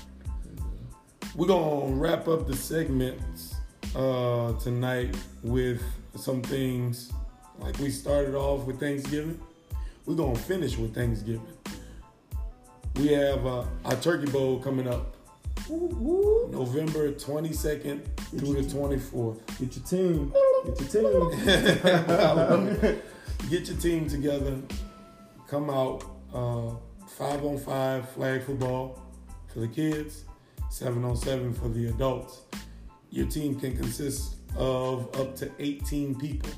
We're 1.35 1.47
gonna 1.47 1.95
wrap 1.95 2.29
up 2.29 2.47
the 2.47 2.57
segments 2.57 3.55
uh, 3.95 4.53
tonight 4.55 5.17
with 5.43 5.83
some 6.15 6.43
things 6.43 7.13
like 7.59 7.79
we 7.79 7.91
started 7.91 8.35
off 8.35 8.67
with 8.67 8.81
Thanksgiving. 8.81 9.41
We're 10.05 10.17
gonna 10.17 10.37
finish 10.37 10.77
with 10.77 10.95
Thanksgiving. 10.95 11.47
We 12.97 13.09
have 13.09 13.47
uh, 13.47 13.65
our 13.85 13.97
Turkey 13.97 14.31
Bowl 14.31 14.59
coming 14.59 14.89
up 14.89 15.17
November 15.69 17.13
22nd 17.13 18.05
through 18.39 18.63
the 18.63 18.69
24th. 18.69 19.41
Get 19.59 19.77
your 19.77 19.85
team. 19.85 20.33
Get 20.65 20.95
your 20.95 21.31
team. 22.87 23.03
Get 23.51 23.69
your 23.69 23.77
team 23.77 24.09
together. 24.09 24.61
Come 25.49 25.71
out. 25.71 26.05
Uh, 26.35 26.75
five 27.09 27.45
on 27.45 27.59
five 27.59 28.09
flag 28.11 28.43
football 28.43 29.01
for 29.53 29.61
the 29.61 29.69
kids. 29.69 30.25
Seven 30.71 31.05
on 31.05 31.17
seven 31.17 31.55
for 31.55 31.69
the 31.69 31.87
adults. 31.87 32.41
Your 33.11 33.27
team 33.27 33.59
can 33.59 33.77
consist 33.77 34.35
of 34.57 35.15
up 35.21 35.37
to 35.37 35.51
18 35.59 36.17
people. 36.17 36.51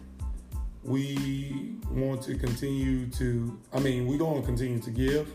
We 0.83 1.76
want 1.91 2.22
to 2.22 2.37
continue 2.37 3.07
to. 3.11 3.59
I 3.72 3.81
mean, 3.81 4.07
we're 4.07 4.18
going 4.18 4.41
to 4.41 4.47
continue 4.47 4.81
to 4.81 4.91
give. 4.91 5.31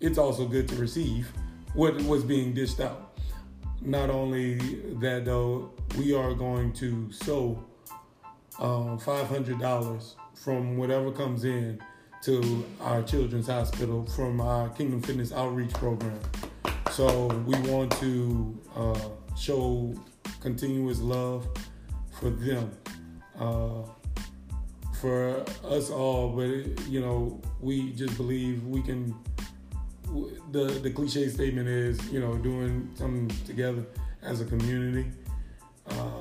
It's 0.00 0.18
also 0.18 0.46
good 0.46 0.68
to 0.68 0.76
receive 0.76 1.32
what 1.74 2.00
was 2.02 2.22
being 2.22 2.52
dished 2.52 2.80
out. 2.80 3.18
Not 3.80 4.10
only 4.10 4.56
that, 5.00 5.24
though, 5.24 5.72
we 5.96 6.14
are 6.14 6.34
going 6.34 6.72
to 6.74 7.10
sow 7.12 7.64
um, 8.58 8.98
$500 8.98 10.14
from 10.34 10.76
whatever 10.76 11.10
comes 11.10 11.44
in 11.44 11.80
to 12.22 12.64
our 12.80 13.02
children's 13.02 13.46
hospital 13.46 14.04
from 14.06 14.40
our 14.40 14.68
Kingdom 14.70 15.00
Fitness 15.02 15.32
outreach 15.32 15.72
program. 15.74 16.18
So 16.90 17.26
we 17.46 17.54
want 17.70 17.92
to 18.00 18.58
uh, 18.74 19.08
show 19.36 19.94
continuous 20.40 21.00
love 21.00 21.48
for 22.18 22.30
them, 22.30 22.70
uh, 23.38 23.82
for 25.00 25.44
us 25.64 25.90
all. 25.90 26.30
But 26.30 26.86
you 26.88 27.00
know, 27.00 27.40
we 27.60 27.92
just 27.92 28.16
believe 28.16 28.64
we 28.64 28.82
can. 28.82 29.14
The 30.52 30.64
the 30.64 30.90
cliche 30.90 31.28
statement 31.28 31.68
is, 31.68 32.00
you 32.10 32.18
know, 32.18 32.36
doing 32.36 32.90
something 32.94 33.28
together 33.46 33.86
as 34.22 34.40
a 34.40 34.44
community 34.44 35.06
um, 35.90 36.17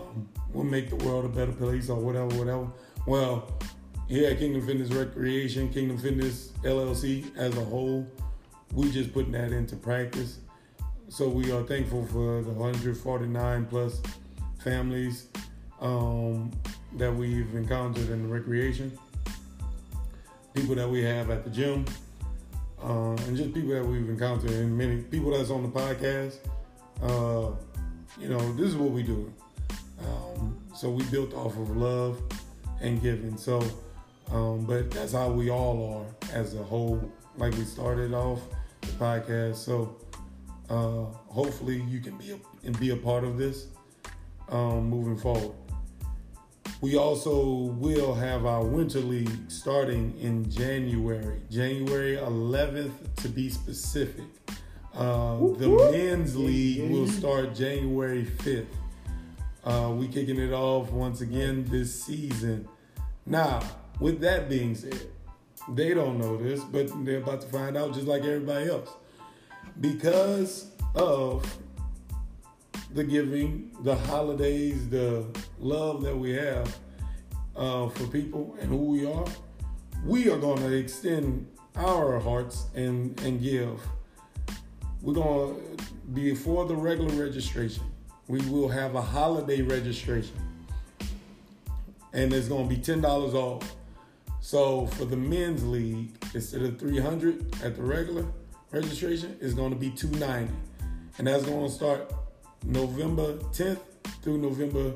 will 0.53 0.63
make 0.63 0.89
the 0.89 0.95
world 0.97 1.25
a 1.25 1.29
better 1.29 1.51
place 1.51 1.89
or 1.89 1.99
whatever, 1.99 2.27
whatever. 2.37 2.67
Well, 3.05 3.51
here 4.07 4.29
at 4.29 4.39
Kingdom 4.39 4.65
Fitness 4.65 4.89
Recreation, 4.89 5.69
Kingdom 5.69 5.97
Fitness 5.97 6.49
LLC 6.63 7.35
as 7.37 7.55
a 7.57 7.63
whole, 7.63 8.07
we 8.73 8.91
just 8.91 9.13
putting 9.13 9.31
that 9.33 9.51
into 9.51 9.75
practice. 9.75 10.39
So 11.09 11.29
we 11.29 11.51
are 11.51 11.63
thankful 11.63 12.05
for 12.07 12.41
the 12.41 12.51
149 12.51 13.65
plus 13.65 14.01
families 14.63 15.27
um, 15.79 16.51
that 16.97 17.13
we've 17.13 17.53
encountered 17.55 18.09
in 18.09 18.23
the 18.23 18.33
recreation, 18.33 18.97
people 20.53 20.75
that 20.75 20.89
we 20.89 21.03
have 21.03 21.29
at 21.29 21.43
the 21.43 21.49
gym, 21.49 21.85
uh, 22.83 23.11
and 23.11 23.37
just 23.37 23.53
people 23.53 23.69
that 23.69 23.85
we've 23.85 24.09
encountered, 24.09 24.51
and 24.51 24.77
many 24.77 25.01
people 25.01 25.31
that's 25.31 25.49
on 25.49 25.63
the 25.63 25.69
podcast. 25.69 26.37
uh, 27.01 27.51
you 28.19 28.29
know, 28.29 28.53
this 28.53 28.67
is 28.67 28.75
what 28.75 28.91
we 28.91 29.03
do. 29.03 29.31
So 30.77 30.91
we 30.91 31.03
built 31.05 31.33
off 31.33 31.57
of 31.57 31.75
love 31.75 32.21
and 32.81 33.01
giving. 33.01 33.35
So, 33.35 33.63
um, 34.31 34.63
but 34.63 34.91
that's 34.91 35.11
how 35.11 35.31
we 35.31 35.49
all 35.49 36.05
are 36.05 36.35
as 36.35 36.53
a 36.53 36.61
whole. 36.61 37.11
Like 37.35 37.53
we 37.55 37.63
started 37.63 38.13
off 38.13 38.41
the 38.81 38.87
podcast. 38.89 39.55
So, 39.55 39.97
uh, 40.69 41.05
hopefully 41.33 41.81
you 41.89 41.99
can 41.99 42.15
be 42.19 42.29
a, 42.29 42.37
and 42.63 42.79
be 42.79 42.91
a 42.91 42.95
part 42.95 43.23
of 43.23 43.39
this 43.39 43.69
um, 44.49 44.87
moving 44.87 45.17
forward. 45.17 45.55
We 46.79 46.95
also 46.95 47.71
will 47.79 48.13
have 48.13 48.45
our 48.45 48.63
winter 48.63 48.99
league 48.99 49.49
starting 49.49 50.13
in 50.19 50.47
January, 50.47 51.41
January 51.49 52.17
11th 52.17 52.91
to 53.15 53.29
be 53.29 53.49
specific. 53.49 54.25
Uh, 54.93 55.37
the 55.57 55.89
men's 55.91 56.37
league 56.37 56.91
will 56.91 57.07
start 57.07 57.55
January 57.55 58.25
5th. 58.25 58.67
Uh, 59.67 59.89
we 59.89 60.07
kicking 60.07 60.39
it 60.39 60.53
off 60.53 60.89
once 60.91 61.19
again 61.19 61.65
this 61.65 62.05
season. 62.05 62.65
Now, 63.25 63.59
with 63.99 64.21
that 64.21 64.47
being 64.47 64.75
said, 64.75 65.09
they 65.67 65.93
don't 65.93 66.17
know 66.17 66.37
this, 66.37 66.61
but 66.63 66.89
they're 67.03 67.17
about 67.17 67.41
to 67.41 67.47
find 67.47 67.75
out 67.75 67.93
just 67.93 68.07
like 68.07 68.23
everybody 68.23 68.69
else. 68.69 68.89
Because 69.81 70.71
of 70.95 71.53
the 72.93 73.03
giving, 73.03 73.75
the 73.81 73.93
holidays, 73.93 74.87
the 74.87 75.25
love 75.59 76.01
that 76.03 76.15
we 76.15 76.31
have 76.31 76.77
uh, 77.57 77.89
for 77.89 78.07
people 78.07 78.55
and 78.61 78.69
who 78.69 78.85
we 78.85 79.05
are, 79.05 79.25
we 80.05 80.29
are 80.29 80.37
going 80.37 80.59
to 80.59 80.73
extend 80.73 81.45
our 81.75 82.21
hearts 82.21 82.67
and, 82.73 83.19
and 83.19 83.41
give. 83.41 83.85
We're 85.01 85.15
going 85.15 85.55
to, 85.55 85.83
before 86.13 86.65
the 86.65 86.75
regular 86.77 87.21
registration, 87.21 87.83
we 88.27 88.39
will 88.49 88.67
have 88.69 88.95
a 88.95 89.01
holiday 89.01 89.61
registration. 89.61 90.35
And 92.13 92.33
it's 92.33 92.47
going 92.47 92.67
to 92.67 92.75
be 92.75 92.81
$10 92.81 93.03
off. 93.33 93.75
So 94.41 94.87
for 94.87 95.05
the 95.05 95.17
men's 95.17 95.65
league, 95.65 96.09
instead 96.33 96.61
of 96.61 96.79
300 96.79 97.61
at 97.63 97.75
the 97.75 97.83
regular 97.83 98.25
registration, 98.71 99.37
it's 99.41 99.53
going 99.53 99.71
to 99.71 99.77
be 99.77 99.89
290. 99.89 100.53
And 101.17 101.27
that's 101.27 101.45
going 101.45 101.67
to 101.67 101.71
start 101.71 102.13
November 102.63 103.33
10th 103.53 103.79
through 104.21 104.39
November 104.39 104.93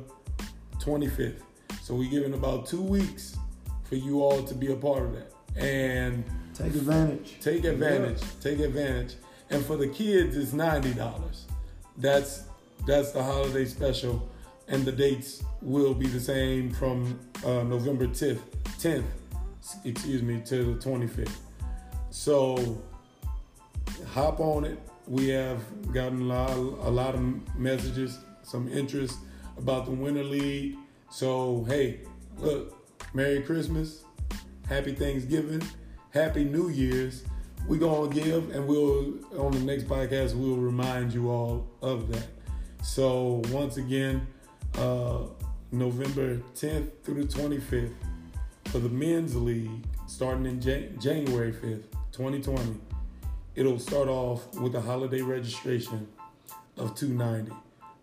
25th. 0.79 1.41
So 1.81 1.95
we're 1.95 2.09
giving 2.09 2.33
about 2.33 2.65
two 2.65 2.81
weeks 2.81 3.37
for 3.83 3.95
you 3.95 4.21
all 4.21 4.43
to 4.43 4.55
be 4.55 4.71
a 4.71 4.75
part 4.75 5.03
of 5.03 5.13
that. 5.13 5.31
And 5.57 6.23
Take 6.53 6.75
advantage. 6.75 7.39
take 7.41 7.63
advantage. 7.65 8.21
Take 8.39 8.59
advantage. 8.59 9.15
And 9.49 9.65
for 9.65 9.75
the 9.75 9.87
kids, 9.87 10.37
it's 10.37 10.53
ninety 10.53 10.93
dollars. 10.93 11.47
That's 11.97 12.43
that's 12.85 13.11
the 13.11 13.23
holiday 13.23 13.65
special, 13.65 14.29
and 14.67 14.85
the 14.85 14.91
dates 14.91 15.43
will 15.61 15.93
be 15.93 16.07
the 16.07 16.19
same 16.19 16.71
from 16.71 17.19
uh, 17.45 17.63
November 17.63 18.07
10th, 18.07 18.39
10th, 18.79 19.03
excuse 19.85 20.21
me, 20.21 20.41
to 20.45 20.73
the 20.73 20.89
25th. 20.89 21.35
So 22.09 22.81
hop 24.09 24.39
on 24.39 24.65
it. 24.65 24.79
We 25.07 25.29
have 25.29 25.61
gotten 25.93 26.21
a 26.21 26.25
lot, 26.25 26.51
a 26.51 26.89
lot 26.89 27.15
of 27.15 27.57
messages, 27.57 28.19
some 28.43 28.67
interest 28.69 29.17
about 29.57 29.85
the 29.85 29.91
Winter 29.91 30.23
League. 30.23 30.77
So 31.09 31.65
hey, 31.67 32.01
look, 32.37 32.77
Merry 33.13 33.41
Christmas, 33.41 34.03
Happy 34.67 34.93
Thanksgiving, 34.93 35.61
Happy 36.11 36.43
New 36.43 36.69
Year's. 36.69 37.23
We're 37.67 37.77
gonna 37.77 38.13
give, 38.13 38.55
and 38.55 38.67
we'll 38.67 39.19
on 39.37 39.51
the 39.51 39.59
next 39.59 39.83
podcast 39.83 40.33
we'll 40.33 40.57
remind 40.57 41.13
you 41.13 41.29
all 41.29 41.67
of 41.81 42.11
that. 42.11 42.27
So 42.81 43.41
once 43.49 43.77
again, 43.77 44.27
uh, 44.77 45.25
November 45.71 46.37
10th 46.55 46.89
through 47.03 47.25
the 47.25 47.33
25th 47.33 47.93
for 48.65 48.79
the 48.79 48.89
men's 48.89 49.35
league, 49.35 49.85
starting 50.07 50.45
in 50.45 50.59
Jan- 50.59 50.97
January 50.99 51.53
5th, 51.53 51.85
2020. 52.11 52.75
It'll 53.55 53.79
start 53.79 54.07
off 54.07 54.53
with 54.55 54.75
a 54.75 54.81
holiday 54.81 55.21
registration 55.21 56.07
of 56.77 56.95
290. 56.95 57.51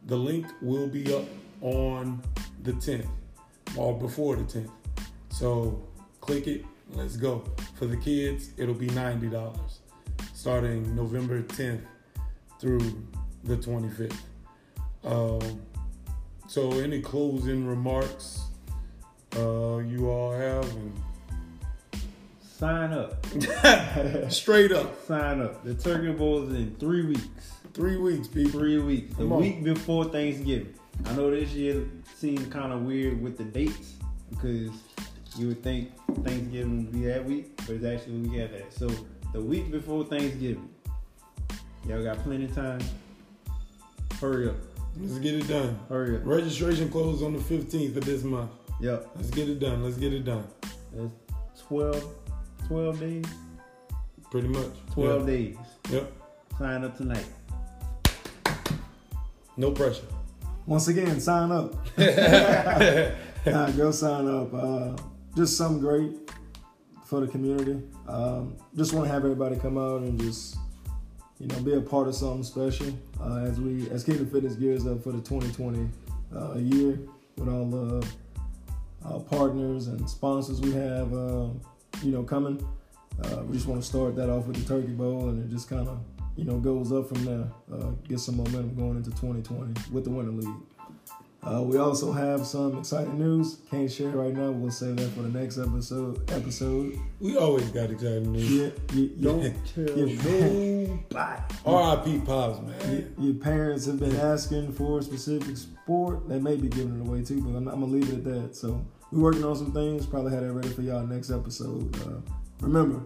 The 0.07 0.17
link 0.17 0.47
will 0.63 0.87
be 0.87 1.13
up 1.13 1.25
on 1.61 2.23
the 2.63 2.73
10th 2.73 3.09
or 3.77 3.99
before 3.99 4.37
the 4.37 4.45
10th. 4.45 4.71
So 5.31 5.83
click 6.21 6.47
it. 6.47 6.65
Let's 6.93 7.17
go. 7.17 7.45
For 7.75 7.87
the 7.87 7.97
kids, 7.97 8.51
it'll 8.57 8.75
be 8.75 8.89
$90 8.89 9.59
starting 10.35 10.95
November 10.95 11.43
10th 11.43 11.83
through 12.61 13.03
the 13.45 13.57
25th. 13.57 14.17
Um, 15.05 15.61
so, 16.49 16.73
any 16.73 17.01
closing 17.01 17.67
remarks 17.67 18.49
uh, 19.37 19.79
you 19.79 20.09
all 20.09 20.33
have? 20.33 20.73
Sign 22.41 22.93
up. 22.93 23.25
Straight 24.33 24.73
up, 24.73 25.07
Sign 25.07 25.41
up. 25.41 25.63
The 25.63 25.75
Turkey 25.75 26.13
Bowl 26.13 26.43
is 26.43 26.55
in 26.55 26.75
three 26.77 27.05
weeks. 27.07 27.53
three 27.73 27.97
weeks, 27.97 28.27
people. 28.27 28.59
Three 28.59 28.79
weeks. 28.79 29.15
The 29.15 29.25
on. 29.25 29.41
week 29.41 29.63
before 29.63 30.07
Thanksgiving. 30.07 30.75
I 31.07 31.13
know 31.15 31.31
this 31.31 31.51
year 31.51 31.87
seems 32.17 32.47
kind 32.47 32.73
of 32.73 32.83
weird 32.83 33.23
with 33.23 33.39
the 33.39 33.45
dates 33.45 33.95
because 34.31 34.71
you 35.37 35.49
would 35.49 35.63
think 35.63 35.91
Thanksgiving 36.25 36.87
would 36.87 36.93
be 36.93 37.05
that 37.05 37.25
week, 37.25 37.57
but 37.59 37.77
it's 37.77 37.85
actually 37.85 38.23
the 38.23 38.29
week 38.29 38.41
after 38.41 38.59
that. 38.59 38.73
So 38.73 38.89
the 39.33 39.41
week 39.41 39.71
before 39.71 40.05
Thanksgiving, 40.05 40.69
y'all 41.87 42.03
got 42.03 42.19
plenty 42.25 42.47
of 42.47 42.55
time. 42.55 42.81
Hurry 44.21 44.49
up. 44.49 44.57
Let's 45.01 45.19
get 45.19 45.35
it 45.35 45.47
done. 45.49 45.79
Hurry 45.89 46.17
up. 46.17 46.23
Registration 46.25 46.91
closes 46.91 47.23
on 47.23 47.33
the 47.33 47.39
15th 47.39 47.97
of 47.97 48.05
this 48.05 48.23
month. 48.25 48.51
Yep. 48.81 49.11
Let's 49.17 49.31
get 49.31 49.49
it 49.49 49.61
done. 49.61 49.85
Let's 49.85 49.97
get 49.97 50.13
it 50.13 50.25
done. 50.25 50.45
That's 50.93 51.63
12, 51.69 52.05
12 52.67 53.01
days. 53.01 53.25
Pretty 54.31 54.49
much. 54.49 54.71
12 54.93 55.27
days. 55.27 55.57
Yep. 55.91 56.13
Sign 56.59 56.85
up 56.85 56.97
tonight. 56.97 57.27
No 59.57 59.71
pressure. 59.73 60.03
Once 60.67 60.89
again, 60.89 61.21
sign 61.21 61.51
up. 61.51 61.75
nah, 63.47 63.71
go 63.71 63.91
sign 63.91 64.29
up. 64.29 64.53
Uh, 64.53 64.97
just 65.37 65.57
something 65.57 65.81
great 65.81 66.31
for 67.07 67.21
the 67.21 67.27
community. 67.27 67.83
Um, 68.07 68.57
just 68.77 68.93
want 68.93 69.07
to 69.07 69.13
have 69.13 69.25
everybody 69.25 69.57
come 69.57 69.79
out 69.79 70.03
and 70.03 70.21
just, 70.21 70.57
you 71.39 71.47
know, 71.47 71.61
be 71.61 71.75
a 71.75 71.81
part 71.81 72.09
of 72.09 72.15
something 72.15 72.43
special 72.43 72.87
uh, 73.21 73.45
as 73.45 73.61
we, 73.61 73.89
as 73.91 74.05
Kingdom 74.05 74.29
Fitness 74.29 74.57
gears 74.57 74.87
up 74.87 75.03
for 75.03 75.13
the 75.13 75.21
2020 75.21 75.89
uh, 76.35 76.55
year 76.59 76.99
with 77.37 77.49
all 77.49 77.67
the 77.67 78.07
uh, 79.05 79.19
partners 79.21 79.87
and 79.87 80.09
sponsors 80.09 80.61
we 80.61 80.73
have, 80.73 81.13
uh, 81.13 81.49
you 82.03 82.11
know, 82.11 82.23
coming. 82.23 82.65
Uh, 83.23 83.43
we 83.45 83.55
just 83.55 83.67
want 83.67 83.81
to 83.81 83.87
start 83.87 84.17
that 84.17 84.31
off 84.31 84.47
with 84.47 84.57
the 84.57 84.65
Turkey 84.65 84.93
Bowl, 84.93 85.29
and 85.29 85.45
it 85.45 85.53
just 85.53 85.69
kind 85.69 85.89
of, 85.89 86.01
you 86.37 86.45
know, 86.45 86.59
goes 86.59 86.93
up 86.93 87.09
from 87.09 87.25
there. 87.25 87.49
Uh, 87.73 87.91
get 88.09 88.21
some 88.21 88.37
momentum 88.37 88.75
going 88.75 88.97
into 88.97 89.11
2020 89.11 89.93
with 89.93 90.05
the 90.05 90.11
Winter 90.11 90.33
League. 90.33 90.63
Uh, 91.49 91.63
we 91.63 91.79
also 91.79 92.13
have 92.13 92.47
some 92.47 92.79
exciting 92.79 93.19
news. 93.19 93.59
Can't 93.71 93.91
share 93.91 94.11
right 94.11 94.35
now. 94.35 94.51
We'll 94.51 94.71
save 94.71 94.97
that 94.97 95.09
for 95.13 95.23
the 95.23 95.31
next 95.31 95.57
episode. 95.57 96.31
Episode. 96.31 96.99
We 97.21 97.39
always 97.39 97.71
got 97.71 97.91
exciting 97.91 98.33
news. 98.33 98.51
Yeah, 98.51 98.71
you, 98.93 99.11
you, 99.17 99.25
Don't 99.25 99.55
tell 99.75 99.97
nobody. 99.97 100.99
R.I.P. 101.65 102.21
Pops, 102.27 102.61
man. 102.61 103.13
your, 103.19 103.27
your 103.27 103.43
parents 103.43 103.87
have 103.87 103.99
been 103.99 104.17
asking 104.17 104.73
for 104.73 104.99
a 104.99 105.03
specific 105.03 105.57
sport. 105.57 106.29
They 106.29 106.39
may 106.39 106.57
be 106.57 106.69
giving 106.69 107.01
it 107.01 107.09
away 107.09 107.23
too, 107.23 107.41
but 107.41 107.57
I'm, 107.57 107.67
I'm 107.69 107.81
gonna 107.81 107.87
leave 107.87 108.11
it 108.11 108.17
at 108.17 108.25
that. 108.25 108.57
So 108.57 108.85
we're 109.11 109.23
working 109.23 109.45
on 109.45 109.57
some 109.57 109.73
things. 109.73 110.05
Probably 110.05 110.33
have 110.33 110.43
that 110.43 110.53
ready 110.53 110.69
for 110.69 110.83
y'all 110.83 111.07
next 111.07 111.31
episode. 111.31 111.97
Uh, 112.03 112.21
remember, 112.61 113.03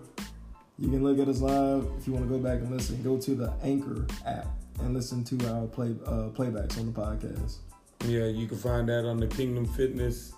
you 0.78 0.88
can 0.88 1.04
look 1.04 1.20
at 1.20 1.28
us 1.28 1.40
live 1.40 1.88
if 1.96 2.08
you 2.08 2.12
want 2.12 2.28
to 2.28 2.28
go 2.28 2.38
back 2.42 2.58
and 2.58 2.72
listen. 2.72 3.00
Go 3.04 3.18
to 3.18 3.34
the 3.36 3.52
Anchor 3.62 4.04
app 4.26 4.48
and 4.80 4.94
listen 4.94 5.22
to 5.22 5.54
our 5.54 5.66
play 5.68 5.94
uh, 6.06 6.30
playbacks 6.30 6.76
on 6.78 6.86
the 6.86 6.92
podcast. 6.92 7.58
Yeah, 8.06 8.26
you 8.26 8.48
can 8.48 8.58
find 8.58 8.88
that 8.88 9.06
on 9.06 9.18
the 9.18 9.28
Kingdom 9.28 9.64
Fitness 9.64 10.32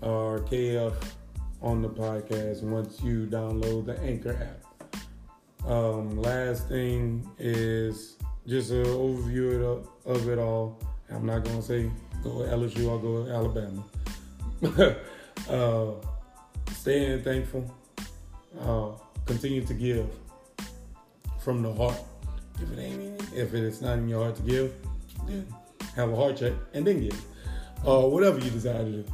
or 0.00 0.40
KF 0.40 0.94
on 1.60 1.82
the 1.82 1.88
podcast 1.88 2.62
once 2.62 3.02
you 3.02 3.26
download 3.26 3.84
the 3.84 4.00
Anchor 4.00 4.32
app. 4.32 5.70
Um, 5.70 6.16
last 6.16 6.68
thing 6.68 7.28
is 7.38 8.16
just 8.46 8.70
an 8.70 8.84
overview 8.86 9.86
of, 10.06 10.28
it 10.28 10.38
all. 10.38 10.80
I'm 11.10 11.26
not 11.26 11.44
gonna 11.44 11.60
say 11.60 11.90
go 12.24 12.30
LSU 12.30 12.88
or 12.88 12.98
go 12.98 13.30
Alabama. 13.30 13.84
uh, 15.50 15.92
staying 16.72 17.22
thankful. 17.22 17.72
Uh, 18.58 18.92
continue 19.26 19.64
to 19.66 19.74
give 19.74 20.08
from 21.44 21.62
the 21.62 21.72
heart. 21.74 22.00
If 22.60 22.72
it 22.72 22.80
ain't, 22.80 23.22
if 23.34 23.52
it's 23.52 23.82
not 23.82 23.98
in 23.98 24.08
your 24.08 24.24
heart 24.24 24.36
to 24.36 24.42
give, 24.42 24.74
then 25.26 25.46
have 25.96 26.10
a 26.10 26.16
heart 26.16 26.36
check 26.36 26.52
and 26.74 26.86
then 26.86 27.00
give. 27.00 27.24
Uh, 27.86 28.02
whatever 28.02 28.38
you 28.38 28.50
desire 28.50 28.84
to 28.84 28.90
do. 28.90 29.04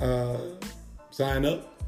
Uh, 0.00 0.38
sign 1.10 1.44
up. 1.44 1.80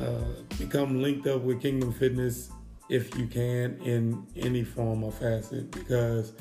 Uh, 0.00 0.24
become 0.58 1.02
linked 1.02 1.26
up 1.26 1.42
with 1.42 1.60
Kingdom 1.60 1.92
Fitness 1.92 2.50
if 2.88 3.16
you 3.16 3.26
can 3.26 3.80
in 3.82 4.26
any 4.36 4.64
form 4.64 5.02
or 5.04 5.12
facet 5.12 5.70
because 5.70 6.32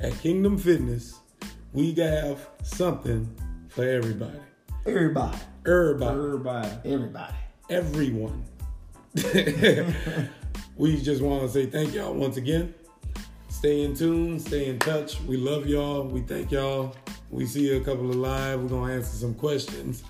at 0.00 0.12
Kingdom 0.20 0.56
Fitness, 0.56 1.18
we 1.72 1.92
have 1.94 2.48
something 2.62 3.28
for 3.68 3.84
everybody. 3.84 4.38
Everybody. 4.86 5.38
Everybody. 5.66 6.18
Everybody. 6.18 6.68
Everybody. 6.84 7.34
Everyone. 7.68 8.44
we 10.76 11.00
just 11.00 11.20
want 11.20 11.42
to 11.42 11.48
say 11.48 11.66
thank 11.66 11.94
y'all 11.94 12.14
once 12.14 12.36
again. 12.36 12.74
Stay 13.58 13.82
in 13.82 13.92
tune, 13.92 14.38
stay 14.38 14.66
in 14.66 14.78
touch. 14.78 15.20
We 15.22 15.36
love 15.36 15.66
y'all. 15.66 16.04
We 16.04 16.20
thank 16.20 16.52
y'all. 16.52 16.94
We 17.28 17.44
see 17.44 17.66
you 17.66 17.78
a 17.78 17.80
couple 17.80 18.08
of 18.08 18.14
live. 18.14 18.62
We're 18.62 18.68
gonna 18.68 18.92
answer 18.92 19.16
some 19.16 19.34
questions 19.34 20.04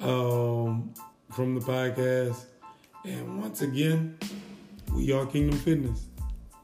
um, 0.00 0.92
from 1.30 1.54
the 1.54 1.60
podcast. 1.60 2.46
And 3.04 3.40
once 3.40 3.62
again, 3.62 4.18
we 4.92 5.12
are 5.12 5.24
Kingdom 5.24 5.56
Fitness. 5.60 6.06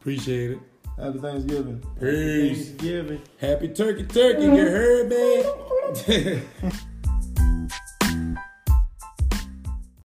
Appreciate 0.01 0.51
it. 0.51 0.59
Happy 0.99 1.20
Thanksgiving. 1.20 1.81
Peace. 2.01 2.70
Thanksgiving. 2.70 3.22
Happy 3.39 3.68
turkey, 3.68 4.03
turkey. 4.03 4.47
You 4.47 4.66
heard, 4.66 5.09
man? 5.09 6.43